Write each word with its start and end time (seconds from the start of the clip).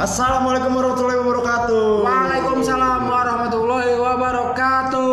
Assalamualaikum 0.00 0.72
warahmatullahi 0.80 1.20
wabarakatuh. 1.20 2.08
Waalaikumsalam 2.08 3.04
warahmatullahi 3.04 4.00
wabarakatuh. 4.00 5.12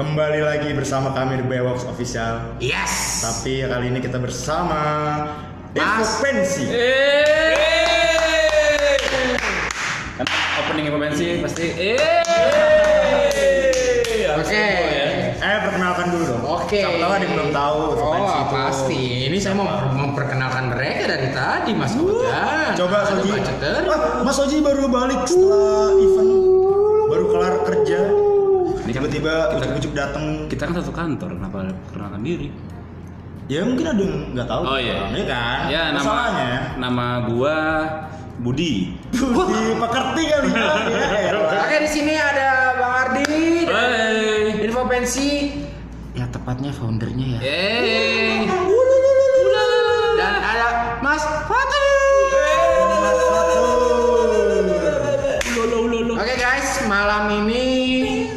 Kembali 0.00 0.40
lagi 0.40 0.72
bersama 0.72 1.12
kami 1.12 1.44
di 1.44 1.44
Bewox 1.44 1.84
Official. 1.84 2.56
Yes. 2.56 3.20
Tapi 3.20 3.68
kali 3.68 3.92
ini 3.92 4.00
kita 4.00 4.16
bersama 4.16 4.80
Info 5.76 5.92
Mas. 5.92 6.24
Pensi. 6.24 6.64
Kan 10.16 10.24
opening 10.64 10.96
pensi 10.96 11.44
pasti 11.44 11.66
eh. 11.76 12.00
Oke. 14.40 14.68
Eh 15.36 15.58
perkenalkan 15.68 16.16
dulu 16.16 16.24
dong. 16.24 16.64
Oke. 16.64 16.80
Siapa 16.80 16.96
tahu 16.96 17.05
ada 17.16 17.24
yang 17.24 17.34
belum 17.34 17.50
tahu 17.50 17.78
Oh, 17.96 18.44
pasti. 18.46 19.26
Ini 19.26 19.36
saya 19.36 19.54
mau 19.54 19.66
memperkenalkan 19.88 20.70
mereka 20.70 21.08
dari 21.08 21.28
tadi, 21.30 21.72
Mas 21.72 21.92
Ojan. 21.94 22.76
Coba 22.76 22.96
Soji. 23.06 23.30
Wah, 23.82 24.00
Mas 24.20 24.34
Soji 24.34 24.60
baru 24.60 24.84
balik 24.86 25.24
setelah 25.24 25.92
event. 25.94 26.32
Baru 27.06 27.24
kelar 27.28 27.54
kerja. 27.64 28.00
Ini 28.78 28.90
kan 28.92 29.00
Tiba-tiba 29.02 29.32
kita- 29.48 29.56
ujuk-ujuk 29.58 29.92
datang. 29.92 30.24
Kita 30.46 30.62
kan 30.64 30.74
satu 30.76 30.92
kantor, 30.92 31.30
kenapa 31.34 31.58
perkenalkan 31.86 32.22
diri? 32.22 32.48
Ya 33.46 33.62
mungkin 33.62 33.86
ada 33.86 33.98
yang 34.00 34.16
nggak 34.32 34.46
tahu. 34.46 34.62
Oh 34.64 34.74
iya. 34.76 35.06
Iya 35.08 35.24
kan? 35.24 35.58
Ya 35.66 35.82
nama 35.88 36.02
Masalahnya. 36.02 36.50
nama 36.76 37.06
gua 37.26 37.56
Budi. 38.36 38.94
Budi 39.10 39.62
pekerti 39.76 40.22
kali 40.24 40.50
ya. 40.50 40.66
Ya, 40.92 41.18
elah. 41.30 41.62
Oke, 41.62 41.76
di 41.80 41.88
sini 41.88 42.14
ada 42.14 42.48
Bang 42.74 42.94
Ardi. 43.00 43.24
Hai. 43.64 44.60
Info 44.60 44.82
pensi. 44.84 45.30
Ya 46.46 46.54
tepatnya 46.54 46.70
foundernya 46.78 47.26
ya. 47.26 47.38
Eh. 47.42 48.46
Dan 50.14 50.34
ada 50.46 50.68
Mas 51.02 51.18
Fatul. 51.42 51.82
Oke 56.14 56.34
guys, 56.38 56.86
malam 56.86 57.42
ini 57.42 57.66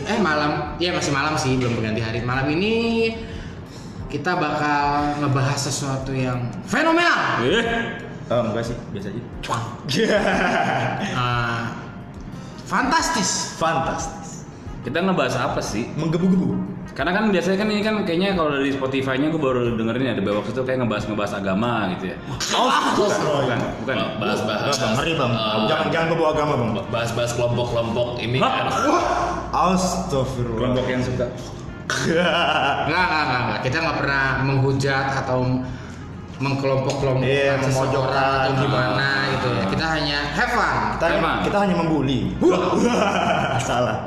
eh 0.09 0.17
malam, 0.25 0.73
ya 0.81 0.89
masih 0.89 1.13
malam 1.13 1.37
sih, 1.37 1.53
belum 1.61 1.77
berganti 1.77 2.01
hari. 2.01 2.25
Malam 2.25 2.49
ini 2.49 2.73
kita 4.09 4.33
bakal 4.41 5.21
ngebahas 5.21 5.69
sesuatu 5.69 6.09
yang 6.09 6.49
fenomenal. 6.65 7.45
Eh. 7.45 7.93
Oh, 8.33 8.41
enggak 8.49 8.73
sih, 8.73 8.77
biasa 8.89 9.13
aja. 9.13 9.21
Ah, 11.13 11.77
fantastis. 12.65 13.53
Fantastis. 13.61 14.49
Kita 14.81 14.97
ngebahas 14.97 15.37
apa 15.37 15.61
sih? 15.61 15.93
Menggebu-gebu. 15.93 16.78
Karena 16.89 17.11
kan 17.11 17.31
biasanya 17.31 17.57
kan 17.57 17.67
ini 17.71 17.79
kan 17.79 17.95
kayaknya 18.03 18.35
kalau 18.35 18.51
dari 18.51 18.69
Spotify-nya 18.69 19.31
gue 19.31 19.39
baru 19.39 19.71
dengerin 19.73 20.13
ada 20.13 20.19
Bewok 20.19 20.51
itu 20.51 20.61
kayak 20.61 20.83
ngebahas 20.83 21.03
ngebahas 21.07 21.33
agama 21.37 21.71
gitu 21.95 22.11
ya. 22.11 22.17
Oh, 22.53 22.67
Bukan, 22.67 23.59
bukan. 23.79 23.97
bahas-bahas 24.19 24.75
Bang, 24.75 24.93
ngeri 24.99 25.13
bang. 25.15 25.31
Oh. 25.31 25.63
jangan 25.65 25.87
jangan 25.89 26.07
bawa 26.13 26.29
agama 26.35 26.53
bang. 26.57 26.71
bahas-bahas 26.91 27.31
kelompok-kelompok 27.33 28.07
ini 28.19 28.37
Hah? 28.37 28.51
kan 28.51 28.65
Astagfirullah. 29.49 30.59
Kelompok 30.59 30.85
yang 30.85 31.01
suka. 31.01 31.25
Enggak, 31.89 32.85
enggak, 32.85 33.05
enggak, 33.07 33.41
enggak. 33.41 33.59
Kita 33.63 33.77
nggak 33.79 33.97
pernah 33.97 34.23
menghujat 34.43 35.05
atau 35.23 35.39
mengkelompok-kelompokkan 36.39 37.27
Iya, 37.27 37.59
seseorang 37.59 37.73
memojokkan. 37.73 38.39
atau 38.39 38.53
gimana 38.59 39.07
gitu 39.29 39.47
ya. 39.49 39.63
Kita 39.67 39.85
hanya 39.89 40.17
have 40.31 40.51
fun. 40.51 40.75
kita, 40.95 41.05
kita 41.43 41.57
hanya 41.63 41.75
membuli. 41.75 42.19
Salah. 43.69 43.97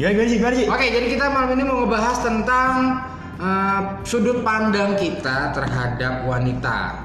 Gimana 0.00 0.16
gimana 0.16 0.28
sih 0.32 0.36
gimana 0.40 0.54
sih? 0.56 0.66
Oke, 0.72 0.86
jadi 0.88 1.06
kita 1.12 1.24
malam 1.28 1.50
ini 1.52 1.62
mau 1.68 1.76
ngebahas 1.84 2.16
tentang 2.24 2.72
eh, 3.36 3.80
sudut 4.08 4.40
pandang 4.40 4.96
kita 4.96 5.52
terhadap 5.52 6.24
wanita. 6.24 7.04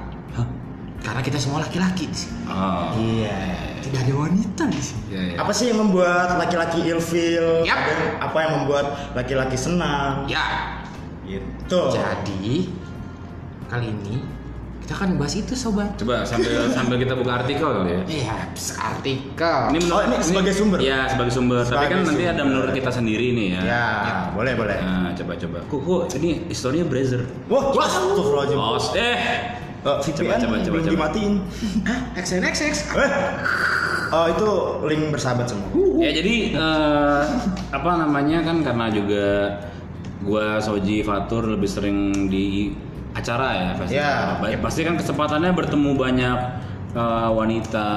Karena 1.04 1.22
kita 1.22 1.38
semua 1.38 1.62
laki-laki 1.62 2.10
di 2.10 2.18
sini. 2.18 2.40
Oh. 2.50 2.90
Iya. 2.98 3.38
Tidak 3.84 4.00
ada 4.10 4.14
wanita 4.26 4.64
di 4.66 4.82
sini. 4.82 5.02
Iya, 5.14 5.22
iya. 5.22 5.36
Apa 5.38 5.52
sih 5.54 5.70
yang 5.70 5.86
membuat 5.86 6.40
laki-laki 6.42 6.81
ilfil? 6.81 7.62
Yap. 7.62 7.78
Apa 8.25 8.38
yang 8.42 8.52
membuat 8.64 9.14
laki-laki 9.14 9.53
senang? 9.53 10.25
Ya, 10.25 10.81
Gitu. 11.25 11.81
jadi 11.94 12.69
kali 13.66 13.86
ini 13.90 14.22
kita 14.85 14.94
akan 14.94 15.18
bahas 15.18 15.34
itu 15.34 15.57
sobat. 15.57 15.97
Coba 15.97 16.22
sambil 16.22 16.69
sambil 16.69 17.01
kita 17.01 17.18
buka 17.18 17.41
artikel 17.41 17.66
kali 17.66 17.90
ya. 17.90 18.01
Iya, 18.06 18.35
artikel. 18.78 19.57
Ini 19.73 19.79
Oh, 19.90 20.01
ini 20.06 20.16
sebagai 20.22 20.53
sumber? 20.53 20.78
Iya, 20.78 21.09
sebagai 21.09 21.34
sumber. 21.34 21.66
Tapi 21.66 21.73
Sebagai 21.73 21.90
kan 21.90 22.00
nanti 22.06 22.23
ada 22.23 22.34
sumber. 22.38 22.46
menurut 22.53 22.72
kita 22.78 22.90
sendiri 22.94 23.28
nih 23.34 23.47
ya. 23.57 23.62
Ya, 23.66 23.85
boleh 24.38 24.53
boleh. 24.53 24.78
Nah, 24.78 25.09
coba 25.18 25.34
coba. 25.41 25.57
Kok 25.66 25.79
kok 25.81 26.01
ini 26.22 26.45
historinya 26.53 26.85
Brazzer. 26.85 27.25
Wah, 27.50 27.74
astagfirullahaladzim. 27.74 28.59
Oh, 28.62 28.78
eh. 28.94 29.18
Eh, 29.85 29.97
VPN 30.01 30.18
coba, 30.22 30.34
coba, 30.38 30.56
belum 30.69 30.85
coba. 30.85 30.94
dimatiin. 30.94 31.34
Hah? 31.85 32.00
XNXX? 32.18 32.74
Eh, 32.94 33.12
oh, 34.13 34.25
itu 34.29 34.47
link 34.85 35.03
bersahabat 35.09 35.50
semua. 35.50 35.66
Ya 35.97 36.13
jadi 36.13 36.53
eh, 36.53 37.24
apa 37.74 37.91
namanya 37.97 38.45
kan 38.45 38.62
karena 38.62 38.85
juga 38.94 39.25
gua 40.22 40.57
Soji 40.57 41.01
Fatur 41.01 41.50
lebih 41.50 41.69
sering 41.69 41.97
di 42.29 42.69
acara 43.16 43.48
ya 43.56 43.70
festival. 43.80 44.03
Ya. 44.03 44.14
Ba- 44.38 44.62
Pasti 44.68 44.81
kan 44.84 45.00
kesempatannya 45.00 45.52
bertemu 45.56 45.92
banyak 45.96 46.38
eh, 46.96 47.30
wanita, 47.31 47.90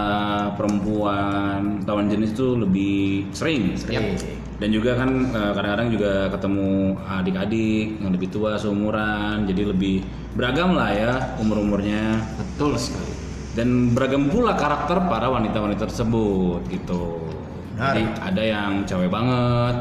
perempuan, 0.55 1.83
lawan 1.84 2.06
jenis 2.09 2.33
itu 2.33 2.55
lebih 2.55 3.27
sering. 3.34 3.75
Sering. 3.75 4.15
Dan 4.59 4.75
juga 4.75 4.99
kan 4.99 5.11
eh, 5.31 5.53
kadang-kadang 5.55 5.89
juga 5.91 6.12
ketemu 6.31 6.71
adik-adik 7.03 7.87
yang 8.03 8.11
lebih 8.15 8.28
tua 8.31 8.59
seumuran, 8.59 9.47
jadi 9.47 9.71
lebih 9.71 10.03
beragam 10.34 10.75
lah 10.78 10.91
ya 10.95 11.12
umur-umurnya 11.43 12.23
Betul 12.39 12.78
sekali. 12.78 13.11
dan 13.59 13.91
beragam 13.91 14.31
pula 14.31 14.55
karakter 14.55 15.03
para 15.11 15.27
wanita-wanita 15.27 15.91
tersebut 15.91 16.62
gitu. 16.71 17.19
Benar. 17.75 17.95
Jadi 17.95 18.03
ada 18.23 18.43
yang 18.43 18.71
cewek 18.87 19.11
banget, 19.11 19.77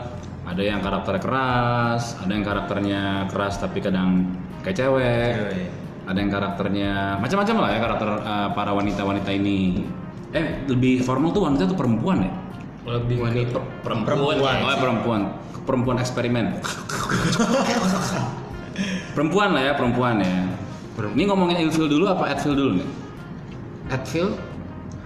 ada 0.45 0.61
yang 0.61 0.79
karakter 0.81 1.17
keras, 1.21 2.17
ada 2.21 2.31
yang 2.33 2.45
karakternya 2.45 3.25
keras 3.29 3.57
tapi 3.57 3.81
kadang 3.81 4.25
kayak 4.67 4.83
cewek, 4.83 5.31
Cewek. 5.39 5.67
ada 6.11 6.17
yang 6.19 6.27
karakternya 6.27 6.91
macam-macam 7.23 7.55
lah 7.63 7.69
ya 7.71 7.79
karakter 7.79 8.09
uh, 8.19 8.47
para 8.51 8.71
wanita-wanita 8.75 9.31
ini. 9.31 9.87
Eh 10.35 10.67
lebih 10.67 10.99
formal 11.07 11.31
tuh 11.31 11.47
wanita 11.47 11.71
tuh 11.71 11.77
perempuan 11.79 12.27
ya? 12.27 12.31
lebih 12.87 13.19
Wanita. 13.19 13.59
perempuan, 13.83 14.07
Perempuan. 14.07 14.55
Oh 14.63 14.71
ya, 14.71 14.75
perempuan, 14.79 15.21
perempuan 15.63 15.95
eksperimen. 15.99 16.45
perempuan 19.15 19.49
lah 19.55 19.61
ya 19.71 19.73
perempuan 19.75 20.15
ya. 20.23 20.35
Ini 20.97 21.23
ngomongin 21.29 21.67
ilfil 21.67 21.87
dulu 21.87 22.07
apa 22.11 22.31
adfil 22.35 22.55
dulu 22.55 22.71
nih? 22.83 22.87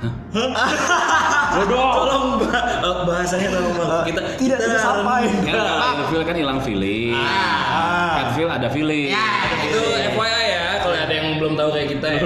Advil? 0.01 1.77
tolong 1.93 2.25
bah- 2.41 2.67
eh, 2.79 2.95
bahasanya 3.03 3.49
tolong 3.51 3.73
Bang. 3.75 4.03
kita 4.03 4.21
Tidak 4.35 4.57
kita 4.57 4.79
sampai. 4.79 5.21
Kan 5.43 5.53
kalau 5.53 5.93
ilfil 5.99 6.21
kan 6.23 6.35
hilang 6.35 6.59
feeling. 6.59 7.13
Ah. 7.13 8.25
Adfil 8.25 8.47
ada 8.47 8.67
feeling. 8.67 9.09
Ya. 9.09 9.27
itu 9.61 9.81
FYI 10.11 10.43
ya 10.49 10.65
kalau 10.79 10.95
ada 10.95 11.13
yang 11.13 11.27
belum 11.37 11.53
tahu 11.53 11.69
kayak 11.71 11.87
kita 11.91 12.07
ya 12.11 12.19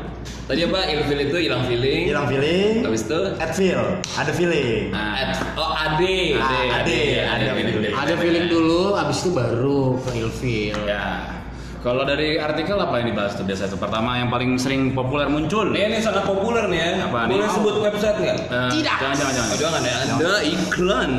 tadi 0.48 0.64
apa 0.64 0.80
ilfil 0.88 1.20
itu 1.20 1.36
hilang 1.38 1.62
feeling 1.62 2.08
Hilang 2.08 2.24
feeling. 2.26 2.80
habis 2.80 3.04
itu 3.04 3.20
Advil, 3.36 3.80
ada 4.08 4.32
feeling. 4.32 4.88
Nah, 4.88 5.20
ad- 5.20 5.44
oh 5.54 5.70
ade 5.70 6.16
Ah, 6.34 6.80
ade, 6.80 7.00
ada 7.20 7.36
ada 7.36 7.52
feeling 7.52 7.74
feeling. 7.74 7.92
Ada 7.94 8.14
feeling 8.16 8.46
dulu, 8.48 8.96
abis 8.96 9.20
itu 9.20 9.30
baru 9.30 10.00
ke 10.00 10.10
ilfil. 10.16 10.78
ya. 10.88 11.36
Kalau 11.78 12.02
dari 12.02 12.34
artikel 12.42 12.74
apa 12.74 12.98
yang 12.98 13.14
dibahas 13.14 13.38
tuh 13.38 13.46
biasa 13.46 13.70
tuh? 13.70 13.78
Pertama 13.78 14.18
yang 14.18 14.26
paling 14.26 14.58
sering 14.58 14.90
populer 14.98 15.30
muncul. 15.30 15.70
Ini, 15.70 15.94
ini 15.94 15.98
sangat 16.02 16.26
populer 16.26 16.66
nih 16.66 16.78
ya. 16.82 16.90
Apa 17.06 17.30
Boleh 17.30 17.46
nih? 17.46 17.54
sebut 17.54 17.74
website 17.78 18.18
nggak? 18.18 18.38
Eh, 18.50 18.70
Tidak. 18.74 18.96
Jangan 18.98 19.14
jangan 19.14 19.32
jangan. 19.38 19.48
Oh, 19.48 19.58
jangan 19.62 19.80
ya. 19.86 19.94
Ada 20.18 20.34
iklan. 20.42 21.10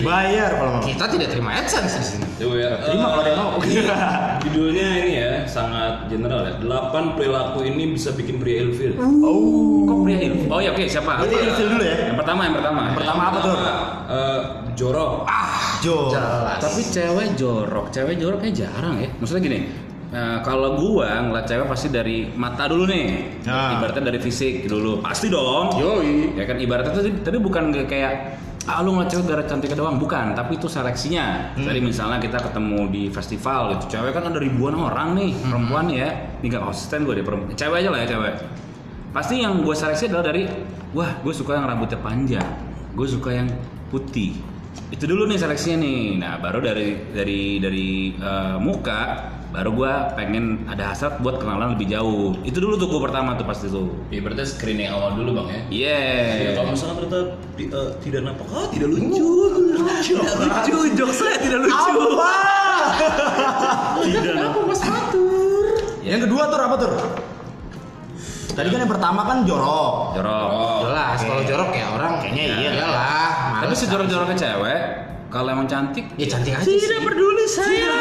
Bayar 0.00 0.50
kalau 0.56 0.70
mau. 0.72 0.82
Kita 0.82 1.04
tidak 1.12 1.28
terima 1.36 1.50
AdSense 1.60 1.94
di 2.00 2.06
sini. 2.08 2.24
Coba 2.40 2.54
ya. 2.56 2.70
Terima 2.80 3.06
kalau 3.12 3.20
ada 3.20 3.28
yang 3.28 3.40
mau. 3.44 3.50
Judulnya 4.40 4.88
ini 5.04 5.12
ya 5.20 5.30
sangat 5.44 6.08
general 6.08 6.40
ya. 6.48 6.52
8 6.64 7.16
perilaku 7.16 7.58
ini 7.68 7.92
bisa 7.92 8.16
bikin 8.16 8.40
pria 8.40 8.64
ilfil. 8.64 8.96
Oh. 9.20 9.84
Kok 9.84 9.98
pria 10.00 10.18
ilfil? 10.32 10.48
Oh 10.48 10.64
ya 10.64 10.72
oke 10.72 10.84
siapa? 10.88 11.12
Berarti 11.20 11.36
ilfil 11.44 11.68
dulu 11.76 11.84
ya. 11.84 11.96
Yang 12.08 12.16
pertama 12.24 12.40
yang 12.48 12.54
pertama. 12.56 12.80
Pertama 12.96 13.22
apa 13.28 13.38
tuh? 13.44 13.52
Eh, 14.06 14.40
jorok. 14.80 15.28
Jo. 15.84 16.08
Jelas. 16.08 16.56
Tapi 16.64 16.80
cewek 16.88 17.28
jorok, 17.36 17.92
cewek 17.92 18.16
jorok 18.16 18.40
kayak 18.40 18.56
jarang 18.64 18.96
ya. 18.96 19.12
Maksudnya 19.20 19.42
gini, 19.44 19.58
eh, 20.16 20.38
kalau 20.40 20.80
gua 20.80 21.20
ngeliat 21.28 21.44
cewek 21.44 21.68
pasti 21.68 21.92
dari 21.92 22.32
mata 22.32 22.64
dulu 22.64 22.88
nih. 22.88 23.06
Nah. 23.44 23.76
Ibaratnya 23.76 24.08
dari 24.08 24.18
fisik 24.24 24.64
dulu. 24.64 25.04
Pasti 25.04 25.28
dong. 25.28 25.76
Yoi. 25.76 26.32
Ya 26.40 26.48
kan 26.48 26.56
ibaratnya 26.56 26.96
tadi 26.96 27.10
tadi 27.20 27.36
bukan 27.36 27.76
kayak 27.84 28.40
ah 28.66 28.82
lu 28.82 28.98
ngeliat 28.98 29.10
cewek 29.14 29.24
gara 29.30 29.42
cantiknya 29.46 29.78
doang 29.78 29.94
bukan 29.94 30.34
tapi 30.34 30.58
itu 30.58 30.66
seleksinya 30.66 31.54
tadi 31.54 31.78
misalnya 31.78 32.18
kita 32.18 32.42
ketemu 32.50 32.90
di 32.90 33.02
festival 33.14 33.78
gitu 33.78 33.94
cewek 33.94 34.10
kan 34.10 34.26
ada 34.26 34.42
ribuan 34.42 34.74
orang 34.74 35.14
nih 35.14 35.38
perempuan 35.38 35.86
ya 35.86 36.10
ini 36.42 36.50
gak 36.50 36.66
konsisten 36.66 37.06
gue 37.06 37.14
deh 37.14 37.22
perempuan 37.22 37.54
cewek 37.54 37.86
aja 37.86 37.88
lah 37.94 37.98
ya 38.02 38.06
cewek 38.10 38.34
pasti 39.14 39.34
yang 39.38 39.62
gue 39.62 39.70
seleksi 39.70 40.10
adalah 40.10 40.34
dari 40.34 40.50
wah 40.98 41.14
gue 41.22 41.30
suka 41.30 41.54
yang 41.54 41.66
rambutnya 41.70 41.98
panjang 42.02 42.48
gue 42.98 43.06
suka 43.06 43.30
yang 43.38 43.48
putih 43.86 44.34
itu 44.90 45.04
dulu 45.06 45.30
nih 45.30 45.38
seleksinya 45.38 45.78
nih 45.86 46.02
nah 46.18 46.34
baru 46.42 46.58
dari 46.58 47.14
dari 47.14 47.62
dari 47.62 48.18
eh, 48.18 48.56
muka 48.58 49.02
baru 49.56 49.72
gue 49.72 49.92
pengen 50.20 50.68
ada 50.68 50.92
hasrat 50.92 51.16
buat 51.24 51.40
kenalan 51.40 51.72
lebih 51.80 51.88
jauh 51.88 52.36
itu 52.44 52.60
dulu 52.60 52.76
tuh 52.76 52.92
gue 52.92 53.00
pertama 53.00 53.40
tuh 53.40 53.48
pasti 53.48 53.72
tuh 53.72 53.88
Ya 54.12 54.20
berarti 54.20 54.44
screening 54.44 54.92
awal 54.92 55.16
dulu 55.16 55.40
bang 55.40 55.48
ya. 55.48 55.60
iya 55.72 55.98
Ya, 56.36 56.50
kalau 56.52 56.76
misalkan 56.76 56.94
ternyata 57.00 57.20
eh, 57.56 57.90
tidak 58.04 58.20
nampak, 58.28 58.46
ah 58.52 58.68
tidak 58.68 58.88
lucu, 58.92 59.28
tidak 59.56 59.80
lucu, 60.36 60.76
jok 61.00 61.10
saya 61.16 61.36
tidak 61.40 61.60
lucu. 61.64 61.92
Tidak. 63.96 64.34
Kenapa 64.36 64.58
mas 64.68 64.82
Fatur? 64.84 65.64
Yang 66.04 66.20
kedua 66.28 66.42
tuh 66.46 66.58
apa 66.60 66.76
tuh? 66.78 66.92
Tadi 68.52 68.68
kan 68.72 68.78
yang 68.84 68.92
pertama 68.92 69.20
kan 69.26 69.38
jorok. 69.44 70.14
jorok 70.16 70.48
Jelas, 70.86 71.18
kalau 71.24 71.42
jorok 71.44 71.70
ya 71.74 71.86
orang 71.92 72.12
Kayaknya 72.22 72.42
iya. 72.56 72.70
Iyalah. 72.76 73.24
tapi 73.64 73.72
sejorok-joroknya 73.74 74.36
cewek 74.36 74.80
kalau 75.36 75.50
emang 75.52 75.66
cantik 75.66 76.04
Ya 76.14 76.26
cantik 76.26 76.52
aja 76.52 76.64
sih. 76.64 76.80
tidak 76.80 77.00
peduli 77.04 77.44
saya 77.46 77.94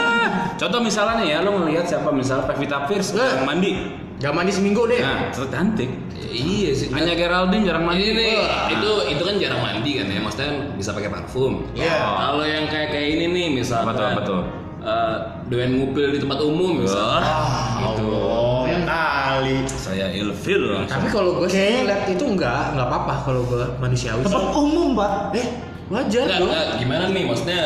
contoh 0.56 0.80
misalnya 0.80 1.14
nih 1.18 1.28
ya 1.30 1.38
lo 1.40 1.52
ngelihat 1.58 1.86
siapa 1.86 2.10
misalnya 2.10 2.48
Pevita 2.48 2.86
Pierce 2.86 3.12
Eh. 3.12 3.20
jarang 3.20 3.44
mandi 3.46 3.72
Gak 4.16 4.32
mandi 4.32 4.48
seminggu 4.50 4.88
deh. 4.88 4.98
nah 4.98 5.28
terus 5.30 5.50
cantik 5.50 5.92
Iya 6.32 6.72
sih. 6.72 6.88
hanya 6.90 7.14
Geraldine 7.14 7.64
jarang 7.64 7.84
mandi 7.84 8.00
Ini 8.02 8.12
nih, 8.14 8.32
Wah. 8.34 8.68
itu 8.70 8.90
itu 9.10 9.22
kan 9.22 9.36
jarang 9.38 9.62
mandi 9.62 9.92
kan 9.94 10.06
ya, 10.06 10.20
maksudnya 10.20 10.50
bisa 10.74 10.92
pakai 10.92 11.08
parfum. 11.08 11.64
Iya. 11.72 11.96
Kalau 11.96 12.44
yang 12.44 12.66
kayak 12.66 12.90
kayak 12.90 13.08
ini 13.14 13.26
nih, 13.30 13.48
misalkan 13.54 13.88
Apa 13.88 13.94
tuh, 13.94 14.08
apa 14.10 14.22
tuh? 14.22 14.42
eh, 14.82 15.16
doyan 15.46 15.72
ngupil 15.74 16.08
di 16.10 16.20
tempat 16.20 16.40
umum 16.42 16.72
misalkan. 16.78 17.24
Wah, 17.24 17.68
gitu. 17.82 18.08
Oh, 18.08 18.64
yang 18.64 18.84
kali. 18.84 19.64
saya 19.70 20.12
ilfil 20.12 20.64
langsung 20.70 20.92
Tapi 20.94 21.08
kalau 21.10 21.32
gue 21.38 21.48
sih 21.48 21.72
ngeliat 21.82 22.04
itu 22.06 22.24
enggak, 22.26 22.62
enggak 22.72 22.88
apa-apa 22.90 23.14
kalau 23.22 23.42
gue 23.46 23.64
manusiawi. 23.78 24.22
Tempat 24.22 24.44
umum, 24.54 24.90
Pak. 24.94 25.12
Eh, 25.34 25.48
wajar 25.88 26.28
dong. 26.32 26.50
gimana 26.78 27.04
nih 27.10 27.24
maksudnya 27.24 27.62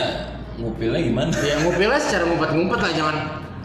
ngupilnya 0.56 1.02
gimana? 1.02 1.32
Ya 1.40 1.56
ngupilnya 1.60 1.98
secara 1.98 2.24
ngumpet-ngumpet 2.26 2.78
lah, 2.78 2.92
jangan 2.92 3.16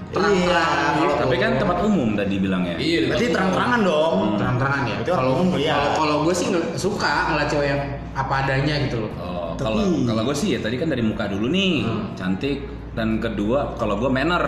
terang-terang. 0.09 0.93
Iya, 0.95 1.03
gitu. 1.03 1.15
tapi 1.19 1.37
kan 1.37 1.51
tempat 1.59 1.79
umum 1.83 2.15
tadi 2.15 2.35
bilangnya 2.39 2.75
Iya, 2.79 2.99
Berarti 3.09 3.27
terang-terangan 3.29 3.81
dong. 3.83 4.17
terang-terangan 4.39 4.83
ya. 4.87 4.97
Kalau 5.05 5.31
umum, 5.37 5.53
iya. 5.59 5.75
kalau 5.75 5.91
kalau 5.97 6.17
gue 6.23 6.33
sih 6.33 6.47
nggak 6.49 6.65
suka 6.77 7.12
ngeliat 7.29 7.49
cewek 7.49 7.67
yang 7.69 7.81
apa 8.15 8.33
adanya 8.41 8.75
gitu 8.87 8.97
loh. 9.03 9.11
Oh, 9.19 9.47
kalau 9.59 9.83
kalau 10.06 10.23
gue 10.23 10.35
sih 10.35 10.55
ya 10.55 10.59
tadi 10.59 10.79
kan 10.79 10.87
dari 10.87 11.03
muka 11.03 11.27
dulu 11.27 11.47
nih 11.47 11.83
cantik 12.15 12.62
dan 12.95 13.19
kedua 13.19 13.75
kalau 13.75 13.99
gue 13.99 14.07
manner 14.07 14.43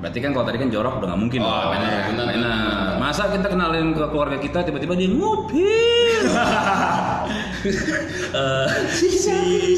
berarti 0.00 0.16
kan 0.16 0.32
kalau 0.32 0.42
tadi 0.42 0.56
kan 0.56 0.68
jorok 0.68 0.96
udah 0.96 1.08
nggak 1.12 1.20
mungkin 1.20 1.40
Oh, 1.44 1.68
benar, 1.68 2.08
Manner. 2.08 2.24
benar. 2.32 2.96
masa 2.96 3.28
kita 3.28 3.48
kenalin 3.48 3.92
ke 3.92 4.00
keluarga 4.08 4.36
kita 4.36 4.64
tiba-tiba 4.64 4.96
dia 4.96 5.08
ngupil 5.12 6.24
Eh, 8.30 8.66
si 8.88 9.10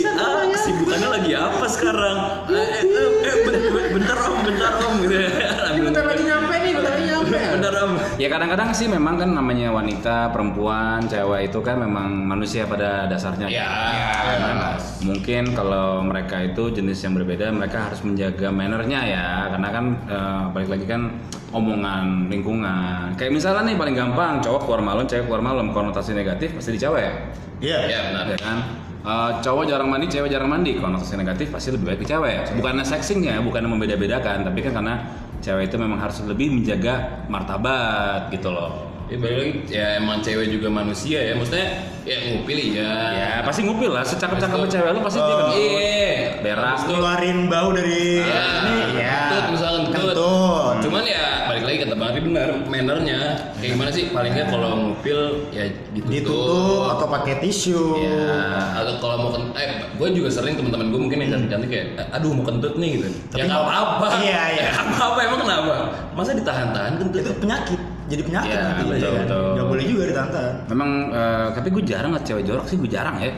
ah, 0.05 0.45
kesibukannya 0.45 1.09
lagi 1.09 1.33
apa 1.33 1.65
sekarang? 1.65 2.17
Eh, 2.53 2.85
eh, 2.85 3.09
eh, 3.25 3.37
ben- 3.49 3.69
ben- 3.73 3.91
bentar 3.97 4.19
om, 4.23 4.39
bentar 4.45 4.73
om 4.83 4.95
gitu. 5.01 5.17
Ini 5.73 5.81
bentar 5.81 6.05
lagi 6.05 6.23
nyampe 6.23 6.55
nih, 6.55 6.73
bentar 6.77 6.93
lagi 6.93 7.07
nyampe. 7.09 7.39
Bentar 7.57 7.75
om. 7.81 7.93
ya 8.21 8.29
kadang-kadang 8.29 8.71
sih 8.73 8.87
memang 8.87 9.17
kan 9.17 9.31
namanya 9.33 9.73
wanita 9.73 10.29
perempuan 10.31 11.05
cewek 11.05 11.49
itu 11.49 11.59
kan 11.61 11.81
memang 11.81 12.13
manusia 12.13 12.69
pada 12.69 13.09
dasarnya 13.09 13.49
Ya, 13.49 13.69
Nah, 14.37 14.77
mungkin 15.01 15.53
kalau 15.53 16.05
mereka 16.05 16.41
itu 16.41 16.73
jenis 16.73 17.01
yang 17.01 17.17
berbeda 17.17 17.49
mereka 17.51 17.89
harus 17.89 18.05
menjaga 18.05 18.49
mannernya 18.49 19.01
ya 19.03 19.27
karena 19.49 19.69
kan 19.71 19.85
eh, 20.07 20.43
balik 20.53 20.71
lagi 20.71 20.87
kan 20.87 21.03
omongan 21.53 22.27
lingkungan 22.27 23.13
kayak 23.15 23.31
misalnya 23.31 23.63
nih 23.65 23.77
paling 23.77 23.93
gampang 23.93 24.41
cowok 24.41 24.61
keluar 24.65 24.81
malam 24.83 25.05
cewek 25.05 25.25
keluar 25.25 25.41
malam 25.41 25.71
konotasi 25.71 26.13
negatif 26.13 26.53
pasti 26.53 26.73
di 26.73 26.81
cewek 26.81 27.13
Iya. 27.61 27.79
ya 27.87 27.99
benar. 28.09 28.27
ya 28.27 28.39
kan 28.39 28.59
Eh, 29.03 29.31
cowok 29.43 29.67
jarang 29.67 29.91
mandi 29.91 30.07
cewek 30.07 30.31
jarang 30.31 30.47
mandi 30.47 30.79
konotasi 30.79 31.19
negatif 31.19 31.51
pasti 31.51 31.69
lebih 31.69 31.91
baik 31.91 32.01
ke 32.01 32.09
cewek 32.09 32.55
bukannya 32.55 32.87
seksingnya 32.87 33.43
bukan 33.43 33.67
membeda-bedakan 33.67 34.47
tapi 34.47 34.63
kan 34.63 34.73
karena 34.73 34.95
cewek 35.39 35.67
itu 35.67 35.75
memang 35.75 35.99
harus 35.99 36.23
lebih 36.23 36.55
menjaga 36.55 37.27
martabat 37.27 38.31
gitu 38.31 38.49
loh 38.49 38.95
Ya 39.05 39.19
balik 39.19 39.37
lagi, 39.37 39.53
ya 39.69 39.87
emang 39.99 40.23
cewek 40.23 40.49
juga 40.49 40.73
manusia 40.73 41.21
ya, 41.21 41.35
maksudnya 41.35 41.69
ya 42.01 42.17
ngupil 42.25 42.59
ya. 42.73 42.93
ya 43.13 43.31
pasti 43.45 43.61
ngupil 43.61 43.91
lah 43.91 44.01
secakep-cakep 44.01 44.71
cewek 44.71 44.89
lu 44.89 45.01
pasti 45.03 45.19
dia 45.19 45.35
kan 45.35 45.47
Iya. 45.51 46.15
berak 46.41 46.77
Keluarin 46.87 47.39
bau 47.45 47.69
dari 47.75 48.23
Ya, 48.23 48.45
ini 48.63 48.75
ya. 48.97 49.19
kentut 49.29 49.47
misalkan 49.51 49.83
kentut. 49.91 50.15
Kentut. 50.17 50.75
Cuman 50.81 51.03
ya 51.05 51.27
balik 51.45 51.65
lagi 51.67 51.79
kata 51.83 51.95
Bang 51.95 52.09
Arif 52.09 52.23
benar, 52.25 52.49
mannernya 52.83 53.21
kayak 53.55 53.71
gimana 53.73 53.91
sih? 53.91 54.05
Paling 54.09 54.33
nggak 54.33 54.49
kalau 54.49 54.71
ngupil 54.75 55.19
ya 55.51 55.65
ditutup. 55.91 56.11
Ditutup 56.13 56.83
atau 56.91 57.07
pakai 57.09 57.35
tisu. 57.39 57.83
Ya, 57.97 58.27
atau 58.77 58.95
kalau 58.99 59.17
mau 59.19 59.31
kentut, 59.31 59.55
eh, 59.55 59.67
gue 59.89 60.09
juga 60.13 60.29
sering 60.29 60.55
teman-teman 60.55 60.87
gue 60.89 61.01
mungkin 61.01 61.19
yang 61.19 61.31
cantik-cantik 61.33 61.69
kayak, 61.69 61.87
"Eh, 61.97 62.07
aduh 62.13 62.31
mau 62.31 62.43
kentut 62.43 62.75
nih 62.75 62.91
gitu. 62.97 63.09
Tapi 63.29 63.39
ya 63.39 63.45
nggak 63.45 63.59
nggak- 63.59 63.79
apa-apa. 63.79 64.07
Iya, 64.19 64.43
iya. 64.53 64.63
Ya 64.63 64.71
nggak 64.73 64.87
apa-apa 64.93 65.19
emang 65.23 65.41
kenapa? 65.41 65.73
Masa 66.13 66.31
ditahan-tahan 66.33 66.93
kentut? 66.97 67.21
Itu 67.21 67.33
penyakit. 67.39 67.81
Jadi 68.05 68.23
penyakit 68.23 68.51
Iya, 68.51 68.63
nanti. 68.67 68.83
betul, 68.85 68.99
ya 68.99 69.09
kan? 69.09 69.21
betul. 69.25 69.45
Nggak 69.55 69.69
boleh 69.69 69.85
juga 69.87 70.03
ditantang. 70.05 70.51
Memang 70.69 70.91
eh, 71.11 71.47
tapi 71.53 71.69
gue 71.71 71.83
jarang 71.83 72.11
liat 72.11 72.25
cewek 72.25 72.45
jorok 72.45 72.67
sih 72.67 72.77
gue 72.77 72.91
jarang 72.91 73.17
ya, 73.19 73.31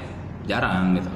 jarang 0.46 0.96
gitu. 0.96 1.10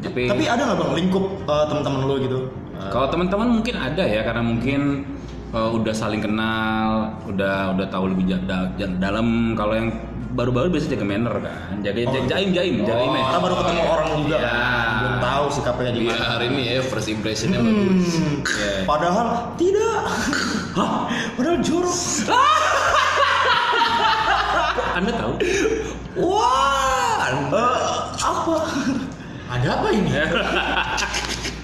Tapi, 0.00 0.22
Tapi 0.26 0.44
ada 0.44 0.62
nggak 0.64 0.78
bang 0.78 0.92
lingkup 0.96 1.24
eh, 1.42 1.64
teman-teman 1.66 2.00
lo 2.02 2.16
gitu? 2.18 2.40
Kalau 2.80 3.06
teman-teman 3.06 3.48
mungkin 3.52 3.76
ada 3.76 4.00
ya 4.00 4.24
karena 4.24 4.40
mungkin 4.40 5.04
eh, 5.50 5.68
udah 5.72 5.92
saling 5.92 6.18
kenal, 6.18 7.14
udah 7.24 7.70
udah 7.74 7.86
tahu 7.86 8.08
lebih 8.08 8.24
da- 8.40 8.68
ja- 8.74 8.96
dalam. 8.96 9.52
Kalau 9.52 9.72
yang 9.72 9.88
baru-baru 10.30 10.70
biasa 10.70 10.86
jaga 10.88 11.02
manner 11.02 11.34
kan, 11.36 11.82
jaga 11.82 11.98
Oh. 12.06 12.12
jaim 12.24 12.48
jaim 12.54 12.80
oh, 12.80 12.86
image. 12.86 13.20
karena 13.20 13.38
baru 13.40 13.54
ketemu 13.58 13.80
orang 13.84 14.08
juga 14.16 14.32
Iya. 14.32 14.46
kan. 14.46 14.96
Belum 14.96 15.16
tahu 15.20 15.44
sikapnya 15.50 15.90
gimana. 15.90 16.24
hari 16.24 16.44
ini 16.48 16.62
ya 16.68 16.80
first 16.80 17.08
impressionnya 17.08 17.58
bagus. 17.58 18.14
Hmm, 18.14 18.36
Iya. 18.40 18.70
Padahal 18.86 19.26
tidak. 19.56 20.00
Hah? 20.72 21.10
Padahal 21.34 21.58
jorok. 21.58 21.90
Anda 24.96 25.12
tahu? 25.12 25.32
Wah. 26.16 27.26
Eh, 27.26 27.34
apa? 28.20 28.54
Ada 29.50 29.66
apa 29.72 29.88
ini? 29.90 30.10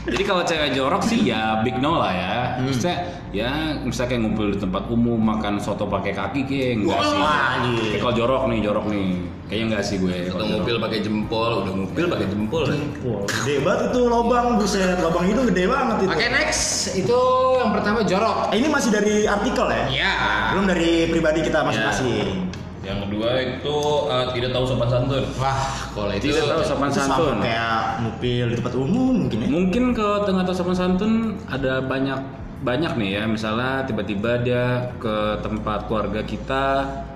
Jadi 0.06 0.22
kalau 0.22 0.42
cewek 0.46 0.70
jorok 0.78 1.02
sih 1.02 1.18
ya 1.26 1.60
big 1.66 1.82
no 1.82 1.98
lah 1.98 2.12
ya. 2.14 2.34
Maksudnya 2.62 2.96
ya 3.34 3.50
misalnya 3.82 4.08
kayak 4.14 4.22
ngumpul 4.22 4.46
di 4.54 4.58
tempat 4.62 4.82
umum 4.86 5.18
makan 5.18 5.58
soto 5.58 5.90
pakai 5.90 6.14
kaki 6.14 6.46
kayak 6.46 6.78
enggak 6.78 7.00
sih. 7.02 7.18
Wah, 7.18 7.52
iya. 7.66 7.82
Kayak 7.90 8.00
kalau 8.06 8.14
jorok 8.14 8.42
nih, 8.48 8.58
jorok 8.62 8.86
nih. 8.86 9.08
Kayaknya 9.46 9.64
enggak 9.66 9.82
sih 9.86 9.96
gue. 10.02 10.16
Jorok. 10.30 10.46
ngupil 10.46 10.76
pakai 10.82 10.98
jempol, 11.02 11.50
udah 11.62 11.72
ngupil 11.74 12.04
pakai 12.10 12.26
jempol. 12.30 12.62
Wah, 13.06 13.22
gede 13.26 13.54
banget 13.62 13.80
itu 13.90 14.00
lobang 14.06 14.46
buset. 14.58 14.98
Lobang 15.02 15.24
hidung 15.26 15.46
gede 15.50 15.64
banget 15.66 15.96
itu. 16.06 16.12
Oke 16.14 16.26
next, 16.30 16.62
itu 16.94 17.20
yang 17.58 17.70
pertama 17.74 17.98
jorok. 18.06 18.36
Ini 18.54 18.66
masih 18.70 18.90
dari 18.94 19.16
artikel 19.26 19.66
ya? 19.66 19.84
Iya. 19.90 20.14
Belum 20.54 20.64
dari 20.70 20.90
pribadi 21.10 21.40
kita 21.42 21.66
masing-masing. 21.66 22.45
Yang 22.86 22.98
kedua 23.04 23.28
itu 23.36 23.76
eh, 24.06 24.26
tidak 24.32 24.50
tahu 24.52 24.64
sopan 24.64 24.88
santun. 24.88 25.24
Wah, 25.36 25.58
Kalau 25.90 26.12
itu 26.12 26.24
Tidak 26.24 26.44
tahu 26.46 26.62
sopan 26.62 26.88
Itu 26.88 26.96
sama 26.96 27.08
santun. 27.10 27.36
kayak 27.42 27.80
ngupil 28.00 28.44
di 28.46 28.54
tempat 28.54 28.74
umum 28.74 29.14
mungkin 29.20 29.38
ya. 29.42 29.48
Mungkin 29.48 29.84
ke 29.90 30.08
tengah 30.22 30.42
atau 30.42 30.54
sopan 30.54 30.76
santun 30.76 31.12
ada 31.46 31.82
banyak 31.82 32.18
banyak 32.56 32.92
nih 32.94 33.10
ya. 33.12 33.22
Misalnya 33.26 33.84
tiba-tiba 33.84 34.38
dia 34.40 34.64
ke 34.96 35.16
tempat 35.40 35.86
keluarga 35.86 36.22
kita 36.22 36.64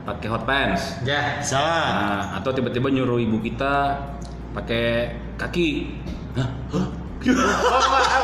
pakai 0.02 0.26
hot 0.26 0.42
pants. 0.42 1.00
ya. 1.00 1.38
Bisa. 1.38 1.62
Nah, 1.62 2.22
atau 2.34 2.50
tiba-tiba 2.50 2.90
nyuruh 2.90 3.16
ibu 3.16 3.38
kita 3.38 3.94
pakai 4.50 5.14
kaki. 5.36 5.94
Hah? 6.34 6.48
Oh, 6.72 6.86
gua, 7.22 7.46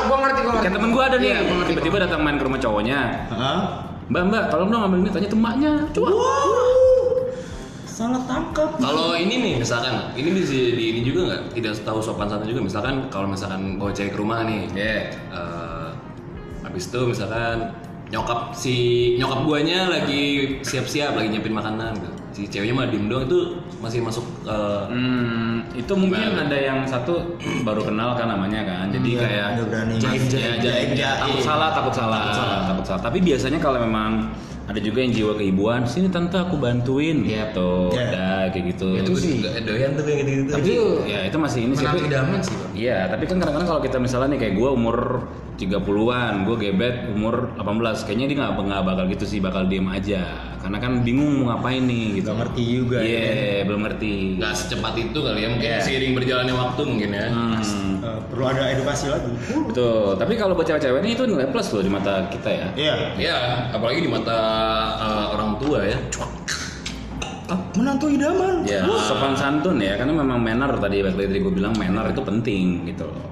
gua 0.05 0.17
ngerti, 0.19 0.39
gua 0.41 0.51
ngerti. 0.51 0.63
Kayak 0.63 0.73
temen 0.75 0.89
gue 0.89 1.03
ada 1.03 1.17
nih, 1.17 1.29
Iya, 1.29 1.39
tiba-tiba 1.65 1.97
datang 2.01 2.19
main 2.21 2.35
ke 2.35 2.43
rumah 2.43 2.57
cowoknya. 2.57 2.99
Hah? 3.29 3.59
Mbak 4.07 4.23
mbak, 4.25 4.43
tolong 4.47 4.69
dong 4.69 4.83
ambil 4.83 4.99
ini, 5.01 5.09
tanya 5.09 5.27
tuh 5.27 5.37
emaknya. 5.37 5.71
Coba. 5.91 6.07
Wow. 6.09 6.76
Salah 7.97 8.21
tangkap. 8.29 8.77
Kalau 8.77 9.17
ini 9.17 9.41
nih 9.41 9.53
misalkan, 9.57 10.13
ini 10.13 10.29
bisa 10.29 10.53
di 10.53 10.85
ini 10.93 11.01
juga 11.01 11.33
nggak? 11.33 11.41
Tidak 11.57 11.73
tahu 11.81 11.97
sopan 11.97 12.29
santun 12.29 12.45
juga. 12.45 12.61
Misalkan 12.61 13.09
kalau 13.09 13.25
misalkan 13.25 13.81
bawa 13.81 13.89
cewek 13.89 14.13
ke 14.13 14.17
rumah 14.21 14.45
nih, 14.45 14.69
Yeah. 14.69 15.01
eh, 15.33 15.89
habis 16.61 16.93
itu 16.93 17.09
misalkan 17.09 17.73
nyokap 18.13 18.53
si 18.53 18.75
nyokap 19.17 19.41
guanya 19.43 19.89
lagi 19.89 20.23
siap-siap 20.61 21.17
lagi 21.17 21.33
nyiapin 21.33 21.57
makanan 21.57 21.97
gitu. 21.97 22.11
Si 22.37 22.41
ceweknya 22.45 22.77
malah 22.77 22.89
diem 22.93 23.09
doang 23.09 23.25
itu 23.25 23.39
masih 23.81 24.05
masuk 24.05 24.25
eh, 24.45 24.83
Hmm, 24.93 25.65
itu 25.73 25.93
mungkin 25.97 26.21
Gimana? 26.21 26.45
ada 26.45 26.57
yang 26.61 26.79
satu 26.85 27.33
baru 27.65 27.81
kenal 27.81 28.13
kan 28.13 28.29
namanya 28.29 28.61
kan. 28.61 28.93
Jadi 28.93 29.09
Iya, 29.09 29.21
kayak 29.25 29.47
berani. 29.65 29.93
jaim 29.97 30.21
Jaim, 30.21 30.37
ya, 30.37 30.53
jaim, 30.53 30.61
jaim, 30.61 30.89
jaim. 30.93 31.17
takut 31.33 31.41
salah, 31.41 31.69
takut 31.73 31.93
salah, 31.97 32.19
takut 32.69 32.85
salah. 32.85 33.01
Tapi 33.01 33.17
biasanya 33.25 33.57
kalau 33.57 33.81
memang 33.81 34.29
ada 34.67 34.79
juga 34.79 34.99
yang 34.99 35.11
jiwa 35.11 35.33
keibuan, 35.33 35.81
sini 35.83 36.07
tante 36.07 36.35
aku 36.35 36.55
bantuin 36.55 37.23
gitu. 37.23 37.87
Iya. 37.89 38.03
Ada 38.05 38.27
kayak 38.51 38.65
gitu. 38.69 38.87
Itu 38.97 39.13
sih. 39.15 39.39
doyan 39.39 39.95
tuh 39.95 40.03
kayak 40.03 40.17
gitu-gitu. 40.21 40.51
Tapi 40.51 40.67
Itu 40.67 40.83
ya 41.07 41.19
itu 41.23 41.37
masih 41.37 41.59
ini 41.61 41.73
sih. 41.73 41.81
menanti 41.81 42.01
tapi- 42.01 42.11
daman 42.13 42.39
sih. 42.41 42.55
Iya, 42.77 42.97
tapi 43.07 43.23
kan 43.25 43.35
kadang-kadang 43.37 43.69
kalau 43.69 43.81
kita 43.81 43.97
misalnya 43.97 44.27
nih 44.29 44.39
kayak 44.39 44.53
gue 44.53 44.69
umur 44.69 44.97
30-an, 45.57 46.45
gue 46.45 46.55
gebet 46.59 46.95
umur 47.09 47.49
18 47.57 48.05
Kayaknya 48.05 48.25
dia 48.27 48.37
nggak 48.37 48.53
nggak 48.59 48.83
bakal 48.85 49.05
gitu 49.07 49.25
sih, 49.25 49.39
bakal 49.39 49.65
diem 49.65 49.89
aja 49.89 50.21
Karena 50.57 50.77
kan 50.77 51.01
bingung 51.01 51.41
mau 51.41 51.49
ngapain 51.49 51.81
nih 51.81 52.05
gitu 52.13 52.29
Nggak 52.29 52.37
ngerti 52.39 52.63
juga 52.67 52.97
Iya, 53.01 53.25
ya. 53.25 53.61
belum 53.65 53.81
ngerti 53.81 54.13
Nggak 54.37 54.53
secepat 54.53 54.93
itu 54.95 55.17
kali 55.17 55.39
ya, 55.39 55.47
mungkin 55.49 55.65
Iya. 55.67 55.81
seiring 55.81 56.13
berjalannya 56.13 56.53
waktu 56.55 56.81
mungkin 56.83 57.09
ya. 57.11 57.27
Hmm, 57.27 57.55
Eh, 57.97 58.19
perlu 58.29 58.45
ada 58.45 58.69
edukasi 58.69 59.09
lagi. 59.09 59.33
betul, 59.65 60.13
tapi 60.15 60.37
kalau 60.37 60.53
buat 60.53 60.63
cewek-cewek 60.63 61.01
ini 61.01 61.11
itu 61.11 61.23
nilai 61.25 61.49
plus 61.49 61.73
loh 61.73 61.81
di 61.81 61.89
mata 61.89 62.29
kita 62.29 62.49
ya 62.51 62.67
Iya. 62.77 62.95
Ya, 63.17 63.37
apalagi 63.73 63.99
di 63.99 64.07
mata 64.07 64.37
eh, 64.97 65.25
orang 65.33 65.51
tua 65.61 65.79
ya. 65.85 65.97
Ah, 67.47 67.59
menantu 67.79 68.11
idaman. 68.11 68.67
Ya, 68.67 68.83
sopan 69.07 69.31
santun 69.31 69.79
ya, 69.79 69.95
karena 69.95 70.11
memang 70.11 70.35
manner 70.43 70.67
tadi 70.83 70.99
balik 70.99 71.15
lagi 71.15 71.27
tadi 71.31 71.39
gue 71.39 71.53
bilang 71.55 71.71
manner 71.79 72.11
itu 72.11 72.19
penting 72.19 72.83
gitu 72.83 73.07
loh. 73.07 73.23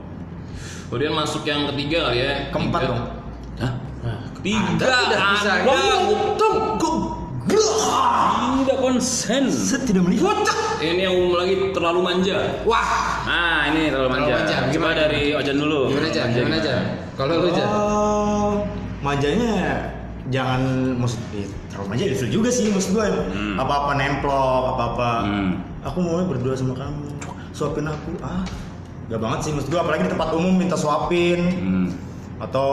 Kemudian 0.88 1.12
masuk 1.12 1.44
yang 1.44 1.68
ketiga 1.74 2.08
kali 2.08 2.24
ya. 2.24 2.32
Keempat 2.48 2.82
dong. 2.88 3.02
Hah? 3.60 3.74
Tiga, 4.40 4.88
tidak 5.10 5.20
bisa. 5.36 5.52
Anda. 5.66 5.96
Untung 6.08 6.56
Tidak 7.46 8.78
konsen. 8.82 9.44
Saya 9.52 9.82
tidak 9.86 10.08
melihat. 10.08 10.48
Ini 10.82 11.02
yang 11.10 11.14
umum 11.14 11.34
lagi 11.38 11.56
terlalu 11.76 12.00
manja. 12.02 12.38
Wah, 12.66 13.22
Nah, 13.26 13.70
ini 13.74 13.90
terlalu 13.90 14.10
Terlalu 14.16 14.32
manja. 14.32 14.58
gimana? 14.72 14.96
dari 15.06 15.22
Ojan 15.34 15.56
dulu. 15.60 15.82
gimana 15.92 16.08
aja? 16.10 16.22
Gimana 16.30 16.56
aja? 16.62 16.76
Kalau 17.18 17.34
lu 17.42 17.48
aja. 17.52 17.64
Oh, 17.68 18.52
manjanya 19.04 19.92
jangan 20.28 20.62
maksud 20.98 21.22
eh, 21.32 21.46
terlalu 21.70 21.88
manja 21.88 22.06
ilfil 22.08 22.30
juga 22.32 22.50
sih 22.50 22.70
maksud 22.70 22.92
gue 22.94 23.06
Hmm. 23.06 23.56
apa-apa 23.56 23.92
nemplok 23.94 24.64
apa-apa 24.74 25.12
Hmm. 25.22 25.52
aku 25.82 25.98
mau 26.00 26.24
berdua 26.24 26.54
sama 26.54 26.74
kamu 26.74 27.06
suapin 27.52 27.86
aku 27.86 28.18
ah 28.20 28.42
gak 29.06 29.22
banget 29.22 29.40
sih 29.42 29.52
maksud 29.54 29.70
gue 29.70 29.78
apalagi 29.78 30.04
di 30.04 30.12
tempat 30.12 30.34
umum 30.34 30.54
minta 30.56 30.74
suapin 30.74 31.40
Hmm. 31.54 31.88
atau 32.38 32.70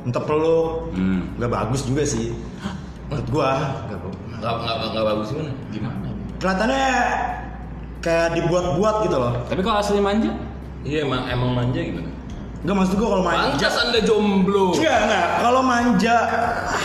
minta 0.00 0.18
peluk 0.18 0.94
Hmm. 0.94 1.26
gak 1.36 1.50
bagus 1.50 1.82
juga 1.82 2.02
sih 2.04 2.30
menurut 3.08 3.28
gua 3.28 3.50
gak 3.84 3.98
bagus. 3.98 4.16
Nggak, 4.32 4.54
nggak, 4.58 4.76
nggak 4.88 5.04
bagus 5.04 5.26
gimana? 5.28 5.52
Gimana? 5.68 5.96
kelihatannya 6.38 6.84
kayak 7.98 8.28
dibuat-buat 8.34 8.96
gitu 9.06 9.16
loh 9.16 9.32
Tapi 9.46 9.60
kalau 9.60 9.78
asli 9.78 9.98
manja? 9.98 10.30
Iya, 10.82 11.06
emang, 11.06 11.22
emang 11.26 11.50
manja 11.52 11.78
gimana? 11.78 12.10
Gak 12.62 12.76
maksud 12.78 12.94
gua 12.94 13.08
kalau 13.18 13.24
manja 13.26 13.58
Pantas 13.58 13.74
anda 13.82 13.98
jomblo. 14.06 14.70
Enggak, 14.78 14.98
enggak. 15.02 15.26
Kalau 15.42 15.60
manja 15.66 16.14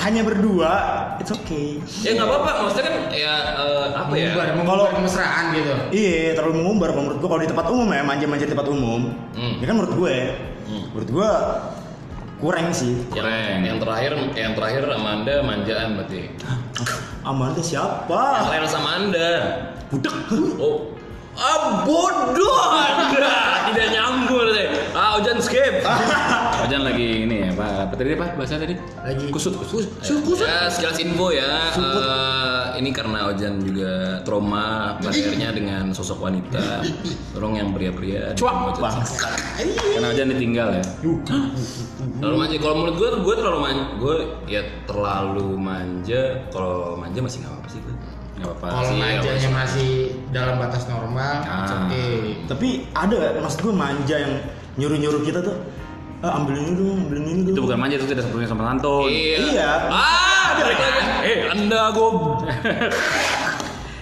hanya 0.02 0.22
berdua, 0.26 0.74
it's 1.22 1.30
okay. 1.30 1.78
Ya 2.02 2.18
nggak 2.18 2.26
apa-apa, 2.26 2.52
maksudnya 2.66 2.84
kan 2.90 2.96
ya 3.14 3.34
eh, 3.62 3.86
apa 3.94 4.14
ya? 4.18 4.34
Mengumbar, 4.58 4.66
Kalau- 4.66 4.90
kemesraan 4.98 5.46
gitu. 5.54 5.74
Iya, 5.94 6.34
terlalu 6.34 6.54
mengumbar 6.66 6.90
kalau 6.90 7.04
menurut 7.06 7.20
gua 7.22 7.30
kalau 7.30 7.42
di 7.46 7.50
tempat 7.54 7.66
umum 7.70 7.88
ya, 7.94 8.02
manja-manja 8.02 8.46
di 8.50 8.54
tempat 8.58 8.70
umum. 8.74 9.02
Hmm. 9.38 9.54
Ya 9.62 9.66
kan 9.70 9.76
menurut 9.78 9.94
gue, 9.94 10.18
Hmm. 10.66 10.84
menurut 10.98 11.10
gua 11.14 11.30
kurang 12.42 12.74
sih. 12.74 12.98
Yang, 13.14 13.22
Keren. 13.22 13.58
yang 13.62 13.78
terakhir, 13.78 14.12
yang 14.34 14.52
terakhir 14.58 14.82
sama 14.90 15.10
anda 15.14 15.36
manjaan 15.46 15.88
berarti. 15.94 16.22
Amanda 17.22 17.62
Yang 17.62 17.70
siapa? 17.70 18.22
terakhir 18.50 18.66
sama 18.66 18.90
anda. 18.98 19.30
Budak. 19.94 20.16
Oh, 20.58 20.97
ah 21.38 21.86
bodoh 21.86 22.60
anda, 22.74 23.34
tidak 23.70 23.88
nyambung 23.94 24.50
deh. 24.50 24.67
Ah, 24.91 25.22
Ojan 25.22 25.38
skip. 25.38 25.86
Ojan 26.65 26.82
lagi 26.82 27.24
ini 27.24 27.46
ya, 27.46 27.51
Pak. 27.53 27.70
Apa 27.88 27.94
tadi 27.94 28.17
Pak? 28.17 28.29
Bahasa 28.34 28.58
tadi? 28.58 28.74
Lagi 28.98 29.25
Kusut, 29.29 29.53
kusut. 29.56 29.86
Ya, 30.41 30.65
sekilas 30.67 30.98
info 30.98 31.29
ya. 31.29 31.70
eh, 31.77 32.82
ini 32.82 32.89
karena 32.89 33.29
Ojan 33.29 33.62
juga 33.62 34.20
trauma 34.22 34.98
pada 34.98 35.13
akhirnya 35.13 35.53
dengan 35.53 35.94
sosok 35.94 36.17
wanita. 36.20 36.82
Tolong 37.32 37.53
yang 37.56 37.70
pria-pria. 37.72 38.34
Cuak. 38.34 38.82
Karena 39.94 40.08
Ojan 40.10 40.27
ditinggal 40.34 40.70
ya. 40.82 40.86
Terlalu 42.17 42.38
manja. 42.38 42.58
Kalau 42.58 42.75
menurut 42.75 42.96
gue, 42.98 43.10
gue 43.15 43.36
terlalu 43.38 43.60
manja. 43.62 43.84
Gue 43.96 44.15
ya 44.46 44.62
terlalu 44.86 45.48
manja. 45.53 46.22
Kalau 46.50 46.98
manja 46.98 47.20
masih 47.22 47.38
nggak 47.41 47.51
apa-apa 47.53 47.70
sih 47.70 47.79
gue. 47.79 47.96
Gak 48.38 48.46
apa-apa 48.48 48.65
Kalau 48.70 48.91
manjanya 48.94 49.50
masih 49.50 49.89
dalam 50.29 50.56
batas 50.58 50.86
normal, 50.86 51.41
Ah. 51.41 51.86
okay. 51.86 52.38
Tapi 52.46 52.67
ada 52.91 53.15
maksud 53.39 53.60
gue 53.60 53.74
manja 53.74 54.15
yang 54.15 54.34
nyuruh-nyuruh 54.77 55.22
kita 55.22 55.41
tuh, 55.41 55.58
ah, 56.22 56.38
ambilin 56.38 56.63
ini 56.63 56.74
dong, 56.75 56.98
ambilin 57.03 57.25
ini 57.25 57.41
dong. 57.44 57.56
Itu 57.58 57.62
bukan 57.63 57.77
manja, 57.77 57.98
itu 57.98 58.06
tidak 58.06 58.24
sepenuhnya 58.24 58.46
sama 58.48 58.63
santun. 58.67 59.10
Iya. 59.10 59.89
Ah, 59.89 60.48
balik 60.56 60.77
lagi. 60.77 61.01
Eh, 61.24 61.38
anda 61.50 61.82
gue. 61.89 62.10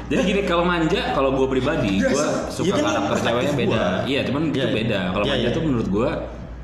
Jadi 0.05 0.21
gini 0.21 0.41
kalau 0.45 0.61
manja, 0.61 1.01
kalau 1.11 1.33
gue 1.33 1.47
pribadi, 1.49 1.97
gue 1.97 2.25
suka 2.47 2.67
Iya 2.67 2.73
kan, 2.75 2.83
karakter 2.85 3.17
ceweknya 3.23 3.53
beda. 3.55 3.73
gua. 3.73 3.85
Iya, 4.05 4.19
cuman 4.21 4.41
Iya, 4.43 4.51
itu 4.51 4.59
iya. 4.61 4.75
beda. 4.75 4.99
Kalau 5.09 5.25
Iya, 5.25 5.31
manja 5.33 5.47
iya. 5.47 5.55
tuh 5.55 5.63
menurut 5.65 5.87
gue, 5.89 6.09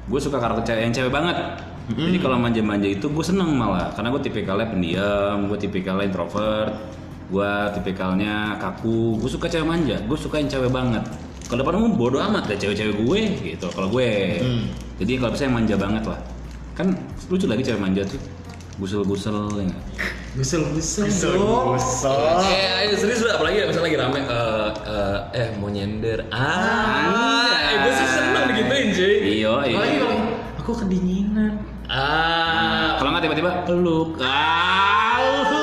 gue 0.06 0.20
suka 0.22 0.38
karakter 0.38 0.64
cewek 0.64 0.82
yang 0.84 0.94
cewek 0.94 1.12
banget. 1.12 1.38
Jadi 1.90 2.18
kalau 2.22 2.38
manja-manja 2.38 2.88
itu 2.88 3.10
gue 3.10 3.26
seneng 3.26 3.50
malah, 3.52 3.90
karena 3.92 4.14
gue 4.14 4.22
tipikalnya 4.22 4.68
pendiam, 4.70 5.50
gue 5.50 5.58
tipikalnya 5.58 6.06
introvert, 6.06 6.72
gue 7.32 7.52
tipikalnya 7.74 8.60
kaku. 8.60 9.16
Gue 9.18 9.30
suka 9.32 9.48
cewek 9.48 9.64
manja, 9.64 9.96
gue 9.98 10.18
suka 10.20 10.36
yang 10.38 10.52
cewek 10.52 10.68
banget. 10.70 11.02
Kalau 11.48 11.64
depan 11.64 11.76
umum 11.80 11.96
bodo 11.96 12.20
amat 12.20 12.48
deh 12.48 12.60
cewek-cewek 12.60 12.96
gue 13.00 13.22
gitu. 13.56 13.68
Kalau 13.72 13.88
gue, 13.90 14.40
Hmm. 14.40 14.68
jadi 15.00 15.18
kalau 15.18 15.32
bisa 15.32 15.48
yang 15.48 15.56
manja 15.56 15.76
banget 15.76 16.04
lah. 16.06 16.20
Kan 16.76 16.96
lucu 17.28 17.48
lagi 17.48 17.64
cewek 17.64 17.80
manja 17.80 18.04
tuh, 18.04 18.20
gusel-gusel 18.78 19.36
ya? 19.60 19.76
Gusel-gusel. 20.32 21.08
Gusel. 21.12 22.20
Eh, 22.48 22.88
ayo 22.88 22.96
serius 22.96 23.20
lu 23.20 23.32
apalagi 23.32 23.68
misalnya 23.68 23.84
lagi 23.84 23.98
rame 24.00 24.20
eh 24.24 24.70
eh, 24.88 25.20
eh 25.36 25.48
mau 25.60 25.68
nyender. 25.68 26.24
Ah, 26.32 27.52
eh, 27.68 27.76
gue 27.84 27.94
sih 27.96 28.08
seneng 28.08 28.44
digituin 28.48 28.88
cuy. 28.92 29.16
Iya, 29.44 29.54
iya. 29.68 29.76
Apalagi 29.76 29.96
kalau 30.00 30.18
aku 30.56 30.72
kedinginan. 30.88 31.54
Ah, 31.92 32.96
Kalau 32.96 33.12
nggak 33.12 33.28
tiba-tiba 33.28 33.52
peluk. 33.68 34.16
Ah. 34.24 35.61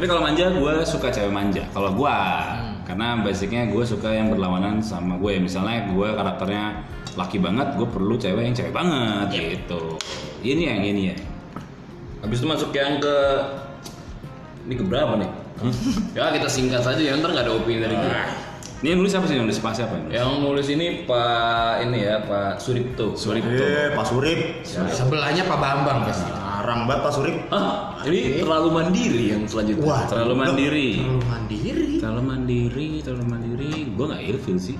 Tapi 0.00 0.08
kalau 0.08 0.24
manja 0.24 0.48
gue 0.48 0.74
suka 0.88 1.12
cewek 1.12 1.28
manja. 1.28 1.60
Kalau 1.76 1.92
gue, 1.92 2.16
karena 2.88 3.20
basicnya 3.20 3.68
gue 3.68 3.84
suka 3.84 4.08
yang 4.08 4.32
berlawanan 4.32 4.80
sama 4.80 5.20
gue. 5.20 5.36
Misalnya 5.36 5.92
gue 5.92 6.08
karakternya 6.16 6.88
laki 7.20 7.36
banget, 7.36 7.76
gue 7.76 7.84
perlu 7.84 8.16
cewek 8.16 8.48
yang 8.48 8.56
cewek 8.56 8.72
banget 8.72 9.28
gitu. 9.60 10.00
Ini 10.40 10.72
yang 10.72 10.80
ini 10.80 11.02
ya. 11.12 11.16
habis 12.24 12.40
itu 12.40 12.48
masuk 12.48 12.72
yang 12.72 12.96
ke 12.96 13.16
ini 14.64 14.74
ke 14.80 14.84
berapa 14.88 15.20
nih? 15.20 15.30
ya 16.16 16.32
kita 16.32 16.48
singkat 16.48 16.80
saja 16.80 17.00
ya 17.04 17.20
ntar 17.20 17.36
nggak 17.36 17.44
ada 17.44 17.52
opini 17.60 17.84
dari 17.84 17.92
gue. 17.92 18.08
Ini 18.80 18.96
yang 18.96 19.04
nulis 19.04 19.12
siapa 19.12 19.28
sih? 19.28 19.36
Yang 19.36 19.52
nulis 19.52 19.60
pas 19.60 19.76
siapa? 19.76 19.92
Yang 19.92 20.00
nulis? 20.00 20.16
Yang 20.16 20.32
nulis 20.40 20.66
ini 20.72 20.86
Pak 21.04 21.72
ini 21.84 21.98
ya 22.08 22.16
Pak 22.24 22.56
Suripto. 22.56 23.12
Suripto. 23.20 23.52
Eh, 23.52 23.92
Pak 23.92 24.06
Surip. 24.08 24.64
Sebelahnya 24.64 25.44
Pak 25.44 25.60
Bambang 25.60 26.08
pasti. 26.08 26.39
Jarang 26.60 26.84
banget 26.84 27.00
Pak 27.00 27.12
Surip. 27.16 27.36
Ah, 27.48 27.96
ini 28.04 28.36
terlalu 28.36 28.68
mandiri 28.68 29.24
yang 29.32 29.48
selanjutnya. 29.48 29.80
Wah. 29.88 30.04
Terlalu 30.04 30.34
mandiri. 30.36 30.88
Terlalu 31.00 31.24
mandiri. 31.24 31.88
Terlalu 31.96 32.22
mandiri, 32.28 32.88
terlalu 33.00 33.24
mandiri. 33.24 33.72
Gue 33.96 34.04
nggak 34.12 34.22
ilfil 34.28 34.56
sih. 34.60 34.76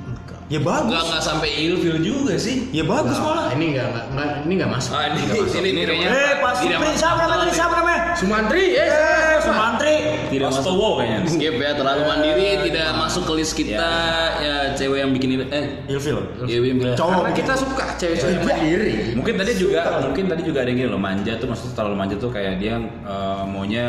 Ya 0.52 0.60
bagus. 0.60 0.92
Nggak 0.92 1.04
nggak 1.08 1.22
sampai 1.24 1.50
ilfil 1.56 1.96
juga 2.04 2.36
sih. 2.36 2.68
Ya 2.68 2.84
bagus 2.84 3.16
malah. 3.16 3.48
Ini 3.56 3.64
enggak 3.72 3.86
enggak 3.88 4.04
enggak 4.12 4.28
ini 4.44 4.52
enggak 4.60 4.70
masuk. 4.76 4.92
Ah, 4.92 5.02
ini 5.08 5.20
Nggak 5.24 5.36
masuk. 5.40 5.56
ini 5.56 5.70
Ini 5.72 5.80
kayaknya. 5.88 6.08
Eh, 6.12 6.32
Pak 6.36 6.52
tidak 6.60 6.60
Supri, 6.60 6.84
masuk 6.84 7.00
siapa 7.00 7.22
namanya? 7.24 7.40
akal 7.40 7.56
Siapa 7.56 7.74
namanya? 7.80 8.00
Sumantri, 8.12 8.64
eh. 8.76 8.88
Eh, 8.92 9.29
Sumantri. 9.50 9.96
Tidak 10.30 10.48
masuk 10.48 10.74
kayaknya. 11.02 11.18
nih. 11.20 11.30
Skip 11.34 11.54
ya 11.58 11.70
terlalu 11.74 12.02
mandiri 12.06 12.48
tidak 12.70 12.88
masuk 12.94 13.22
ke 13.26 13.32
list 13.42 13.52
kita 13.58 13.92
ya 14.38 14.54
cewek 14.78 14.98
yang 15.02 15.10
bikin 15.10 15.28
ini 15.34 15.44
eh 15.50 15.64
Ilfil. 15.90 16.18
ya 16.46 16.56
yang 16.62 16.78
bikin 16.78 16.94
Cowok. 16.94 17.22
Kita 17.34 17.52
suka 17.58 17.84
cewek-cewek 17.98 18.38
mandiri. 18.46 18.94
Mungkin 19.18 19.34
tadi 19.36 19.52
juga, 19.58 19.80
mungkin 20.06 20.24
tadi 20.30 20.42
juga 20.46 20.58
ada 20.62 20.68
yang 20.70 20.78
gini 20.78 20.90
loh, 20.90 21.00
manja 21.00 21.32
tuh 21.36 21.46
maksudnya 21.50 21.74
terlalu 21.74 21.96
manja 21.98 22.14
tuh 22.16 22.30
kayak 22.30 22.54
dia 22.62 22.78
eh, 22.80 23.42
maunya 23.44 23.86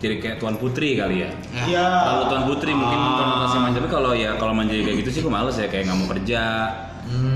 jadi 0.00 0.16
kayak 0.16 0.36
tuan 0.40 0.56
putri 0.56 0.96
kali 0.96 1.28
ya. 1.28 1.30
Iya. 1.68 1.84
Kalau 1.84 2.24
tuan 2.32 2.42
putri 2.48 2.72
mungkin 2.72 2.96
konotasi 2.96 3.56
manja, 3.60 3.76
tapi 3.84 3.90
kalau 3.92 4.12
ya 4.16 4.32
kalau 4.40 4.56
manja 4.56 4.72
kayak 4.72 4.96
gitu 5.04 5.10
sih 5.12 5.20
gue 5.20 5.28
males 5.28 5.52
ya 5.60 5.68
kayak 5.68 5.92
nggak 5.92 5.98
mau 6.00 6.08
kerja, 6.08 6.42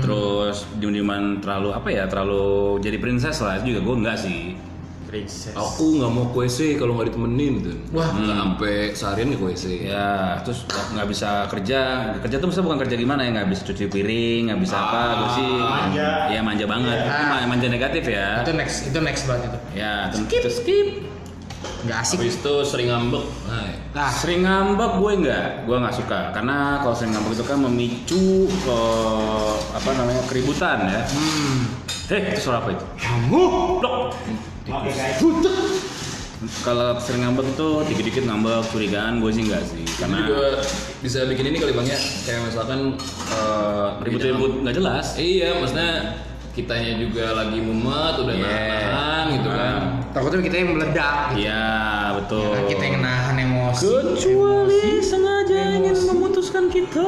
terus 0.01 0.65
diem-dieman 0.81 1.45
terlalu 1.45 1.69
apa 1.77 1.89
ya 1.93 2.03
terlalu 2.09 2.77
jadi 2.81 2.97
princess 2.97 3.43
lah 3.45 3.61
itu 3.61 3.75
juga 3.75 3.81
gue 3.85 3.95
enggak 4.01 4.17
sih. 4.17 4.57
Princess. 5.15 5.55
Aku 5.55 5.95
nggak 5.95 6.11
mau 6.11 6.27
kuese 6.29 6.75
kalau 6.75 6.95
nggak 6.95 7.07
ditemenin 7.09 7.53
tuh. 7.61 7.77
Wah. 7.91 8.11
nggak 8.11 8.35
sampai 8.35 8.75
seharian 8.91 9.27
nih 9.31 9.39
kuese. 9.39 9.71
Ya, 9.81 10.09
terus 10.43 10.59
nggak 10.67 11.07
bisa 11.07 11.47
kerja. 11.47 11.79
Kerja 12.19 12.35
tuh 12.35 12.45
maksudnya 12.45 12.67
bukan 12.67 12.79
kerja 12.83 12.95
gimana 12.95 13.21
ya, 13.23 13.29
nggak 13.33 13.47
bisa 13.49 13.61
cuci 13.63 13.83
piring, 13.87 14.41
nggak 14.51 14.59
bisa 14.59 14.75
apa, 14.75 15.01
gue 15.15 15.29
sih. 15.33 15.51
manja. 15.55 16.09
Iya 16.27 16.41
manja 16.41 16.65
banget. 16.65 16.97
Iya. 16.97 17.07
Itu 17.07 17.23
ma- 17.25 17.47
manja 17.47 17.67
negatif 17.69 18.03
ya. 18.05 18.27
Itu 18.43 18.51
next, 18.53 18.77
itu 18.85 18.99
next 18.99 19.23
banget 19.23 19.47
itu. 19.47 19.59
Ya, 19.73 19.93
skip. 20.11 20.39
Itu 20.41 20.51
skip. 20.51 20.87
Enggak 21.85 21.97
asik. 22.01 22.17
Habis 22.19 22.35
itu 22.35 22.55
sering 22.65 22.87
ngambek. 22.89 23.25
Nah, 23.47 23.69
Nah, 23.95 24.11
Sering 24.11 24.43
ngambek 24.43 24.91
gue 24.99 25.11
nggak, 25.23 25.47
gue 25.63 25.77
nggak 25.79 25.95
suka. 25.95 26.19
Karena 26.35 26.83
kalau 26.83 26.91
sering 26.91 27.15
ngambek 27.15 27.31
itu 27.31 27.45
kan 27.45 27.57
memicu 27.57 28.25
eh, 28.67 29.53
apa 29.71 29.89
namanya 29.95 30.21
keributan 30.27 30.83
ya. 30.83 31.01
hmm. 31.07 31.57
Heh, 32.05 32.21
itu 32.35 32.41
suara 32.43 32.59
apa 32.59 32.75
itu? 32.75 32.85
Kamu 32.99 33.43
Dok. 33.81 34.01
Oke 34.65 34.89
guys. 34.89 35.21
kalau 36.61 36.99
sering 36.99 37.23
ngambek 37.23 37.47
itu 37.47 37.67
dikit-dikit 37.85 38.23
ngambek 38.23 38.65
curigaan 38.67 39.17
gue 39.17 39.31
sih 39.31 39.43
enggak 39.43 39.63
sih 39.63 39.81
Karena 39.95 40.17
juga 40.23 40.61
bisa 40.99 41.25
bikin 41.25 41.45
ini 41.47 41.57
kali 41.57 41.71
bang 41.71 41.87
ya, 41.87 41.97
kayak 42.21 42.41
misalkan 42.43 42.79
eh, 43.27 43.85
ribut-ribut 44.03 44.61
nggak 44.61 44.75
jelas 44.75 45.05
Iya, 45.15 45.57
maksudnya 45.57 45.91
kitanya 46.51 46.91
juga 46.97 47.35
lagi 47.35 47.59
mumet, 47.59 48.15
udah 48.17 48.31
Iya. 48.31 48.47
nahan 48.87 49.25
gitu 49.33 49.49
kan. 49.49 49.79
Takutnya 50.09 50.39
kita 50.41 50.55
yang 50.55 50.69
meledak 50.71 51.15
gitu. 51.27 51.39
iya 51.41 51.65
betul 52.15 52.47
Ya 52.47 52.61
kita 52.65 52.83
yang 52.85 52.99
nahan 53.01 53.35
emosi. 53.37 53.85
kecuali 53.85 54.81
sengaja 54.99 55.57
ingin 55.75 55.97
memutuskan 56.05 56.65
kita 56.67 57.03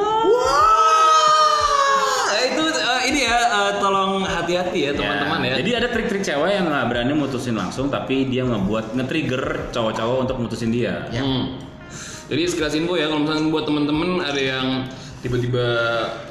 Wah, 1.07 2.27
itu 2.43 2.63
eh, 2.65 3.01
ini 3.07 3.19
ya, 3.23 3.37
eh, 3.39 3.71
tolong 3.77 4.23
hati-hati 4.47 4.79
ya 4.87 4.91
teman-teman 4.95 5.39
ya. 5.43 5.53
Jadi 5.59 5.71
ada 5.75 5.87
trik-trik 5.91 6.23
cewek 6.23 6.51
yang 6.55 6.65
nggak 6.71 6.85
berani 6.87 7.13
mutusin 7.13 7.59
langsung, 7.59 7.91
tapi 7.91 8.31
dia 8.31 8.47
ngebuat 8.47 8.95
nge-trigger 8.95 9.75
cowok-cowok 9.75 10.17
untuk 10.23 10.37
mutusin 10.39 10.71
dia. 10.71 11.11
Ya. 11.11 11.19
Hmm. 11.19 11.59
Jadi 12.31 12.43
sekelas 12.47 12.73
info 12.75 12.95
ya, 12.95 13.07
kalau 13.11 13.23
misalnya 13.23 13.51
buat 13.51 13.65
teman-teman 13.67 14.09
ada 14.23 14.41
yang 14.41 14.67
tiba-tiba 15.17 15.67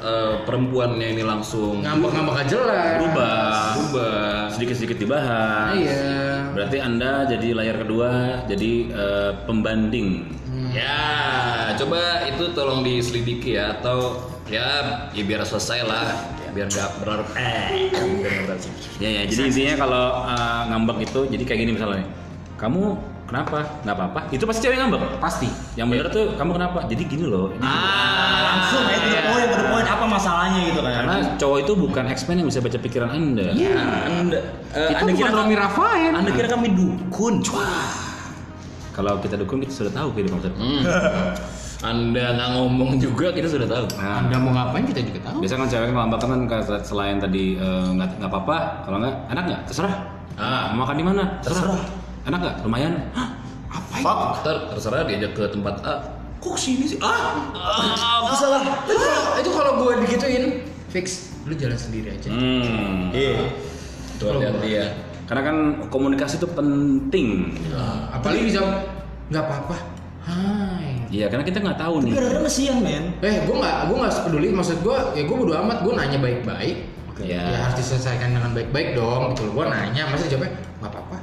eh, 0.01 0.33
perempuannya 0.47 1.13
ini 1.13 1.23
langsung 1.25 1.85
Ngambek-ngambek 1.85 2.35
aja 2.37 2.49
jelas. 2.49 2.97
Berubah, 2.97 3.45
berubah. 3.77 4.29
sedikit-sedikit 4.53 4.97
dibahas. 4.97 5.73
Iya. 5.77 6.09
Berarti 6.57 6.77
anda 6.81 7.25
jadi 7.29 7.47
layar 7.53 7.77
kedua, 7.85 8.11
jadi 8.49 8.71
eh, 8.89 9.31
pembanding. 9.45 10.33
Ya, 10.73 11.73
coba 11.77 12.25
itu 12.25 12.49
tolong 12.51 12.81
diselidiki 12.81 13.55
ya 13.55 13.77
atau 13.77 14.19
ya, 14.49 14.67
ya 15.13 15.23
biar 15.23 15.45
selesai 15.45 15.85
lah, 15.85 16.07
biar 16.57 16.67
gak 16.73 16.89
berlarut 16.97 17.29
eh, 17.37 17.93
nggak. 17.93 18.57
Ya 18.97 19.09
ya, 19.13 19.21
jadi 19.29 19.41
intinya 19.53 19.73
kalau 19.85 20.05
eh, 20.25 20.61
ngambek 20.73 20.97
itu, 21.05 21.19
jadi 21.29 21.43
kayak 21.45 21.59
gini 21.61 21.71
misalnya, 21.77 22.01
kamu 22.57 22.97
kenapa? 23.29 23.59
Nggak 23.85 23.93
apa-apa. 23.93 24.19
Itu 24.33 24.49
pasti 24.49 24.65
cewek 24.65 24.81
ngambek. 24.81 25.21
Pasti. 25.21 25.45
Yang 25.77 25.87
bener 25.93 26.05
tuh 26.09 26.25
kamu 26.33 26.51
kenapa? 26.57 26.79
Jadi 26.89 27.03
gini 27.05 27.25
loh. 27.29 27.53
ini 27.53 27.61
Ah, 27.61 28.57
langsung 28.57 28.89
ya 28.89 28.97
to 28.97 29.09
the 29.13 29.21
point, 29.29 29.47
to 29.53 29.57
the 29.61 29.67
point 29.69 29.85
apa 29.85 30.05
masalahnya 30.09 30.59
gitu 30.65 30.79
kan. 30.81 30.91
Karena 30.97 31.15
cowok 31.37 31.57
itu 31.61 31.71
bukan 31.77 32.03
X-Men 32.09 32.35
yang 32.41 32.47
bisa 32.49 32.59
baca 32.65 32.77
pikiran 32.81 33.09
anda. 33.13 33.47
Iya. 33.53 33.77
anda, 34.09 34.39
eh, 34.73 34.89
Itu 34.89 34.97
anda 34.97 35.11
bukan 35.13 35.13
kira 35.13 35.29
Romi 35.29 35.55
Rafael. 35.59 36.11
Anda 36.17 36.31
kira 36.33 36.47
kami 36.49 36.67
dukun? 36.73 37.45
Kalau 38.97 39.13
kita 39.21 39.37
dukung 39.37 39.61
kita 39.61 39.73
sudah 39.77 39.93
tahu 39.93 40.09
kehidupan 40.17 40.41
kita. 40.41 40.57
Hmm. 40.57 40.81
Anda 41.85 42.33
nggak 42.33 42.49
ngomong 42.57 42.97
juga 42.97 43.29
kita 43.29 43.45
sudah 43.45 43.69
tahu. 43.69 43.85
Nah, 44.01 44.25
Anda 44.25 44.35
mau 44.41 44.49
ngapain 44.49 44.85
kita 44.89 45.05
juga 45.05 45.29
tahu. 45.29 45.45
biasa 45.45 45.53
kan 45.61 45.67
cewek 45.69 45.93
ngambek 45.93 46.19
kan 46.25 46.29
selain 46.81 47.17
tadi 47.21 47.53
eh, 47.53 47.87
nggak 47.93 48.17
nggak 48.17 48.29
apa-apa, 48.33 48.57
kalau 48.81 48.97
nggak 48.97 49.15
enak 49.29 49.43
nggak 49.45 49.61
terserah. 49.69 49.95
Ah. 50.37 50.73
Mau 50.73 50.85
makan 50.85 50.95
di 50.97 51.05
mana? 51.05 51.23
Terserah. 51.45 51.81
Enak 52.25 52.39
nggak? 52.41 52.55
Lumayan. 52.65 52.93
Hah? 53.13 53.29
Fuck. 54.01 54.41
Ntar 54.41 54.57
terserah 54.73 55.05
diajak 55.05 55.31
ke 55.37 55.43
tempat 55.53 55.75
A. 55.85 55.93
Kok 56.37 56.57
sini 56.57 56.85
sih? 56.85 56.97
Ah, 57.01 57.49
ah, 57.53 58.25
Aku 58.25 58.33
salah. 58.37 58.61
Itu 59.37 59.49
kalau 59.53 59.81
gue 59.81 60.05
digituin, 60.05 60.65
fix 60.93 61.33
lu 61.49 61.53
jalan 61.57 61.77
sendiri 61.77 62.13
aja. 62.13 62.29
Hmm. 62.29 63.09
Iya. 63.09 63.53
Tuh 64.17 64.33
hati-hati 64.33 64.69
ya. 64.69 64.85
Karena 65.29 65.41
kan 65.45 65.57
komunikasi 65.93 66.37
itu 66.41 66.47
penting. 66.49 67.53
Apalagi 68.13 68.49
bisa 68.49 68.61
nggak 69.29 69.43
apa-apa. 69.45 69.96
Hai. 70.27 71.07
Iya, 71.07 71.31
karena 71.31 71.43
kita 71.47 71.63
nggak 71.63 71.79
tahu 71.79 72.03
nih. 72.03 72.11
Gara-gara 72.19 72.41
kesian 72.43 72.77
men. 72.83 73.15
Eh, 73.23 73.47
gue 73.47 73.55
nggak, 73.55 73.77
gue 73.87 73.95
nggak 73.95 74.13
peduli. 74.27 74.47
Maksud 74.51 74.77
gue, 74.83 74.97
ya 75.15 75.23
gue 75.23 75.35
bodo 75.39 75.53
amat. 75.55 75.77
Gue 75.87 75.93
nanya 75.95 76.19
baik-baik. 76.19 76.77
Iya. 77.23 77.41
Ya 77.41 77.57
harus 77.63 77.79
diselesaikan 77.79 78.35
dengan 78.35 78.51
baik-baik 78.51 78.93
dong. 78.93 79.31
Gitu. 79.33 79.49
Gue 79.55 79.65
nanya, 79.71 80.03
masa 80.11 80.27
jawabnya 80.27 80.51
nggak 80.83 80.91
apa-apa. 80.91 81.17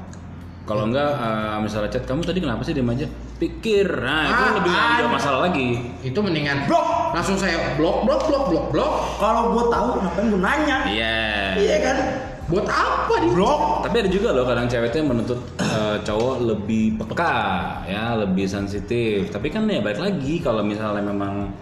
Kalau 0.65 0.89
enggak 0.89 1.11
eh, 1.21 1.57
misalnya 1.61 1.93
chat 1.93 2.09
kamu 2.09 2.25
tadi 2.25 2.41
kenapa 2.41 2.65
sih 2.65 2.73
diam 2.73 2.89
aja? 2.89 3.05
Pikir. 3.37 3.85
Nah, 4.01 4.25
itu 4.25 4.43
Ah, 4.49 4.53
lebih 4.57 4.73
nggak 4.73 5.05
ah. 5.05 5.13
masalah 5.13 5.41
lagi. 5.45 5.69
Itu 6.01 6.25
mendingan 6.25 6.65
Blok. 6.65 7.13
Langsung 7.13 7.37
saya 7.37 7.77
blok, 7.77 8.09
blok, 8.09 8.25
blok, 8.27 8.45
blok, 8.49 8.67
blok. 8.73 8.93
Kalau 9.21 9.53
gue 9.53 9.65
tahu 9.69 9.89
ngapain 10.01 10.27
gue 10.33 10.41
nanya? 10.41 10.77
Iya. 10.89 11.19
Iya 11.61 11.77
kan? 11.85 11.97
Buat 12.45 12.67
apa 12.69 13.15
di 13.25 13.29
Blok. 13.33 13.89
Tapi 13.89 13.97
ada 14.05 14.11
juga 14.13 14.29
loh 14.37 14.45
kadang 14.45 14.69
cewek 14.69 14.93
tuh 14.93 14.99
yang 15.01 15.09
menuntut 15.11 15.41
eh, 15.61 15.97
cowok 16.05 16.37
lebih 16.45 17.01
peka, 17.01 17.37
ya 17.89 18.15
lebih 18.21 18.45
sensitif. 18.45 19.33
Tapi 19.33 19.49
kan 19.49 19.65
ya 19.65 19.81
balik 19.81 20.01
lagi 20.01 20.41
kalau 20.45 20.61
misalnya 20.61 21.01
memang 21.01 21.53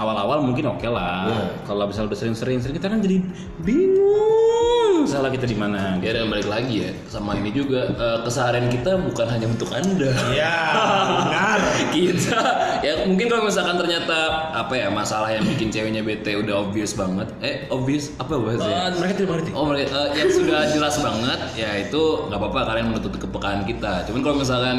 awal-awal 0.00 0.40
mungkin 0.40 0.72
oke 0.72 0.88
lah. 0.88 1.28
Iya. 1.28 1.44
Kalau 1.68 1.84
misalnya 1.84 2.08
udah 2.12 2.20
sering-sering, 2.20 2.58
sering 2.64 2.76
kita 2.80 2.88
kan 2.88 3.00
jadi 3.04 3.20
bingung 3.60 4.41
salah 5.06 5.30
kita 5.30 5.46
di 5.46 5.56
mana. 5.56 5.96
Ya 6.02 6.12
dan 6.16 6.28
balik 6.28 6.48
lagi 6.50 6.88
ya 6.88 6.90
sama 7.08 7.38
ini 7.38 7.54
juga 7.54 7.88
eh, 7.92 8.18
keseharian 8.26 8.68
kita 8.68 8.98
bukan 9.00 9.26
hanya 9.28 9.46
untuk 9.48 9.70
anda. 9.72 10.10
Iya. 10.32 10.56
Benar. 11.22 11.58
kita 11.96 12.40
ya 12.82 12.92
mungkin 13.06 13.26
kalau 13.30 13.44
misalkan 13.46 13.76
ternyata 13.78 14.50
apa 14.52 14.74
ya 14.74 14.88
masalah 14.88 15.28
yang 15.30 15.44
bikin 15.46 15.68
ceweknya 15.70 16.02
bete 16.02 16.34
udah 16.34 16.66
obvious 16.66 16.96
banget 16.96 17.28
eh 17.44 17.66
obvious 17.70 18.12
apa 18.18 18.34
bahasanya 18.38 18.72
Eh, 18.72 18.90
mereka 18.98 19.12
tidak 19.14 19.30
mengerti. 19.30 19.50
Oh, 19.54 19.64
mereka 19.68 19.94
eh, 19.94 20.08
yang 20.18 20.30
sudah 20.32 20.60
jelas 20.72 20.94
banget, 20.98 21.40
ya 21.54 21.70
itu 21.78 22.02
nggak 22.28 22.38
apa-apa 22.40 22.60
kalian 22.72 22.86
menuntut 22.90 23.14
kepekaan 23.14 23.62
kita. 23.68 24.02
Cuman 24.08 24.20
kalau 24.24 24.36
misalkan 24.42 24.76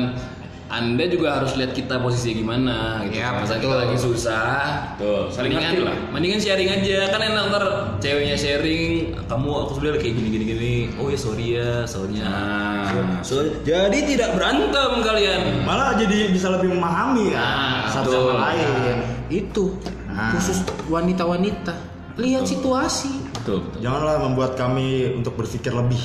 anda 0.68 1.06
juga 1.06 1.38
harus 1.38 1.54
lihat 1.54 1.72
kita 1.72 1.98
posisinya 1.98 2.36
gimana 2.36 2.76
gitu. 3.06 3.20
Ya, 3.20 3.36
betul. 3.36 3.60
kita 3.62 3.76
lagi 3.78 3.98
susah, 3.98 4.56
Tuh, 4.96 5.28
saling 5.30 5.52
mendingan, 5.52 5.72
ngerti 5.72 5.84
lah. 5.86 5.96
mendingan 6.10 6.40
sharing 6.40 6.70
aja. 6.72 6.98
Kan 7.08 7.22
enak 7.22 7.44
ntar 7.48 7.64
ceweknya 8.00 8.36
sharing, 8.36 8.92
kamu 9.24 9.50
aku 9.54 9.72
sebenarnya 9.76 10.00
kayak 10.02 10.14
gini 10.18 10.30
gini 10.30 10.46
gini. 10.48 10.74
Oh 10.98 11.08
ya 11.08 11.18
sorry 11.18 11.48
ya, 11.56 11.72
soalnya. 11.84 12.26
Nah, 12.26 13.22
So, 13.22 13.40
jadi 13.62 13.98
tidak 14.04 14.36
berantem 14.36 14.92
kalian. 15.00 15.64
Malah 15.64 15.96
jadi 15.96 16.30
bisa 16.30 16.50
lebih 16.50 16.72
memahami 16.72 17.32
kan 17.32 17.42
Nah, 17.44 17.90
satu 17.90 18.10
betul. 18.10 18.22
sama 18.28 18.36
lain. 18.50 18.98
itu 19.30 19.66
Nah. 20.06 20.30
khusus 20.32 20.62
wanita-wanita. 20.88 21.74
Lihat 22.16 22.46
situasi. 22.46 23.10
betul, 23.34 23.66
betul. 23.66 23.80
Janganlah 23.82 24.22
membuat 24.22 24.54
kami 24.54 25.10
untuk 25.14 25.34
berpikir 25.34 25.74
lebih. 25.74 26.00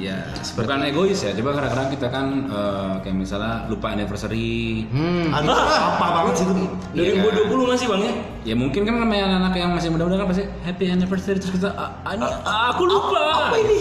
Ya, 0.00 0.16
bukan 0.56 0.80
egois 0.88 1.20
ya. 1.20 1.36
Coba 1.36 1.60
kadang-kadang 1.60 1.88
kita 1.92 2.06
kan 2.08 2.26
eh, 2.48 2.92
kayak 3.04 3.16
misalnya 3.20 3.68
lupa 3.68 3.92
anniversary. 3.92 4.88
Hmm. 4.88 5.28
Aduh, 5.28 5.52
apa 5.52 6.06
banget 6.16 6.34
sih 6.40 6.44
itu? 6.48 6.54
Iya. 6.96 7.20
2020 7.20 7.72
masih 7.76 7.86
bang 7.92 8.02
ya? 8.08 8.14
Ya 8.40 8.54
mungkin 8.56 8.88
kan 8.88 8.96
namanya 8.96 9.28
anak-anak 9.28 9.54
yang 9.60 9.70
masih 9.76 9.88
muda-muda 9.92 10.24
kan 10.24 10.26
pasti 10.32 10.48
happy 10.64 10.84
anniversary 10.88 11.36
terus 11.36 11.52
kita 11.52 11.76
ah, 11.76 11.92
ah, 12.08 12.16
ini 12.16 12.24
aku 12.72 12.82
lupa. 12.88 13.52
Apa 13.52 13.56
ini? 13.60 13.76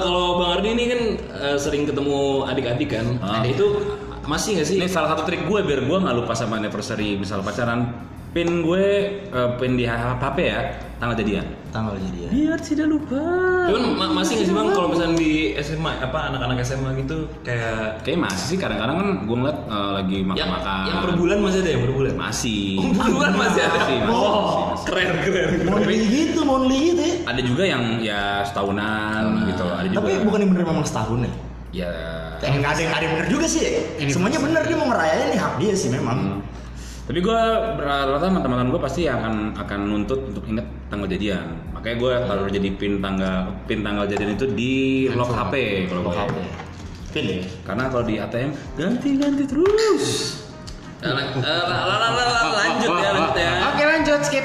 kalau 0.00 0.40
Bang 0.40 0.50
Ardi 0.56 0.68
ini 0.72 0.84
kan 0.88 1.00
eh, 1.20 1.56
sering 1.60 1.84
ketemu 1.84 2.48
adik-adik 2.48 2.88
kan. 2.88 3.06
Ah. 3.20 3.44
Itu 3.44 3.84
masih 4.24 4.56
nggak 4.56 4.66
sih? 4.72 4.76
Ini 4.80 4.88
salah 4.88 5.12
satu 5.12 5.28
trik 5.28 5.44
gue 5.44 5.60
biar 5.60 5.84
gue 5.84 5.98
nggak 6.00 6.16
lupa 6.16 6.32
sama 6.32 6.56
anniversary 6.56 7.20
misal 7.20 7.44
pacaran. 7.44 7.92
Pin 8.32 8.64
gue 8.64 8.84
eh, 9.28 9.50
pin 9.60 9.76
di 9.76 9.84
HP 9.84 10.36
ya 10.40 10.85
tanggal 10.96 11.14
jadian. 11.14 11.44
Tanggal 11.68 11.92
jadi 11.98 12.18
ya. 12.18 12.28
Biar 12.30 12.58
tidak 12.58 12.86
lupa. 12.88 13.20
Cuman 13.66 13.82
ma- 13.92 14.14
masih 14.14 14.32
nggak 14.34 14.46
sih 14.46 14.54
bang 14.54 14.68
kalau 14.70 14.88
misalnya 14.88 15.16
di 15.16 15.32
SMA 15.58 15.92
apa 15.98 16.18
anak-anak 16.30 16.56
SMA 16.62 16.90
gitu 16.96 17.16
kayak 17.40 18.00
Kayak 18.00 18.18
masih 18.22 18.44
sih 18.46 18.56
kadang-kadang 18.56 18.96
kan 18.96 19.08
gue 19.22 19.36
ngeliat 19.36 19.58
eh, 19.66 19.90
lagi 19.92 20.14
yang 20.16 20.28
makan-makan. 20.30 20.84
yang 20.84 20.98
per 20.98 21.12
bulan 21.14 21.38
masih 21.38 21.58
ada 21.58 21.70
yang 21.70 21.82
per 21.82 21.92
bulan. 21.92 22.12
Masih. 22.16 22.64
Per 22.96 23.08
bulan 23.10 23.32
masih 23.34 23.60
ada. 23.60 23.76
Masih, 23.76 23.96
masih, 23.98 24.08
Oh, 24.08 24.40
masih, 24.40 24.64
masih. 24.66 24.84
keren 24.86 25.08
keren. 25.20 25.48
Monthly 25.66 25.96
gitu, 26.06 26.40
monthly 26.42 26.78
gitu 26.86 27.02
ya. 27.02 27.14
Ada 27.26 27.40
juga 27.42 27.62
yang 27.64 27.82
ya 28.00 28.20
setahunan 28.42 29.22
gitu. 29.46 29.64
Ada 29.66 29.86
juga. 29.86 29.98
Tapi 29.98 30.10
bukan 30.22 30.38
yang 30.38 30.50
bener 30.50 30.64
memang 30.64 30.82
setahun 30.82 31.18
ya. 31.20 31.32
ya. 31.76 31.90
Eh, 32.38 32.52
nggak 32.54 32.70
ada 32.70 32.80
yang 32.82 32.92
ada 32.92 33.02
yang 33.02 33.14
bener 33.16 33.28
juga 33.28 33.44
sih. 33.44 33.64
Semuanya 34.06 34.38
bener 34.38 34.62
dia 34.62 34.76
mau 34.76 34.88
ngerayain 34.88 35.28
nih 35.28 35.38
hak 35.38 35.52
dia 35.58 35.72
sih 35.72 35.88
memang. 35.88 36.18
Hmm. 36.18 36.40
Tapi 37.06 37.22
gue 37.22 37.38
rata-rata 37.78 38.26
sama 38.26 38.42
teman-teman 38.42 38.74
gue 38.74 38.82
pasti 38.82 39.06
akan 39.06 39.54
akan 39.54 39.78
nuntut 39.86 40.26
untuk 40.26 40.42
inget 40.44 40.66
tanggal 40.90 41.06
jadian. 41.06 41.54
Makanya 41.70 41.96
gue 42.02 42.12
taruh 42.26 42.50
jadi 42.50 42.68
pin 42.74 42.98
tanggal 42.98 43.54
pin 43.64 43.86
tanggal 43.86 44.10
jadian 44.10 44.34
itu 44.34 44.46
di 44.50 44.74
lock 45.14 45.30
HP 45.30 45.86
kalau 45.86 46.02
gue. 46.02 46.44
Pin 47.14 47.24
ya. 47.24 47.42
Karena 47.62 47.86
kalau 47.86 48.02
di 48.02 48.18
ATM 48.18 48.50
ganti-ganti 48.74 49.44
terus. 49.46 50.04
Eh, 50.98 51.06
la- 51.06 51.30
la- 51.30 51.86
la- 51.86 52.10
la- 52.10 52.26
la- 52.26 52.54
lanjut 52.58 52.90
ya 52.98 53.10
lanjut 53.14 53.36
ya. 53.38 53.52
Oke 53.70 53.84
lanjut 53.86 54.20
skip. 54.26 54.44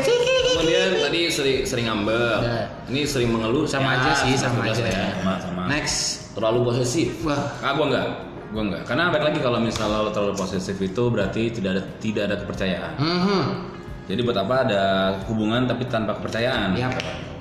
Kemudian 0.62 0.90
tadi 1.02 1.20
sering 1.28 1.58
sering 1.66 1.86
ngambek. 1.90 2.38
Ya. 2.46 2.62
Ini 2.86 3.02
sering 3.04 3.30
mengeluh 3.34 3.66
Sama 3.66 3.98
Ya, 3.98 3.98
aja 3.98 4.12
sih, 4.22 4.34
sama 4.38 4.62
tugas 4.62 4.78
aja. 4.78 4.88
ya. 4.88 5.10
Sama 5.18 5.34
sama. 5.42 5.62
Next. 5.66 5.98
Terlalu 6.38 6.60
posesif. 6.70 7.10
Wah. 7.26 7.42
Ah 7.60 7.74
gue 7.74 7.86
enggak. 7.90 8.08
Gue 8.54 8.64
enggak. 8.70 8.82
Karena 8.86 9.10
balik 9.10 9.26
lagi 9.34 9.40
kalau 9.42 9.58
misalnya 9.58 10.06
lo 10.06 10.12
terlalu 10.14 10.38
posesif 10.38 10.78
itu 10.78 11.04
berarti 11.10 11.50
tidak 11.50 11.70
ada 11.74 11.84
tidak 11.98 12.24
ada 12.30 12.36
kepercayaan. 12.40 12.94
Mhm. 13.02 13.42
Jadi 14.06 14.20
buat 14.22 14.38
apa 14.38 14.56
ada 14.68 14.82
hubungan 15.26 15.66
tapi 15.66 15.90
tanpa 15.90 16.20
kepercayaan? 16.22 16.78
Iya. 16.78 16.90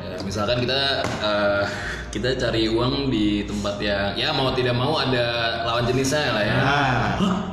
Ya, 0.00 0.16
misalkan 0.24 0.64
kita 0.64 0.80
eh, 1.20 1.64
kita 2.10 2.34
cari 2.34 2.66
uang 2.66 3.12
di 3.12 3.44
tempat 3.44 3.76
yang 3.78 4.16
ya 4.16 4.32
mau 4.32 4.50
tidak 4.56 4.74
mau 4.74 4.96
ada 4.96 5.26
lawan 5.66 5.84
jenisnya 5.86 6.32
lah 6.32 6.42
ya. 6.42 6.56
Nah, 6.56 7.06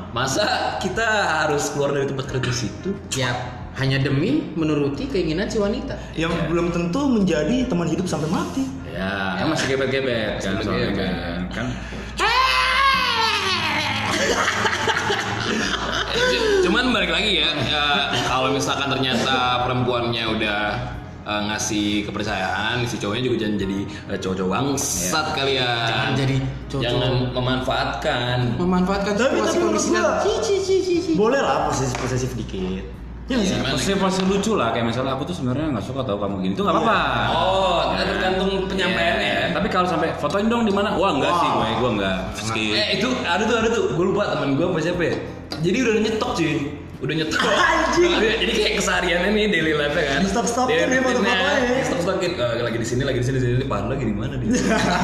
Masa 0.07 0.79
kita 0.81 1.05
harus 1.45 1.69
keluar 1.69 1.93
dari 1.93 2.09
tempat 2.09 2.25
kerja 2.25 2.49
situ? 2.49 2.89
Ya, 3.13 3.37
hanya 3.77 4.01
demi 4.01 4.41
menuruti 4.57 5.05
keinginan 5.05 5.45
si 5.45 5.61
wanita. 5.61 5.93
yang 6.17 6.33
belum 6.49 6.73
tentu 6.73 7.05
menjadi 7.05 7.69
teman 7.69 7.85
hidup 7.85 8.09
sampai 8.09 8.25
mati. 8.33 8.65
Ya, 8.89 9.37
kan 9.37 9.53
masih 9.53 9.69
gebet-gebet 9.69 10.41
kan 10.41 10.57
Masih 10.57 10.65
soalnya 10.65 10.89
kan. 10.97 11.13
Kan 11.53 11.67
Cuman 16.65 16.89
balik 16.91 17.13
lagi 17.13 17.37
ya, 17.37 17.53
ya, 17.53 18.09
kalau 18.25 18.49
misalkan 18.51 18.89
ternyata 18.89 19.69
perempuannya 19.69 20.25
udah 20.35 20.61
eh, 21.23 21.41
ngasih 21.53 22.09
kepercayaan, 22.09 22.81
si 22.89 22.97
cowoknya 22.97 23.29
juga 23.29 23.45
jangan 23.45 23.55
jadi 23.61 23.79
eh, 23.85 24.17
cowok-cowok 24.17 24.49
bangsat 24.49 25.25
kalian. 25.37 25.85
Jangan 25.85 26.11
jadi 26.17 26.35
cowok-cowok. 26.67 26.81
Jangan 26.81 27.13
memanfaatkan. 27.37 28.37
Memanfaatkan 28.57 29.13
Tapi 29.13 29.37
situasi 29.37 29.53
tapi 29.53 29.63
kondisi 29.63 29.89
gua-. 29.93 30.25
Boleh 31.13 31.41
lah 31.45 31.69
posesif 31.69 31.95
posesif 32.01 32.33
dikit. 32.33 33.06
Ya 33.27 33.35
nggak 33.35 33.47
sih? 33.47 33.55
Pasti 33.59 33.91
pasti 33.99 34.21
lucu 34.23 34.55
lah 34.55 34.71
kayak 34.71 34.87
misalnya 34.87 35.19
aku 35.19 35.27
tuh 35.27 35.35
sebenarnya 35.35 35.75
nggak 35.75 35.83
suka 35.83 35.99
tau 36.07 36.15
kamu 36.15 36.47
gini 36.47 36.53
itu 36.55 36.63
nggak 36.63 36.75
apa-apa. 36.79 36.99
Oh, 37.35 37.79
tergantung 37.99 38.51
penyampaiannya. 38.71 39.51
Iya, 39.51 39.51
Tapi 39.51 39.67
kalau 39.67 39.83
sampai 39.83 40.15
fotoin 40.15 40.47
dong 40.47 40.63
di 40.63 40.71
mana? 40.71 40.95
Wah 40.95 41.11
enggak 41.11 41.33
sih 41.35 41.49
gue, 41.51 41.67
gue 41.75 41.89
enggak. 41.99 42.17
Skip. 42.39 42.71
Eh 42.71 42.87
itu 42.95 43.07
ada 43.27 43.43
tuh 43.43 43.55
ada 43.59 43.67
tuh, 43.67 43.83
gue 43.99 44.05
lupa 44.07 44.31
teman 44.31 44.55
gue 44.55 44.63
apa 44.63 44.79
siapa 44.79 45.01
ya. 45.03 45.15
Jadi 45.59 45.77
udah 45.83 45.93
nyetok 46.07 46.31
cuy, 46.39 46.55
udah 47.03 47.15
nyetok. 47.19 47.41
Anjing. 47.67 48.11
Jadi 48.15 48.51
kayak 48.55 48.73
kesehariannya 48.79 49.29
nih 49.35 49.45
daily 49.51 49.73
life 49.75 49.97
kan. 49.99 50.19
Di 50.23 50.29
stop-stopin 50.31 50.75
Daily 50.87 50.97
nih. 51.03 51.35
Di 51.83 51.83
stop-stopin. 51.83 52.31
Eh, 52.39 52.63
lagi 52.63 52.77
di 52.79 52.87
sini, 52.87 53.01
lagi 53.03 53.19
di 53.19 53.25
sini, 53.27 53.37
di 53.43 53.43
sini. 53.43 53.65
Padahal 53.67 53.91
lagi 53.91 54.05
di 54.07 54.15
mana 54.15 54.39
dia? 54.39 54.55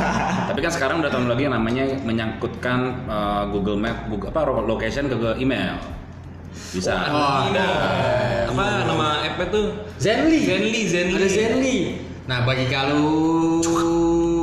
Tapi 0.53 0.59
kan 0.63 0.71
sekarang 0.71 1.03
udah 1.03 1.11
tahun 1.11 1.27
lagi 1.27 1.41
yang 1.43 1.55
namanya 1.59 1.83
menyangkutkan 2.07 2.79
uh, 3.03 3.43
Google 3.51 3.75
Map, 3.75 4.07
Google 4.07 4.31
apa 4.31 4.63
location 4.63 5.11
ke, 5.11 5.15
ke 5.19 5.31
email. 5.43 5.75
Bisa. 6.53 6.93
Oh, 7.07 7.49
Ada. 7.49 7.67
Apa 8.47 8.65
nama 8.85 9.07
app 9.23 9.39
tuh? 9.49 9.73
Zenly. 9.97 10.41
Zenly, 10.41 10.81
Zenly. 10.85 11.15
Ada 11.15 11.27
Zenly. 11.27 11.77
Nah, 12.23 12.47
bagi 12.47 12.65
kalau 12.67 13.03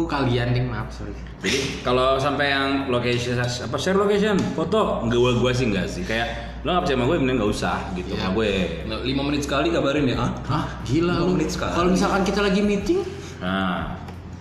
kalian 0.05 0.53
ding 0.53 0.66
maaf 0.68 0.90
sorry. 0.90 1.14
Jadi 1.40 1.81
kalau 1.81 2.20
sampai 2.20 2.53
yang 2.53 2.70
location 2.87 3.38
apa 3.40 3.77
share 3.79 3.96
location, 3.96 4.37
foto, 4.53 5.01
enggak 5.01 5.16
gua, 5.16 5.33
gua 5.40 5.53
sih 5.55 5.70
enggak 5.70 5.88
sih. 5.88 6.05
Kayak 6.05 6.61
lo 6.61 6.77
nggak 6.77 6.83
percaya 6.85 6.96
sama 6.99 7.05
gue, 7.09 7.16
mending 7.16 7.37
nggak 7.40 7.51
usah 7.51 7.77
gitu 7.96 8.12
Iya. 8.12 8.20
sama 8.20 8.37
gue. 8.37 8.53
Nah, 8.85 8.99
lima 9.01 9.23
menit 9.25 9.42
sekali 9.42 9.68
kabarin 9.73 10.05
ya. 10.05 10.16
Ah? 10.20 10.31
Hah, 10.44 10.64
gila 10.85 11.16
Lima 11.16 11.25
lu. 11.25 11.33
menit 11.33 11.49
sekali. 11.49 11.73
Kalau 11.73 11.88
misalkan 11.88 12.20
kita 12.20 12.40
lagi 12.44 12.61
meeting, 12.61 13.01
Nah, 13.40 13.96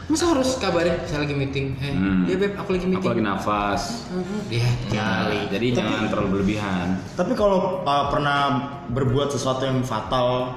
masa 0.09 0.33
harus 0.33 0.57
kabarin 0.57 0.97
saya 1.05 1.21
lagi 1.21 1.31
meeting. 1.31 1.77
Eh, 1.77 1.93
Hmm. 1.93 2.25
ya 2.25 2.35
beb, 2.35 2.57
aku 2.57 2.69
lagi 2.73 2.85
meeting. 2.85 2.99
aku 2.99 3.13
lagi 3.13 3.23
nafas. 3.23 3.81
Ya, 4.49 4.65
kali. 4.89 5.39
Jadi 5.47 5.67
jangan 5.71 6.09
terlalu 6.09 6.29
berlebihan. 6.35 6.97
Tapi 7.13 7.33
kalau 7.33 7.81
uh, 7.83 8.09
pernah 8.09 8.39
berbuat 8.89 9.29
sesuatu 9.29 9.63
yang 9.63 9.79
fatal, 9.81 10.49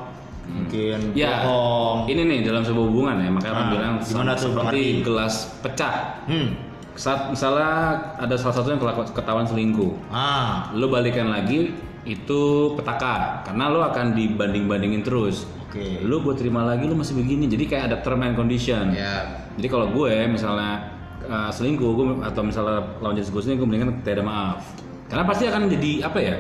mungkin 0.43 1.13
Ya, 1.13 1.45
bohong. 1.45 2.09
ini 2.09 2.25
nih 2.25 2.39
dalam 2.43 2.65
sebuah 2.65 2.87
hubungan 2.87 3.17
ya, 3.19 3.29
makanya 3.29 3.53
orang 3.53 3.63
Nah, 3.63 3.73
bilang 3.73 3.93
gimana 4.01 4.31
tuh, 4.33 4.51
seperti 4.51 4.83
gelas 5.01 5.35
pecah. 5.61 5.95
Hmm. 6.25 6.49
Saat 6.93 7.29
misalnya 7.29 7.73
ada 8.17 8.37
salah 8.37 8.53
satu 8.55 8.69
yang 8.69 8.81
ketahuan 9.07 9.45
selingkuh, 9.45 9.97
Ah, 10.09 10.73
lo 10.73 10.89
balikan 10.89 11.29
lagi 11.29 11.73
itu 12.03 12.43
petaka 12.75 13.41
karena 13.43 13.69
lo 13.69 13.81
akan 13.83 14.13
dibanding-bandingin 14.13 15.01
terus. 15.01 15.45
Oke. 15.63 16.01
Lo 16.01 16.21
gue 16.21 16.35
terima 16.35 16.65
lagi 16.65 16.85
lo 16.85 16.93
masih 16.93 17.17
begini, 17.17 17.49
jadi 17.49 17.65
kayak 17.65 17.85
ada 17.87 17.97
term 18.01 18.21
and 18.21 18.33
condition. 18.33 18.93
Ya. 18.93 19.42
Jadi 19.57 19.69
kalau 19.69 19.93
gue 19.93 20.13
misalnya 20.29 20.93
uh, 21.29 21.51
selingkuh 21.53 21.91
gue 21.93 22.07
atau 22.25 22.43
misalnya 22.45 22.83
lawan 22.99 23.15
jenis 23.17 23.31
gue 23.31 23.43
selingkuh, 23.43 23.67
mendingan 23.69 24.01
tiada 24.01 24.25
maaf. 24.25 24.65
Karena 25.09 25.25
pasti 25.29 25.45
akan 25.49 25.69
jadi 25.69 26.09
apa 26.09 26.19
ya? 26.19 26.37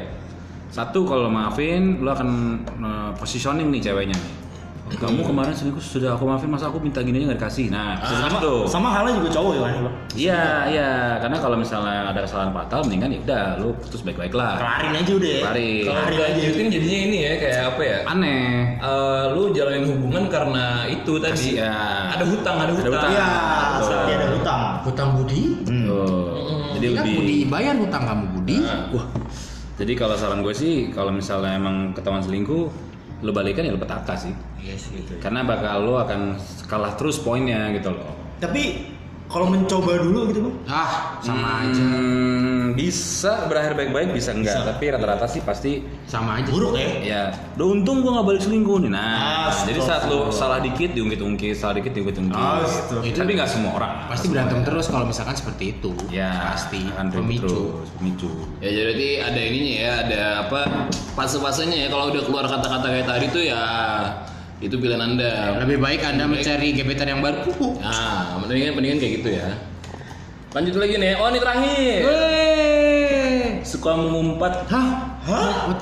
Satu 0.72 1.05
kalau 1.05 1.29
maafin, 1.29 2.01
lo 2.01 2.16
akan 2.16 2.31
uh, 2.81 3.11
positioning 3.20 3.68
nih 3.68 3.92
ceweknya 3.92 4.16
nih. 4.16 4.41
Kamu 4.92 5.20
kemarin 5.22 5.50
selingkuh 5.50 5.81
sudah 5.81 6.14
aku 6.14 6.24
maafin, 6.24 6.46
masa 6.46 6.68
aku 6.68 6.78
minta 6.78 7.00
gini 7.00 7.18
aja 7.18 7.33
nggak 7.33 7.40
dikasih? 7.40 7.66
Nah, 7.68 7.96
sama, 7.98 8.28
sama 8.28 8.37
tuh. 8.38 8.61
sama 8.68 8.88
halnya 8.90 9.12
juga 9.16 9.28
cowok 9.33 9.52
ya? 9.55 9.62
Iya, 10.12 10.42
iya. 10.68 10.90
Karena 11.18 11.37
kalau 11.38 11.57
misalnya 11.57 12.09
ada 12.09 12.20
kesalahan 12.22 12.52
fatal, 12.52 12.81
mendingan 12.85 13.11
ya 13.11 13.20
udah, 13.24 13.44
lu 13.59 13.68
putus 13.78 14.00
baik-baik 14.02 14.35
lah. 14.35 14.61
Kelarin 14.61 14.92
aja 15.00 15.12
udah 15.16 15.31
ya. 15.31 15.40
Kelarin. 15.42 15.83
Kalau 15.83 15.94
Kelarin 16.02 16.16
aja. 16.18 16.24
lanjutin 16.28 16.66
jadinya 16.68 16.98
ini 17.02 17.16
ya 17.18 17.33
kayak 17.37 17.59
apa 17.68 17.83
ya? 17.83 17.98
Aneh. 18.07 18.46
Eh, 18.78 19.24
lu 19.33 19.42
jalanin 19.50 19.85
hubungan 19.88 20.24
karena 20.28 20.64
itu 20.87 21.12
tadi 21.18 21.33
Kasih, 21.35 21.55
ya. 21.62 21.74
ada 22.12 22.24
hutang 22.26 22.57
ada 22.59 22.72
hutang, 22.74 22.92
hutang. 22.92 23.11
Iya, 23.11 23.26
Betul. 23.33 23.87
seperti 23.87 24.11
ada 24.12 24.26
hutang. 24.31 24.61
Hutang 24.83 25.09
budi? 25.16 25.42
Hmm. 25.66 25.87
Tuh. 25.87 26.35
Jadi 26.72 26.87
Ingat 26.88 27.05
lebih. 27.05 27.14
budi 27.18 27.37
bayar 27.46 27.74
hutang 27.78 28.02
kamu 28.05 28.24
budi. 28.35 28.57
Nah, 28.61 28.81
Wah. 28.92 29.07
Jadi 29.72 29.92
kalau 29.96 30.14
saran 30.14 30.44
gue 30.44 30.55
sih, 30.55 30.92
kalau 30.92 31.11
misalnya 31.11 31.57
emang 31.57 31.90
ketahuan 31.90 32.20
selingkuh, 32.20 32.68
lu 33.22 33.30
balikan 33.30 33.62
ya 33.62 33.72
lu 33.72 33.80
petaka 33.80 34.18
sih. 34.18 34.35
Iya 34.58 34.74
sih. 34.74 34.98
Karena 35.22 35.46
bakal 35.46 35.87
lu 35.87 35.94
akan 35.94 36.37
kalah 36.66 36.98
terus 36.98 37.22
poinnya 37.22 37.70
gitu 37.72 37.94
loh. 37.94 38.12
Tapi 38.42 38.92
kalau 39.32 39.48
mencoba 39.48 39.96
dulu 39.96 40.28
gitu 40.28 40.40
bang, 40.44 40.56
Ah, 40.68 41.16
sama 41.18 41.64
aja. 41.64 41.80
Hmm, 41.80 42.76
bisa 42.76 43.48
berakhir 43.48 43.72
baik-baik, 43.72 44.12
bisa 44.12 44.30
enggak. 44.30 44.60
Bisa. 44.60 44.68
Tapi 44.68 44.84
rata-rata 44.88 45.24
sih 45.24 45.40
pasti 45.40 45.80
Sama 46.04 46.36
aja. 46.36 46.52
buruk 46.52 46.76
ya. 46.76 46.88
Ya, 47.02 47.22
udah 47.56 47.66
untung 47.72 48.04
gua 48.04 48.20
nggak 48.20 48.26
balik 48.28 48.42
selingkuh 48.42 48.84
nih. 48.84 48.92
Nah, 48.92 49.48
Astaga. 49.48 49.66
jadi 49.66 49.80
saat 49.80 50.02
lu 50.06 50.28
salah 50.28 50.60
dikit 50.60 50.92
diungkit-ungkit, 50.92 51.56
salah 51.56 51.74
dikit 51.74 51.92
diungkit-ungkit. 51.92 52.36
Itu 53.02 53.16
tapi 53.16 53.32
nggak 53.32 53.48
semua 53.48 53.72
orang. 53.74 53.92
Pasti 54.06 54.26
berantem 54.28 54.60
terus 54.62 54.86
kalau 54.86 55.08
misalkan 55.08 55.32
seperti 55.32 55.64
itu. 55.72 55.92
Ya, 56.08 56.52
pasti 56.52 56.84
pemicu. 56.92 57.40
terus, 57.48 57.88
pemicu. 57.96 58.30
Ya 58.60 58.68
jadi 58.68 59.08
ada 59.24 59.40
ininya 59.40 59.74
ya, 59.74 59.92
ada 60.04 60.22
apa 60.44 60.60
fase-fasenya 61.12 61.76
ya. 61.76 61.88
Kalau 61.88 62.12
udah 62.12 62.22
keluar 62.22 62.44
kata-kata 62.44 62.86
kayak 62.86 63.08
tadi 63.08 63.26
tuh 63.28 63.42
ya 63.42 63.60
itu 64.62 64.79
pilihan 64.79 65.03
anda. 65.03 65.59
Lebih 65.66 65.83
baik 65.83 66.01
Anda 66.07 66.25
mencari 66.25 66.70
gebetan 66.72 67.11
yang 67.11 67.20
baru. 67.20 67.42
Nah, 67.83 68.38
mendingan 68.38 68.79
mendingan 68.79 68.98
kayak 69.03 69.12
gitu 69.20 69.29
ya. 69.35 69.48
Lanjut 70.55 70.79
lagi 70.79 70.94
nih. 70.96 71.18
Oh 71.18 71.27
ini 71.29 71.38
terakhir. 71.42 71.98
Weh. 72.07 73.42
Suka 73.66 73.98
mengumpat. 73.98 74.68
Hah? 74.70 74.88
Hah? 75.27 75.75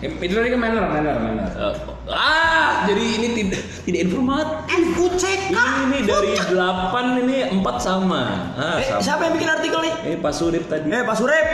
Eh, 0.00 0.08
Itu 0.16 0.32
tadi 0.32 0.48
kan 0.48 0.60
manner, 0.60 0.84
manner, 0.88 1.16
manner. 1.20 1.48
Eh, 1.52 1.74
ah, 2.08 2.86
jadi 2.88 3.04
ini 3.20 3.28
tidak 3.36 3.60
tidak 3.84 4.00
informatif. 4.08 4.64
Aku 4.72 5.04
cek 5.12 5.40
Ini 5.52 5.98
dari 6.08 6.32
8 6.38 7.20
ini 7.20 7.36
4 7.60 7.76
sama. 7.76 8.22
Ah, 8.56 8.80
Eh, 8.80 8.86
sama. 8.88 9.00
siapa 9.02 9.20
yang 9.28 9.34
bikin 9.36 9.50
artikel 9.50 9.80
nih? 9.84 9.94
Eh, 10.06 10.16
Pak 10.16 10.32
Surip 10.32 10.64
tadi. 10.70 10.88
Eh, 10.88 11.02
Pak 11.04 11.16
Surep, 11.18 11.46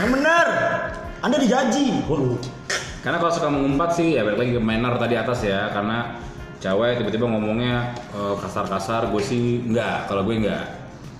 yang 0.00 0.10
benar. 0.10 0.46
Anda 1.22 1.36
digaji. 1.38 2.04
Waduh. 2.10 2.36
Karena 3.04 3.20
kalau 3.20 3.30
suka 3.30 3.48
mengumpat 3.52 3.92
sih 3.92 4.16
ya 4.16 4.24
balik 4.24 4.40
lagi 4.40 4.52
ke 4.56 4.62
manner 4.64 4.96
tadi 4.96 5.14
atas 5.14 5.44
ya 5.44 5.68
karena 5.68 6.16
cewek 6.56 6.96
tiba-tiba 6.96 7.28
ngomongnya 7.28 7.92
eh, 8.10 8.34
kasar-kasar 8.40 9.12
gue 9.12 9.20
sih 9.20 9.60
enggak 9.62 10.08
kalau 10.08 10.24
gue 10.24 10.40
enggak 10.40 10.64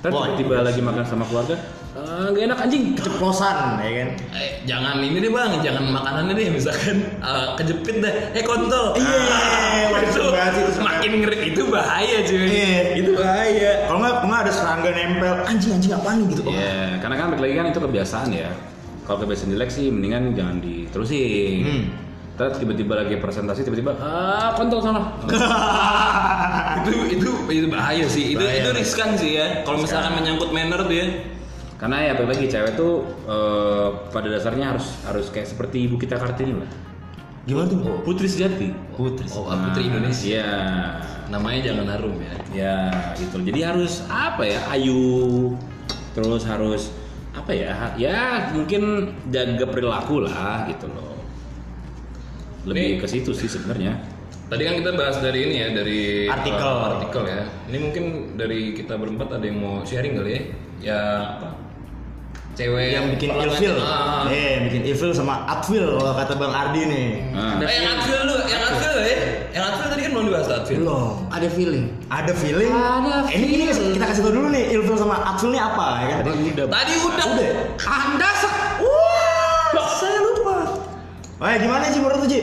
Terus 0.00 0.12
tiba-tiba 0.16 0.64
lagi 0.64 0.80
makan 0.80 1.04
sama 1.04 1.24
keluarga 1.24 1.56
"Eh, 1.94 2.26
nggak 2.26 2.42
enak 2.50 2.58
anjing 2.58 2.82
Keceplosan, 2.98 3.78
ya 3.78 3.90
kan? 4.02 4.08
Eh, 4.34 4.50
jangan 4.66 4.98
ini 4.98 5.22
deh 5.22 5.30
bang, 5.30 5.62
jangan 5.62 5.94
makanannya 5.94 6.34
deh 6.34 6.50
misalkan 6.50 7.06
eh, 7.22 7.46
kejepit 7.54 8.02
deh. 8.02 8.14
Eh 8.34 8.42
kontol. 8.42 8.98
Iya, 8.98 9.14
Ah, 9.30 9.94
wah, 9.94 10.00
itu 10.02 10.18
itu 10.18 10.26
banget 10.26 10.54
itu. 10.58 10.80
makin 10.82 11.12
ngeri 11.22 11.38
itu 11.54 11.62
bahaya 11.70 12.18
cuy. 12.26 12.50
Iya. 12.50 12.98
Itu 12.98 13.10
bahaya. 13.14 13.70
Kalau 13.86 13.98
nggak, 14.02 14.14
nggak 14.26 14.40
ada 14.42 14.52
serangga 14.52 14.90
nempel, 14.90 15.34
anjing 15.46 15.70
anjing 15.70 15.92
apaan 15.94 16.16
nih 16.18 16.26
gitu. 16.34 16.42
Iya, 16.50 16.98
karena 16.98 17.14
kan 17.14 17.26
balik 17.30 17.42
lagi 17.46 17.54
kan 17.62 17.66
itu 17.70 17.78
kebiasaan 17.78 18.28
ya 18.34 18.50
kalau 19.04 19.20
kebiasaan 19.20 19.52
jelek 19.52 19.68
sih 19.68 19.88
mendingan 19.88 20.32
jangan 20.32 20.56
diterusin 20.58 21.62
Hmm. 21.62 21.84
Terus 22.34 22.58
tiba-tiba 22.58 22.98
lagi 22.98 23.14
presentasi 23.16 23.62
tiba-tiba 23.62 23.94
ah 23.94 24.50
kontol 24.52 24.82
sana 24.82 25.06
itu 26.82 26.90
itu 27.14 27.28
itu 27.46 27.66
bahaya 27.70 28.04
sih. 28.06 28.34
Itu 28.34 28.42
Bahaya. 28.42 28.58
itu 28.58 28.70
riskan 28.74 29.14
sih 29.14 29.38
ya. 29.38 29.62
Kalau 29.62 29.78
misalkan 29.78 30.18
menyangkut 30.18 30.50
manner 30.50 30.82
tuh 30.82 30.96
ya. 30.96 31.06
karena 31.74 31.96
ya 32.00 32.12
balik 32.14 32.38
lagi 32.38 32.46
cewek 32.48 32.72
tuh 32.74 33.02
eh, 33.26 33.88
pada 34.08 34.28
dasarnya 34.30 34.72
harus 34.72 34.86
harus 35.04 35.26
kayak 35.28 35.46
seperti 35.46 35.84
ibu 35.84 35.94
kita 35.94 36.16
kartini 36.16 36.54
lah 36.58 36.70
Gimana 37.44 37.66
tuh? 37.68 38.00
putri 38.02 38.24
sejati 38.24 38.72
Putri. 38.96 39.26
Oh, 39.30 39.44
Putri 39.46 39.92
Indonesia. 39.92 40.40
Iya. 40.40 40.48
Namanya 41.28 41.60
jangan 41.70 41.86
harum 41.92 42.16
ya. 42.16 42.34
Ya 42.50 42.76
gitu. 43.14 43.36
Jadi 43.42 43.60
harus 43.60 44.00
apa 44.08 44.42
ya? 44.42 44.58
Ayu. 44.72 45.52
Terus 46.16 46.42
harus 46.48 46.88
apa 47.44 47.52
ya? 47.52 47.92
Ya 48.00 48.48
mungkin 48.56 49.12
jaga 49.28 49.68
perilaku 49.68 50.24
lah 50.24 50.64
gitu 50.72 50.88
loh. 50.88 51.20
Lebih 52.64 53.04
ke 53.04 53.06
situ 53.06 53.36
sih 53.36 53.52
sebenarnya. 53.52 54.00
Tadi 54.48 54.64
kan 54.64 54.74
kita 54.80 54.90
bahas 54.96 55.20
dari 55.20 55.44
ini 55.44 55.56
ya, 55.60 55.68
dari 55.76 56.24
Artikel. 56.28 56.64
uh, 56.64 56.96
artikel 56.96 57.22
ya. 57.28 57.44
Ini 57.68 57.78
mungkin 57.80 58.04
dari 58.40 58.72
kita 58.72 58.96
berempat 58.96 59.36
ada 59.36 59.44
yang 59.44 59.60
mau 59.60 59.84
sharing 59.84 60.16
kali 60.16 60.30
ya. 60.32 60.42
Ya 60.84 61.00
apa? 61.36 61.48
Cewek 62.54 62.94
yang 62.94 63.10
bikin 63.10 63.34
ilfil. 63.34 63.74
Ah. 63.82 64.30
Eh, 64.30 64.62
bikin 64.70 64.86
ilfil 64.86 65.10
sama 65.10 65.42
Atfil 65.44 65.98
kalau 65.98 66.14
kata 66.14 66.38
Bang 66.38 66.54
Ardi 66.54 66.86
nih. 66.86 67.08
Nah, 67.34 67.58
Eh, 67.58 67.82
yang 67.82 67.98
Atfil 67.98 68.20
lu, 68.22 68.36
yang 68.46 68.62
Atfil 68.62 68.94
ya. 68.96 69.16
Yang 69.50 69.64
Atfil 69.68 69.86
tadi 69.90 70.00
kan 70.00 70.10
belum 70.14 70.24
dibahas 70.30 70.46
tuh, 70.46 70.56
Atfil. 70.62 70.78
Belum. 70.80 71.10
Ada 71.28 71.48
feeling. 71.50 71.84
Ada 72.06 72.32
feeling. 72.32 72.70
Ada 72.70 73.12
Eh, 73.26 73.34
ini, 73.34 73.46
ini 73.52 73.64
feeling. 73.68 73.92
kita 73.92 74.06
kasih 74.06 74.22
tau 74.22 74.32
dulu 74.32 74.48
nih 74.48 74.64
ilfil 74.70 74.94
sama 74.94 75.18
Atfil 75.26 75.50
ini 75.50 75.58
apa 75.58 75.86
ya 75.98 76.06
kan? 76.06 76.18
udah. 76.30 76.66
Tadi 76.70 76.92
udah. 76.96 77.26
Udah. 77.26 77.50
Anda 77.82 78.30
sek. 78.38 78.54
Wah, 79.74 79.90
saya 79.98 80.18
lupa. 80.22 80.56
Eh, 81.42 81.56
gimana 81.58 81.82
sih 81.90 81.98
menurut 81.98 82.22
lu, 82.22 82.26
Ji? 82.30 82.40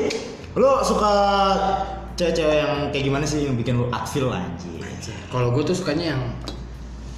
Lu 0.54 0.72
suka 0.84 1.12
cewek-cewek 2.14 2.58
yang 2.58 2.74
kayak 2.92 3.04
gimana 3.06 3.24
sih 3.24 3.48
yang 3.48 3.56
bikin 3.56 3.80
lu 3.80 3.88
Atfil 3.88 4.28
anjir? 4.28 4.76
Kalau 5.32 5.56
gue 5.56 5.64
tuh 5.64 5.72
sukanya 5.74 6.14
yang 6.14 6.22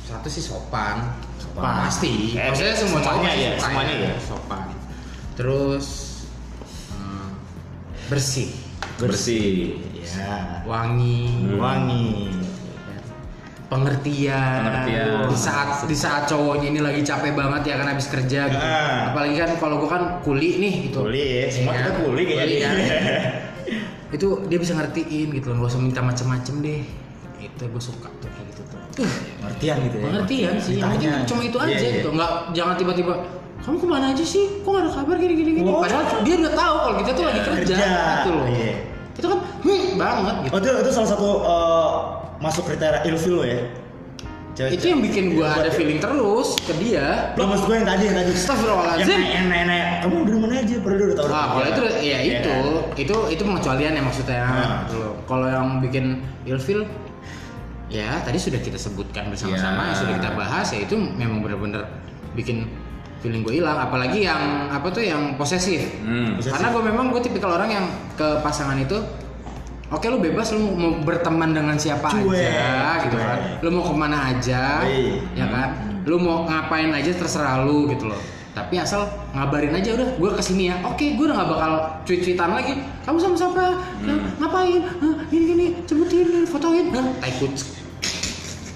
satu 0.05 0.29
sih 0.29 0.39
sopan. 0.39 1.09
Sopan. 1.53 1.85
Pasti. 1.85 2.13
Eh, 2.33 2.49
Maksudnya 2.49 2.75
semua 2.75 2.99
semuanya 2.99 3.31
ya, 3.31 3.51
semuanya 3.55 3.95
ya. 3.95 4.13
Sopan. 4.19 4.65
Terus 5.33 5.85
hmm, 6.89 7.29
bersih, 8.09 8.49
Bersih. 8.97 9.77
Ya. 10.03 10.61
wangi, 10.65 11.29
Hmm. 11.31 11.57
Wangi. 11.57 12.09
pengertian. 13.65 14.61
Pengertian. 14.61 15.25
Di 15.25 15.37
saat 15.39 15.69
di 15.89 15.97
saat 15.97 16.29
cowoknya 16.29 16.69
ini 16.69 16.77
lagi 16.77 17.01
capek 17.01 17.33
banget 17.33 17.73
ya 17.73 17.81
kan 17.81 17.89
habis 17.89 18.05
kerja 18.05 18.45
gitu. 18.45 18.61
Ah. 18.61 19.09
Apalagi 19.09 19.33
kan 19.33 19.51
kalau 19.57 19.81
gua 19.81 19.89
kan 19.89 20.03
kuli 20.21 20.61
nih 20.61 20.73
gitu. 20.89 21.01
Kuli 21.01 21.17
ya, 21.17 21.49
semua 21.49 21.73
Iya. 21.73 21.79
kita 21.81 21.91
kuli 21.97 22.21
kayaknya. 22.23 22.57
kan. 22.61 22.75
itu 24.15 24.27
dia 24.45 24.59
bisa 24.61 24.77
ngertiin 24.77 25.27
gitu 25.33 25.45
loh, 25.49 25.55
nggak 25.57 25.71
usah 25.73 25.81
minta 25.81 26.01
macem-macem 26.05 26.61
deh. 26.61 26.85
Itu 27.41 27.63
gue 27.65 27.81
suka 27.81 28.13
tuh 28.21 28.29
Pengertian 28.93 29.75
gitu 29.83 29.95
ya. 29.95 30.03
pengertian 30.05 30.53
sih 30.57 30.75
yang 30.77 30.89
penting 30.91 31.11
cuma 31.25 31.41
itu 31.41 31.57
Iya, 31.57 31.65
aja 31.65 31.77
iya. 31.79 31.93
gitu 31.97 32.09
nggak 32.11 32.31
jangan 32.53 32.75
tiba-tiba 32.77 33.13
kamu 33.59 33.75
ke 33.79 33.87
mana 33.87 34.05
aja 34.11 34.23
sih 34.23 34.43
kok 34.59 34.69
nggak 34.69 34.83
ada 34.83 34.91
kabar 34.91 35.15
gini 35.17 35.33
gini 35.33 35.51
gini 35.57 35.65
Oh. 35.65 35.79
padahal 35.79 36.03
dia 36.21 36.35
udah 36.37 36.53
tahu 36.53 36.75
kalau 36.77 36.95
kita 36.99 37.11
tuh 37.11 37.23
lagi 37.23 37.41
kerja, 37.41 37.55
Kerja. 37.73 37.77
gitu 38.19 38.29
loh 38.31 38.45
Iya. 38.45 38.71
itu 39.13 39.27
kan 39.27 39.39
hmm, 39.61 39.83
banget 39.95 40.35
gitu 40.41 40.51
Oh 40.51 40.59
itu, 40.59 40.69
itu 40.79 40.91
salah 40.91 41.09
satu 41.09 41.27
eh, 41.41 41.89
masuk 42.37 42.63
kriteria 42.65 43.01
ilfil 43.03 43.33
lo 43.33 43.43
ya? 43.43 43.61
Cewek, 44.53 44.69
itu 44.77 44.85
yang 44.85 45.01
bikin 45.01 45.33
gua 45.33 45.49
ada 45.57 45.73
feeling 45.73 45.97
terus 45.97 46.53
ke 46.61 46.77
dia 46.77 47.33
Lo 47.33 47.49
maksud 47.49 47.65
gue 47.65 47.73
yang 47.73 47.89
tadi 47.89 48.05
yang 48.05 48.13
tadi. 48.13 48.31
Astagfirullahaladzim. 48.37 49.09
Yang 49.09 49.33
yang 49.33 49.45
naik-naik. 49.49 49.85
Kamu 50.05 50.15
dari 50.29 50.37
mana 50.37 50.53
aja? 50.53 50.75
Dia 50.77 50.77
udah 50.93 51.17
tahu. 51.17 51.27
Ah, 51.33 51.45
kalau 51.49 51.65
itu 51.65 51.81
ya 51.81 51.93
Iya 51.97 52.17
itu, 52.37 52.55
itu 53.01 53.15
itu 53.33 53.41
pengecualian 53.41 53.91
ya 53.97 54.03
maksudnya. 54.05 54.45
Nah. 54.45 54.85
gitu. 54.85 55.01
Kalau 55.25 55.47
yang 55.49 55.67
bikin 55.81 56.05
ilfil 56.45 56.85
ya 57.93 58.17
tadi 58.25 58.41
sudah 58.41 58.57
kita 58.57 58.75
sebutkan 58.75 59.29
bersama-sama, 59.29 59.93
yang 59.93 59.97
sudah 59.97 60.13
kita 60.17 60.29
bahas 60.33 60.65
ya 60.73 60.81
itu 60.81 60.97
memang 60.97 61.45
benar-benar 61.45 61.85
bikin 62.33 62.65
feeling 63.21 63.45
gue 63.45 63.61
hilang 63.61 63.77
apalagi 63.77 64.25
yang 64.25 64.67
apa 64.67 64.89
tuh 64.89 65.05
yang 65.05 65.37
posesif. 65.37 66.01
Hmm. 66.01 66.35
Posesif. 66.35 66.57
Karena 66.57 66.67
gue 66.73 66.83
memang 66.83 67.05
gue 67.13 67.21
tipikal 67.21 67.53
orang 67.53 67.69
yang 67.69 67.85
ke 68.17 68.41
pasangan 68.41 68.75
itu 68.75 68.97
Oke 69.93 70.09
lu 70.09 70.17
bebas 70.17 70.49
lu 70.57 70.73
mau 70.73 70.97
berteman 71.05 71.53
dengan 71.53 71.77
siapa 71.77 72.09
Cuek, 72.09 72.33
aja 72.33 73.05
gitu 73.05 73.13
cuek. 73.13 73.21
kan. 73.21 73.39
Lu 73.61 73.69
mau 73.69 73.85
ke 73.85 73.93
mana 73.93 74.17
aja, 74.33 74.81
Iya. 74.81 75.21
ya 75.37 75.45
kan. 75.53 75.69
Lu 76.09 76.17
mau 76.17 76.49
ngapain 76.49 76.89
aja 76.89 77.13
terserah 77.13 77.61
lu 77.61 77.85
gitu 77.85 78.09
loh. 78.09 78.17
Tapi 78.57 78.81
asal 78.81 79.05
ngabarin 79.37 79.69
aja 79.69 79.93
udah 79.93 80.17
gue 80.17 80.29
ke 80.33 80.41
sini 80.41 80.73
ya. 80.73 80.81
Oke 80.81 81.13
gue 81.13 81.25
udah 81.29 81.37
nggak 81.37 81.45
bakal 81.45 81.71
cuit-cuitan 82.09 82.57
lagi. 82.57 82.73
Kamu 83.05 83.17
sama 83.21 83.35
siapa? 83.37 83.65
Hah, 83.77 84.19
ngapain? 84.41 84.81
Hah, 84.81 85.15
gini 85.29 85.45
gini, 85.53 85.65
cebutin, 85.85 86.49
fotoin. 86.49 86.89
Tai 86.89 87.33
kucing. 87.37 87.82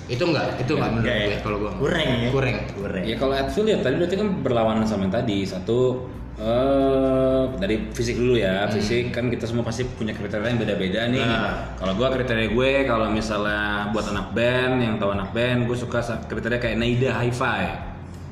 Itu 0.08 0.24
enggak, 0.24 0.56
itu 0.56 0.72
enggak 0.80 0.90
menurut 0.96 1.04
Enggak 1.04 1.18
ya? 1.20 1.28
gue 1.28 1.38
kalau 1.44 1.58
gue. 1.60 1.72
Kurang 1.84 2.06
ya? 2.08 2.30
Kurang. 2.32 2.56
Kurang. 2.80 3.04
Ya 3.04 3.16
kalau 3.20 3.34
Advil 3.36 3.66
ya 3.68 3.78
tadi 3.84 3.96
berarti 4.00 4.16
kan 4.16 4.28
berlawanan 4.40 4.84
sama 4.88 5.04
yang 5.08 5.14
tadi. 5.14 5.38
Satu 5.44 6.08
eh 6.38 7.44
dari 7.60 7.76
fisik 7.92 8.16
dulu 8.16 8.40
ya. 8.40 8.70
Fisik 8.72 9.12
kan 9.12 9.28
kita 9.28 9.44
semua 9.50 9.68
pasti 9.68 9.84
punya 9.84 10.16
kriteria 10.16 10.48
yang 10.48 10.60
beda-beda 10.62 11.12
nih. 11.12 11.20
Nah. 11.20 11.76
Kalau 11.76 11.94
gua 12.00 12.08
kriteria 12.14 12.48
gue 12.56 12.72
kalau 12.88 13.12
misalnya 13.12 13.92
buat 13.92 14.08
anak 14.08 14.32
band 14.32 14.80
yang 14.80 14.96
tahu 14.96 15.12
anak 15.12 15.36
band, 15.36 15.68
gue 15.68 15.78
suka 15.78 16.00
kriteria 16.30 16.60
kayak 16.62 16.78
Naida 16.80 17.12
Hi-Fi. 17.12 17.64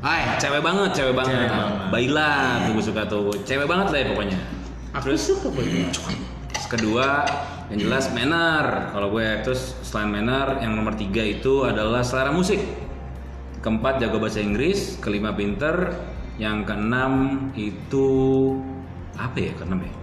Hai, 0.06 0.38
Cewek 0.38 0.62
banget, 0.62 0.94
cewek 0.94 1.18
banget. 1.18 1.34
Cewek 1.34 1.50
banget. 1.50 1.90
Baila 1.90 2.34
tuh 2.62 2.72
gue 2.78 2.86
suka 2.86 3.02
tuh. 3.10 3.34
Cewek 3.42 3.66
banget 3.66 3.88
lah 3.90 4.00
ya 4.00 4.06
pokoknya. 4.14 4.40
aku 4.96 5.12
suka 5.18 5.48
banget. 5.52 5.92
Terus 6.56 6.68
kedua 6.72 7.26
yang 7.74 7.80
jelas 7.90 8.12
manner. 8.14 8.94
Kalau 8.94 9.08
gue 9.10 9.28
terus 9.42 9.74
selain 9.82 10.12
manner 10.12 10.62
yang 10.62 10.78
nomor 10.78 10.94
tiga 10.94 11.26
itu 11.26 11.66
adalah 11.66 12.06
selera 12.06 12.30
musik. 12.30 12.62
Keempat 13.62 13.98
jago 14.02 14.22
bahasa 14.22 14.42
Inggris. 14.42 15.02
Kelima 15.02 15.34
pinter. 15.34 15.94
Yang 16.36 16.68
keenam 16.68 17.14
itu 17.56 18.08
apa 19.16 19.38
ya 19.40 19.52
keenam 19.56 19.80
ya? 19.82 19.94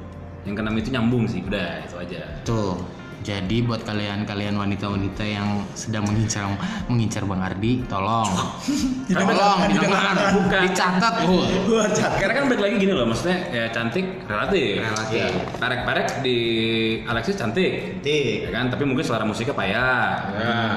Yang 0.49 0.55
keenam 0.59 0.75
itu 0.81 0.89
nyambung 0.91 1.25
sih. 1.29 1.41
Udah 1.45 1.85
itu 1.85 1.97
aja. 2.01 2.23
Tuh. 2.43 3.02
Jadi 3.23 3.63
buat 3.63 3.87
kalian-kalian 3.87 4.59
wanita-wanita 4.59 5.23
yang 5.23 5.63
sedang 5.79 6.03
mengincar 6.11 6.51
mengincar 6.91 7.23
Bang 7.23 7.39
Ardi, 7.39 7.87
tolong. 7.87 8.27
tolong 9.15 9.59
didengar, 9.71 10.15
Bukan. 10.35 10.61
dicatat. 10.67 11.15
Uh. 11.23 11.87
Karena 12.19 12.35
kan 12.35 12.45
balik 12.51 12.63
lagi 12.67 12.75
gini 12.83 12.91
loh, 12.91 13.07
maksudnya 13.07 13.39
ya 13.55 13.65
cantik 13.71 14.27
relatif. 14.27 14.83
Relatif. 14.83 15.23
Ya, 15.23 15.31
Parek-parek 15.55 16.27
di 16.27 16.39
Alexis 17.07 17.39
cantik. 17.39 18.03
Cantik. 18.03 18.51
Ya 18.51 18.51
kan, 18.51 18.75
tapi 18.75 18.83
mungkin 18.91 19.07
selera 19.07 19.23
musiknya 19.23 19.55
payah. 19.55 20.07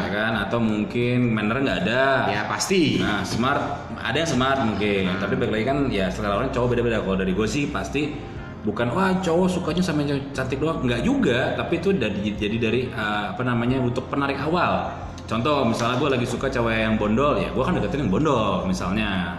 Ya 0.06 0.10
kan, 0.14 0.34
atau 0.46 0.62
mungkin 0.62 1.34
manner 1.34 1.66
nggak 1.66 1.80
ada. 1.90 2.30
Ya 2.30 2.42
pasti. 2.46 3.02
Nah, 3.02 3.26
smart 3.26 3.90
ada 3.98 4.18
yang 4.22 4.30
smart 4.30 4.62
mungkin, 4.62 5.18
tapi 5.18 5.34
balik 5.34 5.54
lagi 5.58 5.66
kan 5.66 5.78
ya 5.90 6.14
selera 6.14 6.38
orang 6.38 6.54
cowok 6.54 6.78
beda-beda. 6.78 7.02
Kalau 7.02 7.18
dari 7.18 7.34
gue 7.34 7.48
sih 7.50 7.74
pasti 7.74 8.35
bukan 8.66 8.90
wah 8.92 9.14
cowok 9.22 9.48
sukanya 9.48 9.84
sama 9.86 10.02
yang 10.02 10.18
cantik 10.34 10.58
doang, 10.58 10.82
nggak 10.82 11.06
juga. 11.06 11.54
Tapi 11.54 11.78
itu 11.78 11.94
dari 11.94 12.34
jadi 12.34 12.58
dari 12.58 12.82
uh, 12.90 13.32
apa 13.38 13.46
namanya 13.46 13.78
untuk 13.78 14.10
penarik 14.10 14.42
awal. 14.42 14.90
Contoh 15.30 15.66
misalnya 15.66 16.02
gue 16.02 16.10
lagi 16.18 16.28
suka 16.28 16.50
cewek 16.50 16.86
yang 16.86 16.98
bondol, 16.98 17.38
ya 17.38 17.50
gue 17.54 17.64
kan 17.64 17.78
deketin 17.78 18.10
yang 18.10 18.12
bondol 18.12 18.66
misalnya. 18.66 19.38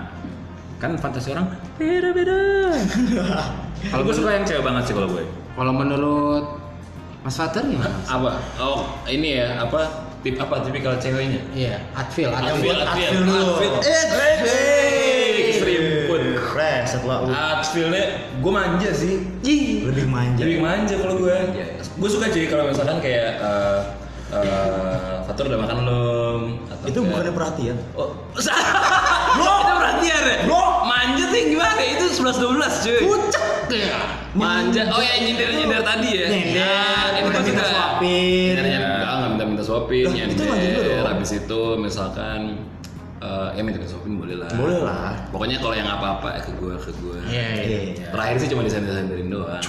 Kan 0.78 0.94
fantasi 0.94 1.34
orang 1.34 1.50
beda-beda. 1.76 2.38
kalau 3.90 4.02
gue 4.06 4.14
suka 4.14 4.30
yang 4.30 4.46
cewek 4.46 4.62
banget 4.62 4.82
sih 4.86 4.94
kalau 4.94 5.08
gue. 5.10 5.26
Kalau 5.56 5.72
menurut 5.74 6.44
Mas 7.26 7.34
Fatir 7.34 7.66
gimana? 7.66 7.98
Apa? 8.14 8.30
Oh, 8.62 8.86
ini 9.10 9.42
ya, 9.42 9.58
apa? 9.66 10.06
Tip 10.22 10.42
apa 10.42 10.58
tipikal 10.58 10.98
ceweknya? 10.98 11.38
Iya, 11.54 11.78
Atfil, 11.94 12.34
Atfil, 12.34 12.50
Atfil. 12.50 12.76
Atfil, 12.82 12.82
Atfil 12.82 13.22
dulu. 13.22 13.46
Atfil. 13.54 13.72
Ekstrim 13.78 14.85
Fresh 16.66 16.88
setelah 16.92 17.16
U. 17.20 17.26
Atfilnya 17.30 18.04
gue 18.36 18.52
manja 18.52 18.90
sih. 18.90 19.14
Ih, 19.40 19.86
Lebih 19.86 20.06
manja. 20.06 20.42
Lebih 20.42 20.58
manja 20.60 20.94
kalau 20.96 21.14
gue. 21.16 21.36
Gue 21.94 22.08
suka 22.08 22.26
cuy 22.26 22.46
kalau 22.46 22.66
misalkan 22.66 22.98
kayak 22.98 23.38
eh 23.38 23.80
eh, 24.28 25.14
Fatur 25.22 25.46
udah 25.46 25.58
makan 25.60 25.76
belum? 25.80 26.38
Atau 26.66 26.84
Itu 26.84 26.98
kayak- 26.98 27.08
bukannya 27.08 27.32
perhatian. 27.32 27.76
Oh, 27.94 28.10
Bro, 29.36 29.52
itu 29.54 29.72
perhatian 29.74 30.20
ya? 30.24 30.36
Bro. 30.44 30.62
Manja 30.84 31.22
tuh 31.24 31.36
yang 31.36 31.48
gimana? 31.52 31.80
Itu 31.80 32.04
11 32.08 32.34
12 32.34 32.84
cuy. 32.84 32.98
pucet 33.04 33.44
ya. 33.70 33.98
Manja. 34.34 34.82
Oh 34.90 35.00
ya 35.00 35.14
nyindir-nyindir 35.16 35.82
tadi 35.82 36.08
ya. 36.12 36.26
Nyender, 36.26 36.66
Nah, 37.06 37.06
itu 37.12 37.24
minta 37.24 37.38
kan 37.38 37.44
kita 37.46 37.62
suapin. 37.64 38.52
Nyindir-nyindir 38.52 38.82
enggak, 38.82 39.12
enggak 39.14 39.30
minta-minta 39.30 39.62
suapin, 39.62 40.04
Lah, 40.04 40.14
itu. 40.26 40.44
Habis 41.00 41.30
itu 41.36 41.60
misalkan 41.78 42.40
eh, 43.22 43.48
ya 43.56 43.60
minta 43.64 43.80
suapin 43.86 44.18
boleh 44.20 44.36
lah. 44.36 44.50
Boleh 44.56 44.78
lah. 44.82 45.12
Pokoknya 45.32 45.56
kalau 45.60 45.74
yang 45.76 45.88
apa-apa 45.88 46.28
ya 46.36 46.40
ke 46.44 46.52
gue, 46.56 46.74
ke 46.76 46.90
gue. 47.00 47.18
Iya, 47.28 47.46
iya. 47.64 47.78
Iya. 47.92 48.06
Terakhir 48.12 48.36
sih 48.42 48.48
cuma 48.52 48.62
desain-desainerin 48.66 49.28
doang. 49.30 49.62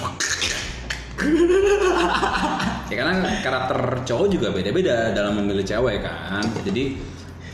Ya 2.88 3.04
karena 3.04 3.20
karakter 3.44 4.00
cowok 4.08 4.26
juga 4.32 4.48
beda-beda 4.48 5.12
dalam 5.12 5.36
memilih 5.36 5.60
cewek 5.60 6.00
kan. 6.00 6.40
Jadi 6.64 6.96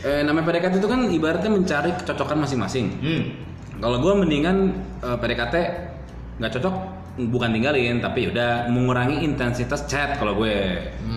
eh, 0.07 0.21
namanya 0.23 0.47
PDKT 0.47 0.79
itu 0.79 0.87
kan 0.87 1.01
ibaratnya 1.11 1.51
mencari 1.51 1.91
kecocokan 1.91 2.39
masing-masing. 2.47 2.87
Hmm. 3.03 3.23
Kalau 3.83 3.99
gue 3.99 4.13
mendingan 4.15 4.71
eh, 5.03 5.17
PDKT 5.19 5.55
nggak 6.39 6.51
cocok 6.55 6.75
bukan 7.15 7.55
tinggalin 7.55 8.03
tapi 8.03 8.27
udah 8.27 8.67
mengurangi 8.71 9.27
intensitas 9.27 9.87
chat 9.91 10.15
kalau 10.15 10.39
gue. 10.39 10.55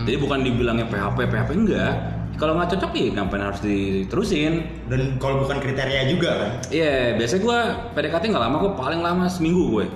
Jadi 0.06 0.16
bukan 0.18 0.42
dibilangnya 0.42 0.90
PHP 0.90 1.18
PHP 1.30 1.50
enggak. 1.54 1.94
Kalau 2.38 2.54
nggak 2.54 2.70
cocok 2.70 2.90
ya 2.94 3.06
ngapain 3.18 3.42
harus 3.42 3.60
diterusin. 3.66 4.62
Dan 4.86 5.18
kalau 5.18 5.42
bukan 5.42 5.58
kriteria 5.58 6.06
juga 6.06 6.30
kan. 6.38 6.50
Iya, 6.70 7.18
biasanya 7.18 7.42
gue 7.42 7.58
PDKT 7.98 8.22
nggak 8.30 8.44
lama 8.46 8.56
kok, 8.62 8.74
paling 8.78 9.00
lama 9.02 9.26
seminggu 9.26 9.62
gue. 9.74 9.86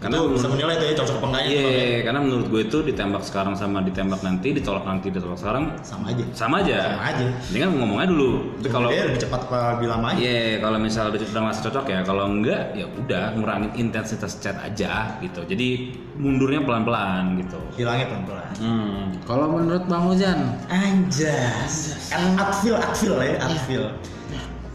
Karena 0.00 0.16
Karena 0.16 0.32
bisa 0.32 0.48
menilai 0.48 0.74
tuh 0.80 0.86
ya 0.88 0.94
cocok 0.96 1.16
apa 1.20 1.26
enggaknya. 1.28 1.50
Iya, 1.52 1.60
tuh, 1.60 1.68
Bang, 1.68 1.76
ya. 1.84 2.00
karena 2.08 2.20
menurut 2.24 2.46
gue 2.48 2.62
itu 2.64 2.78
ditembak 2.88 3.22
sekarang 3.28 3.52
sama 3.52 3.78
ditembak 3.84 4.20
nanti, 4.24 4.48
ditolak 4.56 4.84
nanti, 4.88 5.06
ditolak 5.12 5.36
sekarang 5.36 5.64
Sama 5.84 6.04
aja. 6.08 6.24
sama 6.32 6.54
aja. 6.64 6.76
Sama 6.96 7.04
aja. 7.12 7.26
Dengan 7.52 7.68
ngomongnya 7.76 8.08
dulu. 8.08 8.30
Tapi 8.64 8.68
kalau 8.72 8.88
dia 8.88 9.04
lebih 9.04 9.20
cepat 9.20 9.40
apa 9.44 9.58
lebih 9.76 9.88
lama 9.92 10.06
aja. 10.08 10.18
Iya, 10.24 10.40
kalau 10.64 10.78
misalnya 10.80 11.10
udah, 11.20 11.40
ngerasa 11.44 11.60
cocok 11.68 11.84
ya, 11.92 12.00
kalau 12.08 12.24
enggak 12.32 12.62
ya 12.72 12.86
udah 12.88 13.24
ngurangin 13.36 13.70
intensitas 13.76 14.32
chat 14.40 14.56
aja 14.56 15.20
gitu. 15.20 15.44
Jadi 15.44 15.68
mundurnya 16.16 16.64
pelan-pelan 16.64 17.36
gitu. 17.44 17.60
Hilangnya 17.76 18.08
pelan-pelan. 18.08 18.50
Hmm. 18.56 19.04
Kalau 19.28 19.46
menurut 19.52 19.84
Bang 19.84 20.08
Ozan, 20.08 20.56
Anjas. 20.72 22.08
At 22.08 22.40
atfil, 22.40 22.72
atfil 22.72 23.14
ya, 23.20 23.36
atfil. 23.36 23.84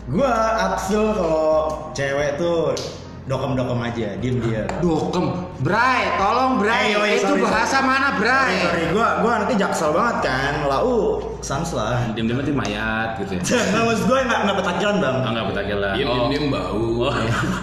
Gua 0.05 0.29
atfil 0.69 1.01
kalau 1.17 1.89
cewek 1.97 2.37
tuh 2.37 2.77
dokem-dokem 3.25 3.79
aja, 3.81 4.09
diem-diem. 4.21 4.69
dokem, 4.85 5.25
Bray, 5.65 6.13
tolong 6.21 6.61
Bray, 6.61 6.93
Eh, 6.93 6.93
yoi, 6.93 7.11
itu 7.17 7.25
sorry, 7.25 7.41
bahasa 7.41 7.77
mana 7.81 8.13
Bray? 8.21 8.53
Sorry, 8.53 8.61
sorry, 8.61 8.83
gua 8.93 9.07
gua 9.25 9.31
nanti 9.41 9.53
jaksel 9.57 9.89
banget 9.97 10.17
kan. 10.29 10.53
Lau, 10.69 11.17
sans 11.41 11.69
lah. 11.73 12.05
Diam-diam 12.13 12.37
nanti 12.37 12.53
mayat 12.53 13.17
gitu 13.25 13.41
ya. 13.41 13.41
Nggak 13.41 13.83
maksud 13.89 14.05
gue 14.05 14.19
nggak 14.29 14.39
nggak 14.45 14.57
petakilan 14.61 14.95
bang. 15.01 15.15
Oh, 15.17 15.29
enggak 15.33 15.45
petakilan. 15.49 15.93
Diem, 15.97 16.07
diem, 16.07 16.25
diem 16.29 16.45
bau. 16.53 16.85
Oh, 17.09 17.13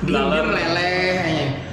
Diem 0.03 0.15
laler. 0.51 0.92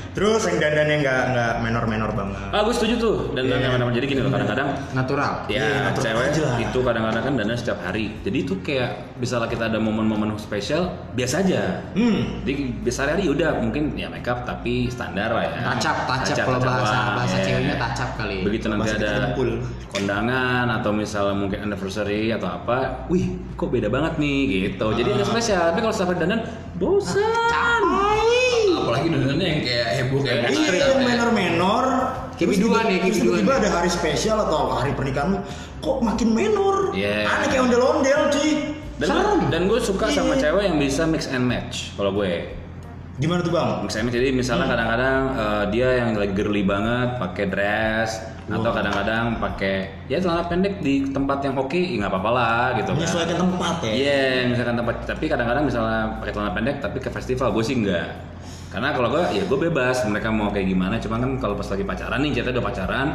Terus 0.10 0.42
yang 0.44 0.58
dandannya 0.58 0.98
nggak 1.00 1.22
nggak 1.30 1.54
menor-menor 1.62 2.12
banget. 2.12 2.38
Ah, 2.50 2.62
gue 2.62 2.74
setuju 2.74 2.94
tuh. 2.98 3.16
Dan 3.32 3.46
dan 3.46 3.60
Iya. 3.60 3.70
yeah. 3.72 3.92
jadi 3.92 4.06
gini 4.06 4.20
loh, 4.22 4.32
kadang-kadang 4.32 4.70
Natural. 4.92 5.32
ya 5.46 5.56
Iya, 5.56 5.68
natural 5.86 6.04
cewek 6.04 6.24
aja 6.28 6.42
lah. 6.42 6.58
itu 6.60 6.80
kadang-kadang 6.82 7.24
kan 7.24 7.34
dandan 7.36 7.58
setiap 7.58 7.80
hari. 7.80 8.06
Jadi 8.22 8.38
itu 8.40 8.54
kayak 8.60 8.90
misalnya 9.16 9.48
kita 9.48 9.64
ada 9.68 9.78
momen-momen 9.78 10.34
spesial 10.36 10.84
biasa 11.14 11.42
aja. 11.42 11.86
Hmm. 11.94 12.42
Jadi 12.42 12.54
biasa 12.82 13.00
hari 13.08 13.26
udah 13.28 13.60
mungkin 13.60 13.94
ya 13.94 14.08
makeup 14.08 14.44
tapi 14.44 14.88
standar 14.88 15.30
lah 15.30 15.44
ya. 15.46 15.52
Tacap, 15.74 15.98
tacap 16.06 16.28
Tacap, 16.32 16.46
kalau 16.48 16.60
bahasa 16.60 16.96
doang, 16.96 17.16
bahasa 17.16 17.36
ya. 17.36 17.44
ceweknya 17.46 17.76
tacap 17.78 18.10
kali. 18.16 18.38
Begitu 18.42 18.66
nanti 18.68 18.82
Bahasa 18.86 18.98
ada 18.98 19.14
kondangan 19.90 20.66
atau 20.72 20.92
misalnya 20.92 21.36
mungkin 21.36 21.60
anniversary 21.62 22.30
atau 22.30 22.48
apa, 22.48 22.78
wih 23.08 23.26
kok 23.54 23.70
beda 23.70 23.88
banget 23.88 24.18
nih 24.18 24.40
gitu. 24.72 24.88
Jadi 24.94 25.10
Ah. 25.12 25.16
ada 25.16 25.26
spesial. 25.26 25.64
Tapi 25.70 25.80
kalau 25.80 25.94
setiap 25.94 26.16
dandan 26.16 26.42
bosan. 26.76 27.99
Apalagi 29.00 29.16
dandannya 29.16 29.48
yang 29.48 29.62
kayak 29.62 29.88
heboh 29.96 30.20
kayak 30.20 30.36
Iya, 30.42 30.50
gitu. 30.50 30.76
yang 30.76 31.02
menor-menor. 31.02 31.86
Kayak 32.36 32.50
tiba- 32.50 32.72
ya, 32.72 32.80
kayak 32.80 33.02
terus 33.02 33.18
biduan 33.18 33.36
Tiba-tiba 33.38 33.52
ya. 33.52 33.60
ada 33.60 33.70
hari 33.74 33.90
spesial 33.90 34.38
atau 34.40 34.60
hari 34.72 34.92
pernikahanmu, 34.94 35.38
kok 35.80 35.98
makin 36.00 36.30
menor? 36.30 36.76
Iya. 36.92 37.16
Aneh 37.26 37.48
kayak 37.48 37.64
ondel-ondel, 37.66 38.22
cuy. 38.30 38.52
Dan 38.96 39.08
Serem. 39.10 39.40
dan 39.48 39.62
gue 39.66 39.80
suka 39.80 40.06
sama 40.08 40.36
Iya. 40.36 40.42
cewek 40.46 40.64
yang 40.66 40.78
bisa 40.78 41.04
mix 41.06 41.24
and 41.26 41.44
match 41.44 41.96
kalau 41.96 42.12
gue. 42.14 42.52
Gimana 43.16 43.40
tuh 43.40 43.52
bang? 43.52 43.80
Mix 43.82 43.92
and 43.94 44.04
match 44.04 44.16
jadi 44.16 44.30
misalnya 44.30 44.66
Hmm. 44.66 44.74
kadang-kadang 44.74 45.22
eh, 45.34 45.64
dia 45.70 45.88
yang 45.98 46.10
lagi 46.14 46.34
girly 46.34 46.64
banget 46.64 47.16
pakai 47.18 47.46
dress 47.46 48.12
atau 48.46 48.72
kadang-kadang 48.74 49.38
pakai 49.38 49.76
ya 50.08 50.18
celana 50.18 50.44
pendek 50.44 50.80
di 50.80 51.06
tempat 51.06 51.40
yang 51.42 51.56
oke, 51.56 51.76
ya 51.76 51.96
nggak 51.98 52.10
apa-apa 52.10 52.32
lah 52.34 52.64
gitu 52.76 52.90
kan. 52.90 52.98
Menyesuaikan 52.98 53.38
tempat 53.38 53.76
ya. 53.82 53.92
Iya, 53.94 54.20
misalkan 54.48 54.76
tempat 54.76 54.96
tapi 55.06 55.26
kadang-kadang 55.28 55.64
misalnya 55.66 56.00
pakai 56.18 56.32
celana 56.32 56.52
pendek 56.52 56.76
tapi 56.80 56.98
ke 56.98 57.10
festival 57.10 57.48
gue 57.52 57.62
sih 57.62 57.76
enggak. 57.78 58.08
Karena 58.70 58.94
kalau 58.94 59.10
gue 59.10 59.24
ya 59.34 59.44
gue 59.44 59.60
bebas 59.60 60.06
mereka 60.06 60.30
mau 60.30 60.54
kayak 60.54 60.70
gimana, 60.70 60.96
cuma 61.02 61.18
kan 61.18 61.42
kalau 61.42 61.58
pas 61.58 61.66
lagi 61.66 61.82
pacaran 61.82 62.22
nih, 62.22 62.32
kita 62.38 62.54
udah 62.54 62.64
pacaran 62.64 63.08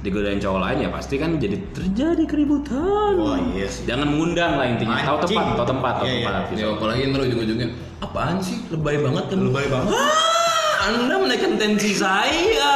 digodain 0.00 0.40
cowok 0.40 0.60
lain 0.64 0.78
ya 0.80 0.88
pasti 0.88 1.20
kan 1.20 1.36
jadi 1.36 1.56
terjadi 1.76 2.24
keributan. 2.24 3.20
Wah, 3.20 3.36
iya 3.52 3.68
sih. 3.68 3.84
Jangan 3.84 4.08
mengundang 4.08 4.56
lah 4.56 4.64
intinya. 4.64 4.96
Tahu 4.96 5.28
tempat, 5.28 5.44
tahu 5.56 5.66
tempat, 5.68 5.92
tahu 6.00 6.06
Iya, 6.08 6.12
iya. 6.12 6.24
tempat. 6.24 6.32
Ya 6.40 6.56
gitu. 6.56 6.68
apalagi 6.72 7.00
ntar 7.12 7.20
ujung-ujungnya 7.28 7.68
apaan 8.00 8.36
sih 8.40 8.56
lebay 8.72 8.96
banget 8.96 9.24
kamu. 9.28 9.42
Lebay 9.52 9.66
banget. 9.68 9.92
Ah, 9.92 10.88
anda 10.88 11.14
menaikkan 11.20 11.52
tensi 11.60 11.92
saya. 11.92 12.72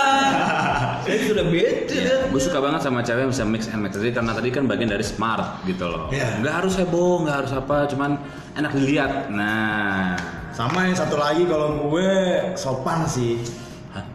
saya 1.04 1.16
sudah 1.24 1.44
bete. 1.48 2.28
Gue 2.28 2.40
suka 2.40 2.60
banget 2.60 2.80
sama 2.84 3.00
cewek 3.00 3.24
yang 3.24 3.32
bisa 3.32 3.44
mix 3.48 3.72
and 3.72 3.80
match. 3.80 3.96
Jadi 3.96 4.12
karena 4.12 4.32
tadi 4.36 4.48
kan 4.52 4.64
bagian 4.68 4.92
dari 4.92 5.04
smart 5.04 5.64
gitu 5.64 5.88
loh. 5.88 6.12
Iya. 6.12 6.44
Nggak 6.44 6.54
harus 6.60 6.76
heboh, 6.76 7.24
nggak 7.24 7.36
harus 7.40 7.52
apa, 7.56 7.88
cuman 7.88 8.20
enak 8.52 8.72
dilihat. 8.76 9.32
Nah, 9.32 10.12
Sama 10.54 10.86
yang 10.86 10.94
satu 10.94 11.18
lagi 11.18 11.42
kalau 11.50 11.90
gue 11.90 12.10
sopan 12.54 13.02
sih. 13.10 13.42
Hah? 13.90 14.06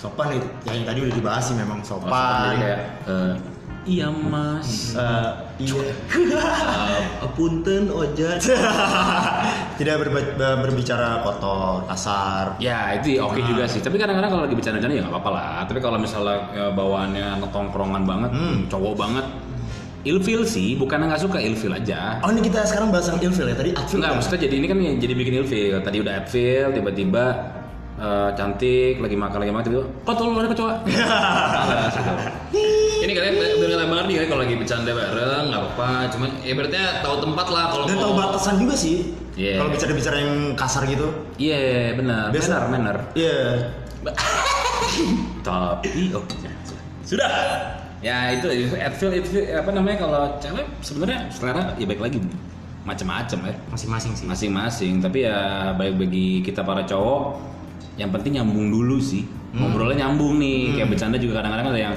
Sopan 0.00 0.32
itu 0.40 0.48
yang 0.64 0.88
tadi 0.88 1.04
udah 1.04 1.12
dibahas 1.12 1.44
sih 1.44 1.56
memang 1.56 1.84
sopan. 1.84 2.08
sopan 2.08 2.40
jadi 2.40 2.56
kayak 2.56 2.80
eh, 3.04 3.32
iya 3.84 4.08
mas. 4.08 4.96
Eh, 4.96 5.30
iya. 5.60 5.84
Uh, 7.24 7.30
punten 7.36 7.88
ojat. 7.88 8.40
Tidak 9.80 9.94
berbicara 10.36 11.20
kotor, 11.24 11.84
kasar. 11.88 12.56
Ya 12.60 12.96
itu 12.96 13.16
oke 13.20 13.40
juga 13.40 13.64
sih. 13.64 13.80
Tapi 13.80 13.96
kadang-kadang 13.96 14.30
kalau 14.32 14.42
lagi 14.44 14.56
bercanda-bercanda 14.56 14.94
ya 14.96 15.02
nggak 15.04 15.14
apa-apa 15.14 15.30
lah. 15.32 15.52
Tapi 15.64 15.78
kalau 15.80 15.98
misalnya 16.00 16.36
ya, 16.52 16.66
bawaannya 16.72 17.24
anak 17.40 17.50
tongkrongan 17.52 18.02
banget, 18.04 18.30
Hmm. 18.34 18.56
cowok 18.68 18.94
banget, 18.98 19.26
ilfil 20.04 20.44
sih. 20.44 20.76
Bukan 20.76 21.00
nggak 21.00 21.20
suka 21.20 21.40
ilfil 21.40 21.72
aja. 21.72 22.20
Oh 22.20 22.30
ini 22.30 22.44
kita 22.44 22.64
sekarang 22.64 22.92
bahas 22.92 23.08
yang 23.08 23.20
ilfil 23.20 23.48
ya 23.48 23.56
tadi 23.56 23.70
adfil 23.72 23.96
Enggak, 23.98 24.10
kan? 24.12 24.16
maksudnya 24.20 24.40
jadi 24.46 24.54
ini 24.56 24.66
kan 24.68 24.78
yang 24.78 24.96
jadi 25.00 25.14
bikin 25.16 25.34
ilfil. 25.42 25.76
Tadi 25.80 25.96
udah 26.00 26.12
adfil, 26.20 26.64
tiba-tiba 26.70 27.24
eh, 27.96 28.30
cantik, 28.36 28.94
lagi 29.00 29.16
makan 29.16 29.38
lagi 29.40 29.52
makan, 29.52 29.64
tiba-tiba 29.66 29.86
kok 30.04 30.14
tolong 30.14 30.34
ada 30.38 30.48
kecoa. 30.52 30.74
Ini 33.04 33.12
kalian 33.12 33.36
beneran 33.60 33.88
banget 33.92 34.04
nih 34.08 34.14
kalian 34.16 34.30
kalau 34.32 34.42
lagi 34.48 34.54
bercanda 34.56 34.90
bareng 34.96 35.44
nggak 35.52 35.60
apa-apa. 35.60 35.88
Cuman 36.08 36.30
ya 36.40 36.52
berarti 36.56 36.76
tahu 37.04 37.16
tempat 37.20 37.46
lah 37.52 37.64
kalau 37.68 37.84
Dan 37.84 37.96
tahu 38.00 38.12
batasan 38.16 38.54
juga 38.56 38.74
sih. 38.80 39.12
Iya. 39.36 39.60
Kalau 39.60 39.70
bicara-bicara 39.76 40.16
yang 40.24 40.32
kasar 40.56 40.82
gitu. 40.88 41.12
Iya, 41.36 41.92
benar. 42.00 42.32
Biasa- 42.32 42.48
Benar, 42.48 42.62
benar. 42.72 42.96
Iya. 43.12 43.36
Tapi 45.44 46.16
oh 46.16 46.24
sudah. 47.04 47.28
Ya 48.04 48.36
itu 48.36 48.46
itu 48.52 48.76
adfil 48.76 49.10
itu 49.16 49.28
apa 49.48 49.72
namanya 49.72 49.96
kalau 50.04 50.20
cewek 50.36 50.66
sebenarnya 50.84 51.24
selera 51.32 51.72
ya 51.80 51.88
baik 51.88 52.04
lagi. 52.04 52.20
Macam-macam 52.84 53.38
ya. 53.48 53.54
Masing-masing 53.72 54.12
sih. 54.12 54.24
masing-masing. 54.28 54.92
Tapi 55.00 55.24
ya 55.24 55.72
baik 55.72 55.96
bagi 55.96 56.44
kita 56.44 56.60
para 56.60 56.84
cowok 56.84 57.40
yang 57.96 58.12
penting 58.12 58.36
nyambung 58.36 58.68
dulu 58.68 59.00
sih. 59.00 59.24
Ngobrolnya 59.56 60.04
nyambung 60.04 60.36
nih. 60.36 60.76
Kayak 60.76 60.88
bercanda 60.92 61.16
juga 61.16 61.40
kadang-kadang 61.40 61.72
ada 61.72 61.80
yang 61.80 61.94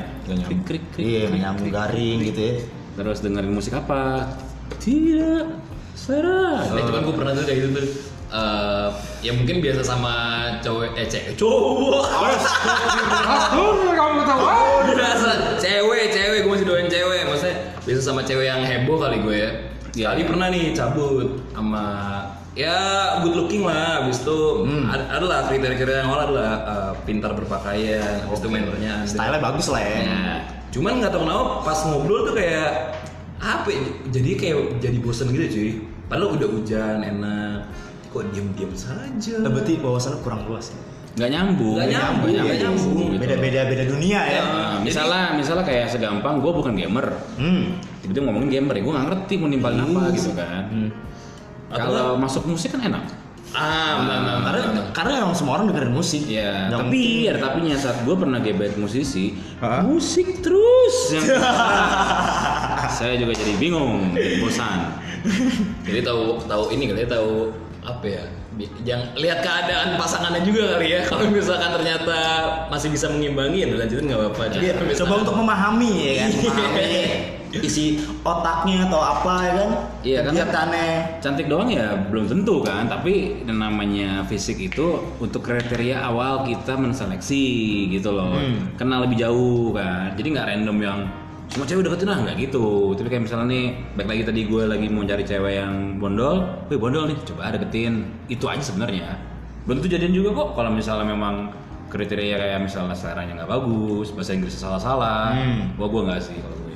krik 0.48 0.62
krik 0.64 0.84
krik 0.96 1.04
Iya, 1.04 1.28
krik. 1.28 1.72
garing 1.76 2.18
gitu 2.32 2.40
ya. 2.40 2.54
terus 2.98 3.22
dengerin 3.22 3.54
musik 3.54 3.78
apa? 3.78 4.26
Tidak 4.80 5.46
selera. 5.94 6.66
Nah, 6.72 6.82
cuman 6.82 7.02
gue 7.04 7.16
pernah 7.20 7.32
tuh 7.36 7.44
kayak 7.46 7.58
gitu 7.62 7.70
tuh. 7.78 7.88
Eh, 8.28 8.88
ya 9.24 9.32
mungkin 9.32 9.64
biasa 9.64 9.88
sama 9.88 10.14
cowok 10.60 11.00
eh 11.00 11.08
cewek 11.08 11.40
cowok. 11.40 12.04
Kamu 13.96 14.20
tahu. 14.28 14.44
biasa. 14.92 15.30
Cewek 15.64 16.12
cewek 16.12 16.40
gue 16.44 16.52
masih 16.52 16.68
doain 16.68 16.92
cewek. 16.92 17.24
Maksudnya 17.24 17.56
biasa 17.88 18.02
sama 18.04 18.22
cewek 18.28 18.52
yang 18.52 18.68
heboh 18.68 19.00
kali 19.00 19.24
gue 19.24 19.36
ya. 19.40 19.52
Iya, 19.96 20.06
kali 20.12 20.22
iya. 20.22 20.28
pernah 20.28 20.48
nih 20.52 20.66
cabut 20.76 21.30
sama 21.56 21.86
ya 22.52 22.78
good 23.24 23.36
looking 23.40 23.64
lah. 23.64 24.04
Habis 24.04 24.20
itu 24.20 24.40
ada, 24.92 25.04
ada 25.08 25.26
lah 25.26 25.40
kriteria-kriteria 25.48 26.04
yang 26.04 26.10
awal 26.12 26.22
adalah 26.28 26.52
eh, 26.68 26.94
pintar 27.08 27.32
berpakaian 27.32 28.28
habis 28.28 28.44
itu 28.44 28.50
mannernya 28.52 29.08
Style-nya 29.08 29.40
bagus 29.40 29.72
lah 29.72 29.80
ya. 29.80 30.00
Nah, 30.04 30.40
cuman 30.76 31.00
nggak 31.00 31.16
tahu 31.16 31.24
kenapa 31.24 31.44
pas 31.64 31.80
ngobrol 31.88 32.28
tuh 32.28 32.36
kayak 32.36 32.92
apa 33.40 33.72
ya, 33.72 33.80
jadi 34.12 34.32
kayak 34.36 34.84
jadi 34.84 34.98
bosen 35.00 35.32
gitu 35.32 35.48
cuy. 35.48 35.72
Padahal 36.12 36.36
udah 36.36 36.50
hujan 36.52 37.00
enak 37.04 37.87
kok 38.18 38.26
diem-diem 38.30 38.74
saja 38.74 39.34
Nah, 39.38 39.50
berarti 39.50 39.74
bawasannya 39.78 40.20
kurang 40.20 40.42
luas. 40.44 40.74
nggak 41.14 41.30
nyambung 41.30 41.76
Nggak 41.76 41.90
nyambung, 41.92 42.30
nggak 42.30 42.44
nggak 42.44 42.60
nyambung. 42.60 42.98
gitu. 43.10 43.18
Beda-beda 43.20 43.60
beda 43.66 43.84
dunia 43.88 44.20
ya. 44.24 44.42
Nah, 44.44 44.78
misalnya 44.80 45.24
misalnya 45.34 45.64
kayak 45.64 45.86
segampang 45.88 46.38
gue 46.38 46.52
bukan 46.52 46.74
gamer 46.74 47.08
Hmm. 47.36 47.78
tiba-tiba 48.00 48.24
ngomongin 48.26 48.50
gamer 48.52 48.74
ya 48.74 48.82
gue 48.82 48.94
nggak 48.94 49.08
ngerti 49.08 49.34
mau 49.36 49.48
nimpalin 49.48 49.82
apa 49.84 50.02
gitu 50.12 50.32
kan 50.32 50.64
Atau 51.68 51.90
kalau 51.90 52.16
masuk 52.16 52.46
musik 52.46 52.70
kan 52.70 52.82
enak 52.82 53.06
ah 53.50 53.94
benar 53.98 54.18
benar, 54.20 54.38
Karena 54.44 54.62
benar. 54.68 54.86
karena 54.92 55.12
emang 55.20 55.34
semua 55.34 55.54
orang 55.56 55.68
dengerin 55.68 55.90
musik. 55.92 56.24
ya 56.28 56.68
Yang 56.68 56.80
tapi 56.84 57.02
ada 57.26 57.40
tapinya 57.42 57.76
saat 57.76 57.98
gue 58.00 58.14
pernah 58.14 58.38
gebet 58.38 58.74
musisi 58.76 59.26
Hah? 59.58 59.82
musik 59.82 60.28
terus 60.38 60.96
yang 61.12 61.26
saya 62.94 63.16
juga 63.16 63.34
jadi 63.34 63.54
bingung 63.58 64.14
jadi 64.14 64.38
bosan 64.38 64.80
jadi 65.82 66.00
tahu 66.04 66.40
tahu 66.42 66.64
ini 66.72 66.84
kali 66.88 67.02
ya 67.02 67.10
tahu 67.10 67.52
apa 67.88 68.06
ya 68.06 68.24
jangan 68.84 69.08
lihat 69.16 69.40
keadaan 69.40 69.96
pasangannya 69.96 70.42
juga 70.42 70.76
kali 70.76 70.88
ya 70.90 71.02
kalau 71.08 71.26
misalkan 71.28 71.72
ternyata 71.72 72.18
masih 72.68 72.90
bisa 72.90 73.08
mengimbangi 73.08 73.64
ya 73.64 73.68
lanjutin 73.72 74.06
nggak 74.06 74.20
apa-apa 74.20 74.44
Iya, 74.54 74.74
Kalau 74.74 74.86
misalkan- 74.86 75.00
coba 75.00 75.14
untuk 75.22 75.36
memahami 75.38 75.92
ya 75.96 76.14
kan, 76.18 76.30
memahami 76.34 76.92
isi 77.58 77.86
otaknya 78.22 78.86
atau 78.86 79.00
apa 79.00 79.34
ya 79.40 79.54
kan? 79.56 79.70
Iya, 80.04 80.20
karena- 80.20 80.36
Kegiatannya. 80.44 80.88
cantik 81.18 81.48
doang 81.48 81.70
ya 81.70 81.88
belum 82.06 82.26
tentu 82.28 82.56
kan 82.60 82.86
tapi 82.86 83.14
yang 83.42 83.58
namanya 83.58 84.10
fisik 84.24 84.60
itu 84.60 84.88
untuk 85.18 85.42
kriteria 85.42 86.04
awal 86.04 86.44
kita 86.44 86.76
menseleksi 86.76 87.46
gitu 87.90 88.12
loh 88.12 88.36
Hmm. 88.36 88.76
kenal 88.76 89.08
lebih 89.08 89.18
jauh 89.18 89.72
kan 89.72 90.12
jadi 90.14 90.28
nggak 90.30 90.48
random 90.50 90.78
yang 90.82 91.00
semua 91.48 91.66
cewek 91.66 91.84
deketin 91.88 92.10
lah 92.12 92.20
nggak 92.28 92.38
gitu. 92.44 92.92
Tapi 92.94 93.08
kayak 93.08 93.24
misalnya 93.24 93.48
nih 93.48 93.66
baik 93.96 94.08
lagi 94.08 94.24
tadi 94.28 94.42
gue 94.46 94.64
lagi 94.68 94.88
mau 94.92 95.04
cari 95.08 95.24
cewek 95.24 95.54
yang 95.56 95.74
bondol 95.98 96.36
wih 96.68 96.80
bondol 96.80 97.08
nih 97.08 97.18
coba 97.24 97.56
deketin. 97.56 98.08
Itu 98.28 98.46
aja 98.52 98.64
sebenarnya. 98.64 99.16
Belum 99.64 99.80
tentu 99.84 99.96
jadian 99.96 100.14
juga 100.16 100.30
kok 100.36 100.60
kalau 100.60 100.72
misalnya 100.72 101.08
memang 101.08 101.52
kriteria 101.88 102.36
kayak 102.36 102.60
misalnya 102.60 102.96
seleranya 102.96 103.44
nggak 103.44 103.52
bagus 103.52 104.12
bahasa 104.12 104.36
Inggrisnya 104.36 104.62
salah-salah. 104.68 105.32
Hmm. 105.36 105.76
gua 105.80 105.88
gue 105.88 106.02
nggak 106.04 106.20
sih 106.20 106.36
kalau 106.40 106.56
gue 106.60 106.68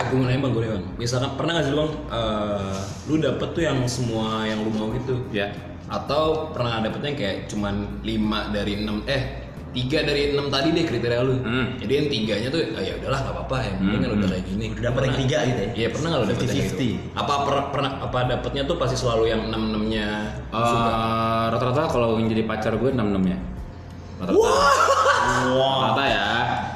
Eh 0.00 0.04
gue 0.08 0.16
mau 0.16 0.24
nanya 0.24 0.40
bang, 0.48 0.52
gue 0.56 0.62
bang 0.64 0.86
Misalkan 0.96 1.30
pernah 1.36 1.60
gak 1.60 1.66
sih 1.68 1.74
bang 1.76 1.90
eh, 2.08 2.78
Lu 3.12 3.14
dapet 3.20 3.48
tuh 3.52 3.62
yang 3.68 3.78
semua 3.84 4.48
yang 4.48 4.64
lu 4.64 4.72
mau 4.72 4.88
gitu? 4.96 5.20
Ya. 5.28 5.52
Atau 5.92 6.56
pernah 6.56 6.80
dapetnya 6.80 7.12
kayak 7.12 7.36
cuman 7.52 8.00
5 8.00 8.56
dari 8.56 8.80
6 8.80 9.04
Eh 9.04 9.22
tiga 9.70 10.02
dari 10.02 10.30
enam 10.30 10.46
tadi 10.46 10.68
deh 10.70 10.82
kriteria 10.82 11.20
lu. 11.20 11.36
Hmm. 11.38 11.66
Jadi 11.76 11.92
yang 11.92 12.06
tiganya 12.06 12.48
tuh 12.48 12.60
ah, 12.70 12.82
ya 12.82 12.92
udahlah 12.96 13.20
gak 13.20 13.32
apa-apa 13.32 13.56
Yang 13.60 13.74
penting 13.76 13.90
kan 13.96 14.08
Hmm. 14.08 14.16
udah 14.16 14.28
kayak 14.28 14.44
gini. 14.44 14.64
Udah 14.68 14.82
dapet 14.82 15.00
yang 15.00 15.06
Pernah- 15.06 15.20
tiga 15.22 15.38
gitu 15.40 15.60
ya? 15.60 15.70
Iya 15.72 15.88
pernah 15.88 16.08
gak 16.08 16.18
lu 16.18 16.26
dapet 16.26 16.42
yang 16.42 16.50
gitu? 16.50 16.74
50-50. 16.76 16.92
Apa 17.16 17.34
per- 17.40 17.68
pernah 17.70 17.90
apa 18.00 18.18
dapetnya 18.26 18.62
tuh 18.64 18.76
pasti 18.76 18.96
selalu 18.96 19.24
yang 19.26 19.40
enam 19.44 19.62
enamnya 19.68 20.08
Eh, 20.50 21.44
rata-rata 21.48 21.82
kalau 21.86 22.16
yang 22.16 22.26
jadi 22.26 22.42
pacar 22.44 22.74
gue 22.74 22.90
enam 22.90 23.06
enamnya 23.08 23.38
rata-rata. 24.18 24.50
Rata 25.80 26.04
ya. 26.04 26.28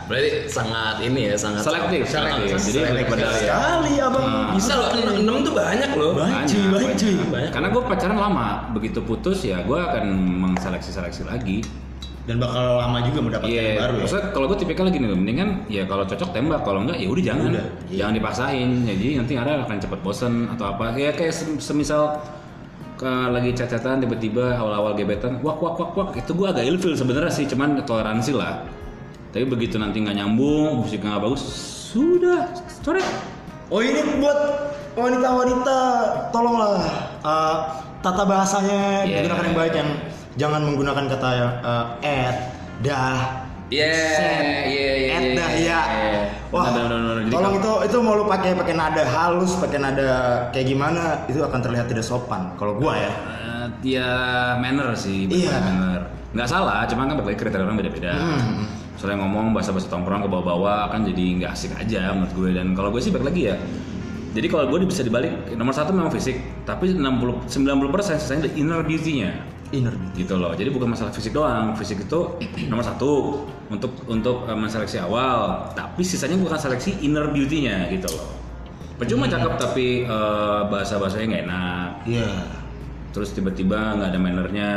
Berarti 0.05 0.29
sangat 0.47 1.01
ini 1.01 1.21
ya 1.27 1.35
sangat 1.35 1.63
selektif 1.63 2.05
selektif. 2.05 2.61
jadi 2.61 2.61
Selektif. 2.61 2.85
daripada 3.09 3.25
ya. 3.25 3.57
Sekali 3.57 3.93
abang. 3.99 4.23
Nah. 4.23 4.53
Bisa 4.53 4.73
loh 4.75 4.89
enam 4.93 5.17
enam 5.19 5.37
tuh 5.41 5.53
banyak 5.53 5.91
loh. 5.95 6.13
Banyak 6.15 6.43
cuy, 6.45 6.63
banyak 6.69 6.95
cuy. 6.95 7.15
Banyak. 7.27 7.51
karena 7.51 7.69
gue 7.71 7.83
pacaran 7.83 8.19
lama. 8.19 8.49
Begitu 8.71 8.99
putus 9.01 9.39
ya 9.43 9.61
gue 9.61 9.75
akan 9.75 10.05
mengseleksi 10.45 10.91
seleksi 10.91 11.25
lagi 11.25 11.65
dan 12.25 12.41
bakal 12.41 12.81
lama 12.81 13.05
juga 13.05 13.21
mendapatkan 13.21 13.53
Iya, 13.53 13.63
yang 13.63 13.81
baru 13.85 13.93
ya. 13.93 14.01
maksudnya 14.01 14.25
kalau 14.33 14.47
gue 14.49 14.59
tipikal 14.59 14.85
gini 14.89 15.07
loh, 15.07 15.19
mendingan 15.21 15.49
ya 15.69 15.85
kalau 15.85 16.05
cocok 16.05 16.31
tembak, 16.33 16.61
kalau 16.65 16.81
enggak 16.81 16.97
ya 16.97 17.09
udah 17.13 17.21
jangan, 17.23 17.51
Udah, 17.53 17.67
iya. 17.87 17.97
jangan 18.01 18.15
dipaksain. 18.17 18.69
Jadi 18.83 19.07
nanti 19.15 19.33
ada 19.37 19.53
akan 19.61 19.77
cepet 19.77 20.01
bosen 20.01 20.35
atau 20.49 20.65
apa. 20.67 20.97
Ya 20.97 21.13
kayak 21.13 21.31
sem- 21.31 21.61
semisal 21.61 22.17
ke 22.95 23.05
lagi 23.05 23.53
cacatan 23.53 24.01
tiba-tiba 24.01 24.57
awal-awal 24.57 24.95
gebetan, 24.95 25.37
wak 25.43 25.61
wak 25.61 25.77
wak 25.77 25.93
wak 25.93 26.09
itu 26.15 26.33
gue 26.33 26.47
agak 26.47 26.65
ilfil 26.65 26.97
sebenarnya 26.97 27.29
sih, 27.29 27.45
cuman 27.45 27.85
toleransi 27.85 28.33
lah. 28.33 28.65
Tapi 29.29 29.45
begitu 29.45 29.77
nanti 29.77 29.99
nggak 29.99 30.17
nyambung, 30.17 30.81
musiknya 30.81 31.19
nggak 31.19 31.25
bagus, 31.27 31.43
sudah, 31.91 32.49
coret. 32.81 33.05
Oh 33.69 33.83
ini 33.83 34.01
buat 34.17 34.39
wanita-wanita, 34.95 35.79
tolonglah 36.31 36.81
eh, 37.21 37.57
tata 37.99 38.23
bahasanya 38.25 39.05
Iya. 39.05 39.21
digunakan 39.21 39.45
yang 39.45 39.57
baik 39.57 39.75
yang 39.75 39.91
jangan 40.35 40.61
menggunakan 40.63 41.05
kata 41.09 41.29
eh, 41.33 41.45
at, 42.03 42.37
dah, 42.81 43.45
Iya, 43.73 43.91
iya, 44.69 44.69
iya, 44.69 44.93
iya, 44.95 45.17
dah, 45.35 45.51
iya, 45.51 45.57
ya. 45.57 45.81
iya. 45.89 46.23
Wah, 46.53 46.69
Benar, 46.69 46.85
benar, 46.85 47.01
benar. 47.01 47.17
Jadi 47.17 47.33
tolong 47.33 47.55
kalau- 47.59 47.81
itu 47.81 47.89
itu 47.89 47.97
mau 48.05 48.15
lu 48.15 48.25
pakai 48.29 48.51
pakai 48.55 48.75
nada 48.77 49.03
halus, 49.03 49.53
pakai 49.57 49.79
nada 49.81 50.09
kayak 50.53 50.67
gimana, 50.69 51.03
itu 51.27 51.41
akan 51.41 51.59
terlihat 51.59 51.87
tidak 51.89 52.05
sopan. 52.05 52.55
Kalau 52.55 52.77
gua 52.77 52.93
ya. 52.95 53.11
Eh, 53.11 53.67
ya 53.97 54.11
manner 54.61 54.93
sih, 54.95 55.27
Iya. 55.27 55.49
betul, 55.49 55.65
manner. 55.65 56.03
Nggak 56.37 56.49
salah, 56.51 56.85
cuma 56.87 57.09
kan 57.09 57.17
lagi 57.17 57.35
kriteria 57.35 57.65
orang 57.65 57.79
beda-beda. 57.81 58.13
Hmm. 58.15 58.69
Soalnya 58.95 59.27
ngomong 59.27 59.51
bahasa-bahasa 59.51 59.89
tongkrong 59.89 60.23
ke 60.23 60.29
bawah-bawah 60.29 60.93
kan 60.93 61.03
jadi 61.03 61.25
nggak 61.43 61.51
asik 61.51 61.73
aja 61.75 62.13
menurut 62.13 62.33
gue. 62.37 62.51
Dan 62.53 62.67
kalau 62.77 62.93
gue 62.93 63.01
sih 63.01 63.11
balik 63.11 63.33
lagi 63.33 63.43
ya. 63.51 63.57
Jadi 64.35 64.47
kalau 64.47 64.67
gue 64.67 64.83
bisa 64.85 65.03
dibalik, 65.03 65.31
nomor 65.57 65.73
satu 65.73 65.91
memang 65.91 66.11
fisik, 66.11 66.37
tapi 66.63 66.91
60 66.93 67.49
90 67.49 67.91
persen 67.91 68.19
sisanya 68.19 68.47
the 68.47 68.53
inner 68.55 68.83
beauty-nya 68.83 69.54
Inner 69.71 69.91
beauty. 69.91 70.17
gitu 70.21 70.35
loh. 70.35 70.53
Jadi 70.53 70.69
bukan 70.69 70.91
masalah 70.91 71.09
fisik 71.09 71.33
doang. 71.33 71.73
Fisik 71.75 72.03
itu 72.03 72.21
nomor 72.71 72.83
satu 72.83 73.43
untuk 73.67 73.95
untuk 74.05 74.45
eh, 74.45 74.53
menseleksi 74.53 74.99
awal, 74.99 75.71
tapi 75.73 76.03
sisanya 76.03 76.37
bukan 76.37 76.55
seleksi 76.55 77.01
inner 77.01 77.29
beauty-nya 77.29 77.89
gitu 77.89 78.11
loh. 78.11 78.29
Percuma 78.95 79.25
cakep 79.25 79.53
tapi 79.57 80.05
eh, 80.05 80.61
bahasa-bahasanya 80.67 81.27
nggak 81.27 81.45
enak. 81.45 81.89
Iya. 82.05 82.29
Terus 83.11 83.31
tiba-tiba 83.31 83.95
nggak 83.95 84.09
ada 84.11 84.19
mannernya, 84.19 84.73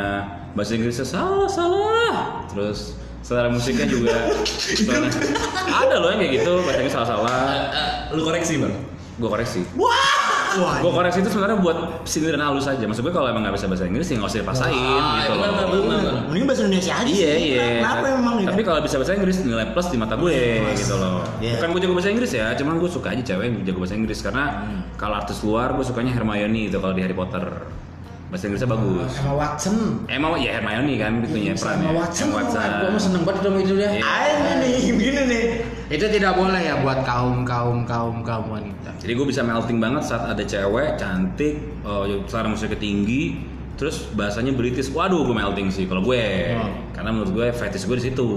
bahasa 0.54 0.74
Inggrisnya 0.74 1.04
salah 1.04 1.50
salah. 1.50 2.46
Terus 2.48 2.94
selera 3.20 3.50
musiknya 3.50 3.86
juga 3.86 4.14
selera- 4.78 5.10
ada 5.68 5.96
loh 6.00 6.10
yang 6.10 6.22
kayak 6.22 6.34
gitu, 6.40 6.54
bahasa 6.62 6.80
Inggris 6.80 6.96
salah-salah. 6.96 7.42
lu 8.14 8.22
koreksi 8.22 8.56
bang 8.58 8.72
Gue 9.18 9.26
koreksi. 9.28 9.66
Wah. 9.74 10.07
Gue 10.80 10.92
koreksi 10.92 11.20
itu 11.20 11.30
sebenarnya 11.30 11.58
buat 11.58 11.78
sindiran 12.04 12.42
halus 12.42 12.66
aja. 12.66 12.82
Maksud 12.82 13.02
gue 13.02 13.12
kalau 13.12 13.28
emang 13.28 13.44
nggak 13.44 13.56
bisa 13.56 13.66
bahasa 13.66 13.84
Inggris 13.84 14.08
ya 14.08 14.16
nggak 14.16 14.30
usah 14.30 14.40
dipaksain 14.42 14.74
Ah, 14.74 15.16
gitu 15.20 15.32
loh. 15.34 15.50
Mending 16.28 16.46
bahasa 16.46 16.62
Indonesia 16.64 16.94
aja. 16.96 17.10
Iya 17.10 17.34
iya. 17.36 17.66
Kenapa 17.80 18.06
emang 18.12 18.36
ya? 18.40 18.48
Tapi 18.50 18.62
kalau 18.64 18.80
bisa 18.80 18.96
bahasa 18.96 19.14
Inggris 19.14 19.38
nilai 19.42 19.66
plus 19.72 19.88
di 19.88 19.98
mata 19.98 20.16
gue 20.16 20.36
gitu 20.74 20.96
loh. 20.96 21.22
Iya. 21.38 21.54
Bukan 21.58 21.68
gue 21.72 21.82
jago 21.84 21.94
bahasa 21.94 22.10
Inggris 22.10 22.32
ya, 22.32 22.46
cuman 22.56 22.74
gue 22.78 22.90
suka 22.90 23.08
aja 23.12 23.24
cewek 23.26 23.44
yang 23.46 23.56
jago 23.64 23.80
bahasa 23.80 23.96
Inggris 23.96 24.20
karena 24.20 24.44
Hmm. 24.48 24.82
kalau 24.96 25.16
artis 25.16 25.38
luar 25.42 25.74
gue 25.74 25.84
sukanya 25.84 26.12
Hermione 26.12 26.68
itu 26.68 26.78
kalau 26.78 26.92
di 26.92 27.02
Harry 27.02 27.14
Potter. 27.14 27.46
Bahasa 28.28 28.44
Inggrisnya 28.44 28.68
bagus. 28.68 29.12
Emma 29.16 29.34
Watson. 29.34 29.76
Emang 30.08 30.36
ya 30.36 30.60
Hermione 30.60 31.00
kan 31.00 31.24
itunya 31.24 31.56
Bisa 31.56 31.64
perannya. 31.64 31.88
Emma 31.88 31.96
Watson. 31.98 32.26
Emma 32.28 32.36
Watson. 32.44 32.70
Gue 32.76 32.90
mau 32.90 33.00
seneng 33.00 33.24
banget 33.24 33.42
sama 33.42 33.58
itu 33.58 33.74
dia. 33.74 33.88
Iya. 33.88 34.02
Ah, 34.04 34.24
ini 34.28 34.52
nih, 34.60 34.92
begini 34.94 35.22
nih. 35.24 35.44
Itu 35.88 36.04
tidak 36.12 36.36
boleh 36.36 36.60
ya 36.60 36.84
buat 36.84 37.08
kaum 37.08 37.48
kaum 37.48 37.88
kaum 37.88 38.20
kaum 38.20 38.46
wanita. 38.52 38.92
Jadi 39.00 39.12
gue 39.16 39.26
bisa 39.28 39.40
melting 39.40 39.80
banget 39.80 40.04
saat 40.04 40.28
ada 40.28 40.44
cewek 40.44 41.00
cantik, 41.00 41.56
oh, 41.88 42.04
selera 42.28 42.52
musiknya 42.52 42.76
tinggi, 42.76 43.40
terus 43.80 44.04
bahasanya 44.12 44.52
British. 44.52 44.92
Waduh, 44.92 45.24
gue 45.24 45.36
melting 45.36 45.72
sih 45.72 45.88
kalau 45.88 46.04
gue. 46.04 46.24
Oh. 46.60 46.72
Karena 46.92 47.10
menurut 47.16 47.32
gue 47.32 47.48
fetish 47.56 47.88
gue 47.88 47.98
di 48.04 48.06
situ. 48.12 48.30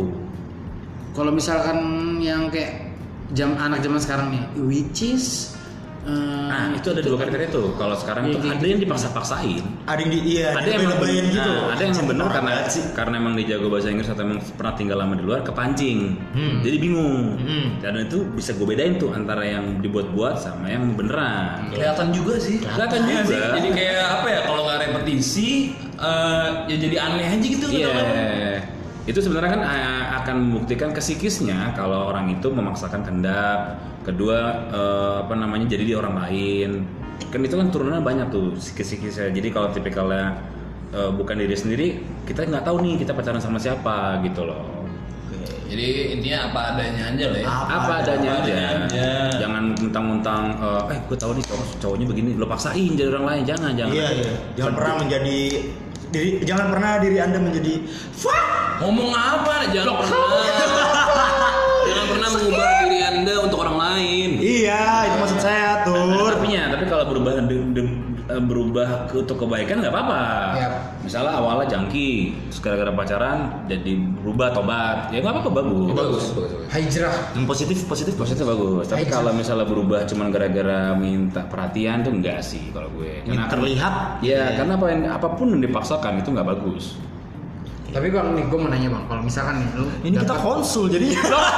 Kalau 1.11 1.35
misalkan 1.35 1.79
yang 2.23 2.55
kayak 2.55 2.87
jam 3.35 3.59
anak 3.59 3.83
zaman 3.83 3.99
sekarang 3.99 4.29
nih, 4.31 4.45
which 4.63 5.03
eh, 6.03 6.49
Nah, 6.51 6.75
itu 6.75 6.89
ada 6.89 7.01
dua 7.01 7.17
kriteria 7.17 7.49
tuh. 7.49 7.73
Kalau 7.75 7.95
sekarang 7.95 8.27
Iya, 8.27 8.35
tuh 8.35 8.41
iya. 8.43 8.53
ada 8.53 8.65
yang 8.67 8.81
dipaksa-paksain. 8.81 9.63
Ada 9.87 10.01
yang 10.01 10.11
di 10.11 10.21
iya, 10.29 10.47
ada 10.51 10.67
yang 10.67 10.83
bener, 10.91 11.25
gitu. 11.29 11.39
nah, 11.47 11.71
ada 11.71 11.81
yang 11.81 11.95
emang 11.95 12.09
bener 12.11 12.27
karena 12.29 12.53
sih. 12.67 12.83
karena 12.93 13.15
emang 13.17 13.33
dia 13.35 13.47
jago 13.51 13.67
bahasa 13.69 13.89
Inggris 13.89 14.09
atau 14.09 14.23
emang 14.23 14.39
pernah 14.53 14.75
tinggal 14.75 14.99
lama 14.99 15.15
di 15.15 15.23
luar 15.23 15.41
kepancing 15.41 15.99
Hmm. 16.31 16.59
jadi 16.61 16.77
bingung 16.77 17.39
Hmm. 17.39 17.67
dan 17.79 17.97
itu 18.01 18.27
bisa 18.31 18.51
gue 18.53 18.67
bedain 18.67 18.97
tuh 18.97 19.11
antara 19.11 19.43
yang 19.43 19.79
dibuat-buat 19.79 20.37
sama 20.37 20.67
yang 20.69 20.91
beneran 20.93 21.71
kelihatan 21.71 22.11
juga 22.11 22.35
sih 22.37 22.59
Kelihatan 22.59 23.01
juga. 23.01 23.23
sih. 23.25 23.39
jadi 23.57 23.69
kayak 23.71 23.97
apa 24.13 24.27
ya 24.29 24.41
kalau 24.45 24.61
nggak 24.65 24.79
repetisi 24.81 25.51
eh, 25.97 26.47
ya 26.67 26.77
jadi 26.79 26.97
aneh 26.99 27.27
aja 27.31 27.47
gitu 27.47 27.67
Iya. 27.69 27.87
kadang-kadang. 27.87 28.40
Itu 29.11 29.19
sebenarnya 29.19 29.59
kan 29.59 29.63
eh, 29.67 30.05
akan 30.23 30.37
membuktikan 30.39 30.95
ke 30.95 31.03
psikisnya 31.03 31.75
kalau 31.75 32.15
orang 32.15 32.31
itu 32.31 32.47
memaksakan 32.47 33.03
kehendak. 33.03 33.75
Kedua 34.07 34.39
eh, 34.71 35.15
apa 35.27 35.35
namanya 35.35 35.67
jadi 35.67 35.83
dia 35.83 35.97
orang 35.99 36.15
lain. 36.15 36.87
Kan 37.35 37.43
itu 37.43 37.59
kan 37.59 37.75
turunannya 37.75 38.07
banyak 38.07 38.27
tuh 38.31 38.55
psikis-psikisnya. 38.55 39.35
Jadi 39.35 39.49
kalau 39.51 39.75
tipikalnya 39.75 40.39
eh, 40.95 41.11
bukan 41.11 41.43
diri 41.43 41.57
sendiri, 41.59 41.87
kita 42.23 42.47
nggak 42.47 42.63
tahu 42.63 42.79
nih 42.87 43.03
kita 43.03 43.11
pacaran 43.11 43.43
sama 43.43 43.59
siapa 43.59 44.23
gitu 44.23 44.47
loh. 44.47 44.79
jadi 45.71 46.19
intinya 46.19 46.51
apa 46.51 46.61
adanya 46.75 47.15
aja 47.15 47.25
lah 47.31 47.39
ya 47.39 47.47
Apa, 47.47 47.93
adanya 48.03 48.31
Apa 48.35 48.43
aja. 48.43 48.43
adanya 48.43 48.67
aja. 48.91 49.11
Jangan 49.39 49.65
mentang-mentang 49.79 50.43
eh, 50.59 50.93
eh 50.95 50.99
gue 51.07 51.15
tahu 51.15 51.31
nih 51.39 51.45
cowok 51.47 51.67
cowoknya 51.79 52.07
begini, 52.11 52.31
lo 52.35 52.47
paksain 52.51 52.91
jadi 52.99 53.07
orang 53.15 53.27
lain. 53.31 53.43
Jangan, 53.47 53.71
jangan. 53.79 53.95
Iya, 53.95 54.09
iya. 54.19 54.33
Jangan 54.59 54.73
pernah 54.75 54.95
menjadi 54.99 55.39
diri 56.11 56.43
jangan 56.43 56.75
pernah 56.75 56.99
diri 56.99 57.17
Anda 57.23 57.39
menjadi 57.39 57.75
fuck. 58.15 58.83
ngomong 58.83 59.11
apa 59.15 59.71
jangan 59.71 59.95
pernah. 60.03 60.19
Jangan 61.91 62.07
pernah 62.07 62.29
mengubah 62.31 62.71
diri 62.87 63.01
anda 63.03 63.35
untuk 63.43 63.59
orang 63.67 63.77
lain. 63.83 64.31
Iya, 64.39 65.11
itu 65.11 65.17
maksud 65.19 65.41
saya, 65.43 65.83
Tur. 65.83 66.39
Tapi 66.39 66.55
ya, 66.55 66.71
tapi 66.71 66.85
kalau 66.87 67.05
berubah 67.11 67.43
berubah 68.39 69.11
ke, 69.11 69.27
untuk 69.27 69.43
kebaikan 69.43 69.83
nggak 69.83 69.91
apa-apa. 69.91 70.23
Yap. 70.55 70.73
Misalnya 71.03 71.33
awalnya 71.41 71.67
jangki, 71.67 72.37
gara-gara 72.61 72.93
pacaran 72.95 73.39
jadi 73.67 73.99
berubah 74.23 74.53
tobat, 74.55 75.11
ya 75.11 75.19
nggak 75.25 75.35
apa-apa 75.35 75.51
bagus. 75.51 75.91
bagus 75.91 75.97
bagus, 75.97 76.25
bagus. 76.37 76.51
Hijrah. 76.71 77.15
Yang 77.35 77.47
positif, 77.49 77.79
positif, 77.89 78.15
Positif 78.15 78.45
bagus. 78.45 78.85
Tapi 78.87 79.09
kalau 79.09 79.33
misalnya 79.33 79.67
berubah 79.67 80.05
cuman 80.05 80.29
gara-gara 80.29 80.93
minta 80.95 81.43
perhatian 81.49 82.05
tuh 82.05 82.13
enggak 82.15 82.45
sih 82.45 82.71
kalau 82.71 82.93
gue. 82.95 83.25
Yang 83.25 83.49
terlihat. 83.49 84.21
Ya, 84.21 84.55
karena 84.55 84.77
apa 84.77 84.87
yang, 84.93 85.01
apa 85.09 85.29
pun 85.35 85.57
yang 85.57 85.63
dipaksakan 85.65 86.21
itu 86.21 86.29
nggak 86.31 86.47
bagus. 86.47 87.01
Tapi 87.91 88.07
bang 88.07 88.39
nih, 88.39 88.45
gue 88.47 88.59
mau 88.61 88.71
nanya 88.71 88.87
bang, 88.87 89.05
kalau 89.11 89.23
misalkan 89.27 89.67
nih 89.67 89.69
lu 89.75 89.87
Ini 90.07 90.17
kita 90.23 90.37
konsul 90.39 90.87
jadi. 90.87 91.11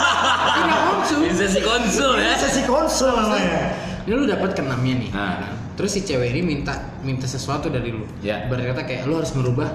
Tidak 0.57 0.81
konsul. 0.89 1.18
bisa 1.29 1.45
si 1.45 1.61
konsul 1.61 2.12
ya 2.16 2.33
Sesi 2.41 2.62
konsul 2.64 3.12
namanya. 3.12 3.77
Ini 4.09 4.12
lu 4.16 4.25
dapat 4.25 4.51
keenamnya 4.57 4.95
nih. 4.97 5.11
Nah. 5.12 5.62
Terus 5.73 5.91
si 5.93 6.01
cewek 6.05 6.37
ini 6.37 6.41
minta 6.45 6.75
minta 7.01 7.25
sesuatu 7.25 7.73
dari 7.73 7.89
lu. 7.91 8.05
Ya. 8.20 8.45
Berkata 8.47 8.85
kayak 8.85 9.09
lu 9.09 9.16
harus 9.16 9.33
merubah 9.33 9.68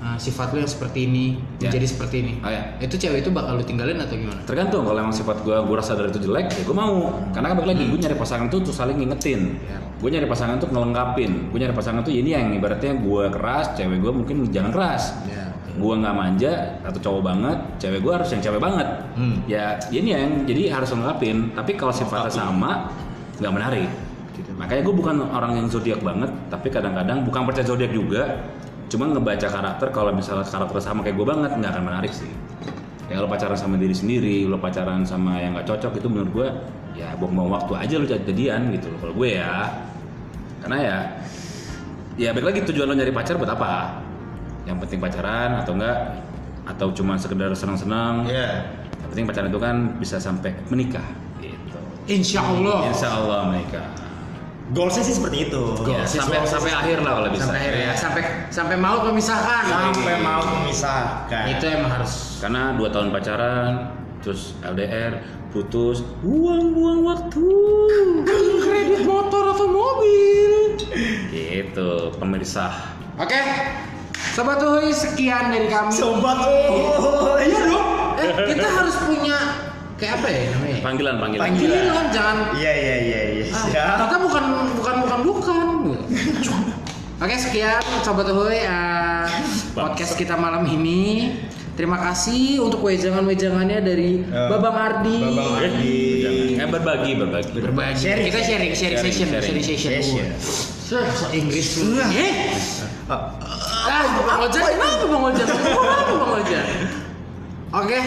uh, 0.00 0.18
sifat 0.18 0.50
lu 0.56 0.64
yang 0.64 0.70
seperti 0.70 1.06
ini 1.06 1.38
Ya. 1.60 1.68
menjadi 1.68 1.86
seperti 1.86 2.16
ini. 2.24 2.32
Oh, 2.40 2.50
ya. 2.50 2.62
Itu 2.80 2.96
cewek 2.96 3.22
itu 3.22 3.30
bakal 3.30 3.60
lu 3.60 3.64
tinggalin 3.64 4.00
atau 4.00 4.16
gimana? 4.16 4.40
Tergantung 4.48 4.82
kalau 4.88 4.98
emang 4.98 5.14
sifat 5.14 5.44
gue, 5.44 5.54
gue 5.54 5.76
rasa 5.76 5.92
dari 5.94 6.08
itu 6.10 6.20
jelek, 6.24 6.50
ya 6.56 6.62
gue 6.64 6.76
mau. 6.76 7.12
Karena 7.30 7.52
kan 7.52 7.56
balik 7.62 7.76
lagi, 7.76 7.84
gue 7.86 7.98
nyari 8.00 8.16
pasangan 8.16 8.46
tuh 8.48 8.58
tuh 8.64 8.74
saling 8.74 8.96
ngingetin. 8.96 9.60
Ya. 9.68 9.78
Gue 10.00 10.08
nyari 10.08 10.26
pasangan 10.26 10.56
tuh 10.56 10.68
ngelengkapin. 10.72 11.52
Gue 11.52 11.58
nyari 11.60 11.74
pasangan 11.76 12.00
tuh 12.00 12.10
ini 12.16 12.32
yang 12.32 12.50
ibaratnya 12.56 12.96
gue 12.96 13.24
keras, 13.30 13.76
cewek 13.76 14.00
gue 14.00 14.12
mungkin 14.12 14.36
jangan 14.50 14.72
keras. 14.72 15.14
Ya. 15.28 15.52
Gue 15.78 15.94
nggak 15.96 16.12
manja 16.16 16.80
atau 16.82 16.98
cowok 16.98 17.22
banget, 17.22 17.58
cewek 17.78 18.00
gue 18.02 18.12
harus 18.12 18.28
yang 18.34 18.42
cewek 18.42 18.60
banget. 18.60 18.88
Hmm. 19.14 19.36
Ya 19.46 19.78
ini 19.94 20.10
yang 20.16 20.42
jadi 20.48 20.74
harus 20.74 20.90
lengkapin. 20.90 21.54
Tapi 21.54 21.76
kalau 21.78 21.94
sifatnya 21.94 22.32
sama, 22.32 22.90
nggak 23.38 23.52
menarik. 23.54 23.88
Gitu. 24.40 24.50
Makanya 24.56 24.82
gue 24.88 24.94
bukan 24.96 25.16
orang 25.28 25.52
yang 25.60 25.66
zodiak 25.68 26.00
banget, 26.00 26.32
tapi 26.48 26.72
kadang-kadang 26.72 27.28
bukan 27.28 27.44
percaya 27.44 27.66
zodiak 27.68 27.92
juga. 27.92 28.40
Cuma 28.90 29.06
ngebaca 29.06 29.46
karakter 29.46 29.92
kalau 29.94 30.10
misalnya 30.10 30.48
karakter 30.48 30.80
sama 30.82 31.04
kayak 31.04 31.14
gue 31.20 31.26
banget 31.28 31.50
nggak 31.60 31.70
akan 31.76 31.84
menarik 31.84 32.10
sih. 32.10 32.32
Ya 33.06 33.22
lo 33.22 33.30
pacaran 33.30 33.58
sama 33.58 33.78
diri 33.78 33.94
sendiri, 33.94 34.48
lo 34.48 34.58
pacaran 34.58 35.06
sama 35.06 35.38
yang 35.38 35.54
nggak 35.54 35.66
cocok 35.68 35.92
itu 35.98 36.06
menurut 36.10 36.30
gue 36.30 36.48
ya 36.98 37.14
buang-buang 37.18 37.54
waktu 37.54 37.72
aja 37.78 37.94
lo 38.02 38.06
jadian 38.06 38.74
gitu 38.74 38.90
loh 38.90 38.98
kalau 38.98 39.14
gue 39.14 39.30
ya. 39.38 39.70
Karena 40.64 40.78
ya 40.82 40.98
ya 42.18 42.30
balik 42.34 42.54
lagi 42.54 42.60
tujuan 42.66 42.86
lo 42.90 42.94
nyari 42.98 43.14
pacar 43.14 43.38
buat 43.38 43.50
apa? 43.54 44.02
Yang 44.66 44.76
penting 44.86 44.98
pacaran 44.98 45.50
atau 45.62 45.72
enggak 45.78 45.98
atau 46.66 46.86
cuma 46.90 47.14
sekedar 47.14 47.50
senang-senang. 47.54 48.26
Iya. 48.26 48.66
Yang 49.06 49.08
penting 49.14 49.26
pacaran 49.30 49.48
itu 49.54 49.60
kan 49.62 49.76
bisa 50.02 50.16
sampai 50.18 50.50
menikah 50.66 51.06
gitu. 51.38 51.78
Insya 52.10 52.42
Allah. 52.42 52.90
Insya 52.90 53.08
Allah 53.10 53.40
menikah. 53.54 53.86
Goalsnya 54.70 55.02
sih 55.02 55.14
seperti 55.18 55.50
itu. 55.50 55.62
Ya, 55.82 56.06
sih, 56.06 56.22
sampai 56.22 56.38
goals. 56.38 56.54
sampai 56.54 56.70
akhir 56.70 56.98
lah 57.02 57.12
kalau 57.18 57.28
bisa. 57.34 57.42
Sampai 57.42 57.58
akhir 57.58 57.74
ya, 57.74 57.92
sampai 57.98 58.22
sampai 58.54 58.76
mau 58.78 58.98
memisahkan. 59.10 59.62
Sampai 59.66 60.14
mau 60.22 60.42
memisahkan. 60.46 61.44
Itu 61.58 61.64
emang 61.66 61.90
harus. 61.98 62.38
Karena 62.38 62.62
dua 62.78 62.88
tahun 62.94 63.08
pacaran, 63.10 63.70
terus 64.22 64.54
LDR, 64.62 65.26
putus, 65.50 66.06
buang-buang 66.22 67.02
waktu. 67.02 67.50
Kredit 68.62 69.02
motor 69.02 69.58
atau 69.58 69.66
mobil. 69.66 70.78
Gitu, 71.34 71.90
pemirsa. 72.22 72.70
Oke. 73.18 73.42
Sobat 74.30 74.62
Uhuy 74.62 74.94
sekian 74.94 75.50
dari 75.50 75.66
kami. 75.66 75.90
Sobat 75.90 76.38
oh 76.46 77.34
iya 77.42 77.66
dong. 77.66 77.88
Eh, 78.22 78.54
kita 78.54 78.68
harus 78.68 78.94
punya 79.02 79.36
kayak 80.00 80.14
apa 80.16 80.28
ya 80.32 80.42
namanya? 80.50 80.76
Panggilan, 80.80 81.14
panggilan. 81.20 81.42
Panggilan. 81.44 81.76
Panggilan 81.76 82.06
jangan 82.10 82.36
Iya 82.56 82.72
iya 82.72 82.94
iya 82.98 83.20
iya. 83.36 83.44
Ah, 83.84 84.08
kita 84.08 84.16
bukan 84.18 84.44
bukan 84.74 84.94
bukan 85.04 85.18
bukan. 85.28 85.56
Oke 87.20 87.36
sekian 87.36 87.84
sobat 88.00 88.32
Uhuy 88.32 88.64
eh, 88.64 89.26
podcast 89.76 90.16
kita 90.16 90.40
malam 90.40 90.64
ini. 90.64 91.36
Terima 91.76 91.96
kasih 91.96 92.60
untuk 92.60 92.84
wejangan-wejangannya 92.84 93.78
dari 93.80 94.20
Eh, 94.20 94.48
Babang 94.48 94.76
Ardi. 94.76 95.16
Babang 95.20 95.52
Ardi. 95.60 95.96
Eh 96.56 96.68
berbagi, 96.68 97.12
berbagi. 97.16 97.56
Berbagi. 97.56 98.00
Sharing. 98.00 98.24
Kita 98.28 98.40
sharing, 98.40 98.72
sharing, 98.72 99.00
Sharing, 99.00 99.12
session, 99.12 99.28
sharing. 99.30 99.64
sharing 99.64 99.64
session. 99.64 99.92
Session. 100.00 100.28
Sure, 100.80 101.06
so 101.12 101.28
Inggris. 101.30 101.76
Eh, 102.08 102.32
Ah, 103.10 103.32
ah, 103.90 104.02
Bang 104.22 104.44
Ojan, 104.46 104.62
kenapa 104.70 105.04
Bang 105.08 105.22
Ojan? 105.28 105.46
Kenapa 105.46 106.12
Bang 106.14 106.32
Ojan? 106.40 106.66
Oke, 107.80 107.98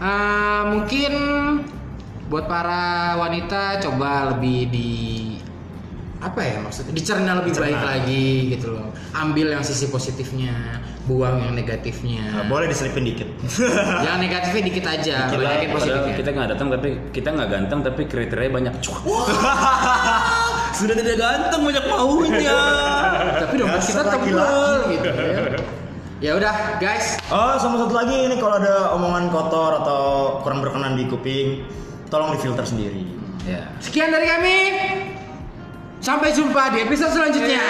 eh, 0.00 0.62
mungkin 0.66 1.12
buat 2.30 2.46
para 2.46 3.18
wanita 3.18 3.82
coba 3.82 4.34
lebih 4.36 4.58
di 4.70 4.90
apa 6.20 6.40
ya 6.44 6.60
maksudnya 6.60 6.92
dicerna 6.92 7.32
lebih 7.40 7.56
baik 7.56 7.80
Dicerna. 7.80 7.90
lagi 7.96 8.28
gitu 8.52 8.66
loh 8.76 8.92
ambil 9.16 9.56
yang 9.56 9.64
sisi 9.64 9.88
positifnya 9.88 10.52
buang 11.08 11.40
yang 11.40 11.56
negatifnya 11.56 12.20
ah, 12.36 12.44
boleh 12.44 12.68
diselipin 12.68 13.08
dikit. 13.08 13.26
yang 14.06 14.20
negatifnya 14.20 14.62
dikit 14.68 14.84
aja 14.84 15.16
Dikit 15.26 15.40
banyakin 15.40 15.68
lah, 15.72 15.74
Padahal 15.74 15.74
positifnya 15.80 16.14
kita 16.20 16.30
nggak 16.36 16.48
datang 16.54 16.68
tapi 16.70 16.88
kita 17.10 17.28
nggak 17.32 17.48
ganteng 17.50 17.80
tapi 17.82 18.02
kriteria 18.04 18.50
banyak. 18.52 18.74
Cuak. 18.84 19.02
Sudah 20.78 20.94
tidak 20.94 21.16
ganteng 21.18 21.60
banyak 21.66 21.84
maunya. 21.88 22.60
tapi 23.40 23.54
dompet 23.58 23.80
kita 23.80 24.02
laki-laki. 24.06 24.94
gitu 24.94 25.08
ya 25.08 25.79
ya 26.20 26.36
udah 26.36 26.76
guys 26.76 27.16
Oh, 27.32 27.56
sama 27.56 27.80
satu 27.80 27.96
lagi 27.96 28.28
ini 28.28 28.36
kalau 28.36 28.60
ada 28.60 28.92
omongan 28.92 29.32
kotor 29.32 29.80
atau 29.80 30.02
kurang 30.44 30.60
berkenan 30.60 30.98
di 31.00 31.08
kuping, 31.08 31.64
tolong 32.12 32.34
difilter 32.36 32.66
sendiri. 32.66 33.06
Ya. 33.48 33.70
Sekian 33.80 34.12
dari 34.12 34.26
kami. 34.28 34.56
Sampai 36.00 36.32
jumpa 36.34 36.74
di 36.74 36.84
episode 36.84 37.12
selanjutnya. 37.12 37.60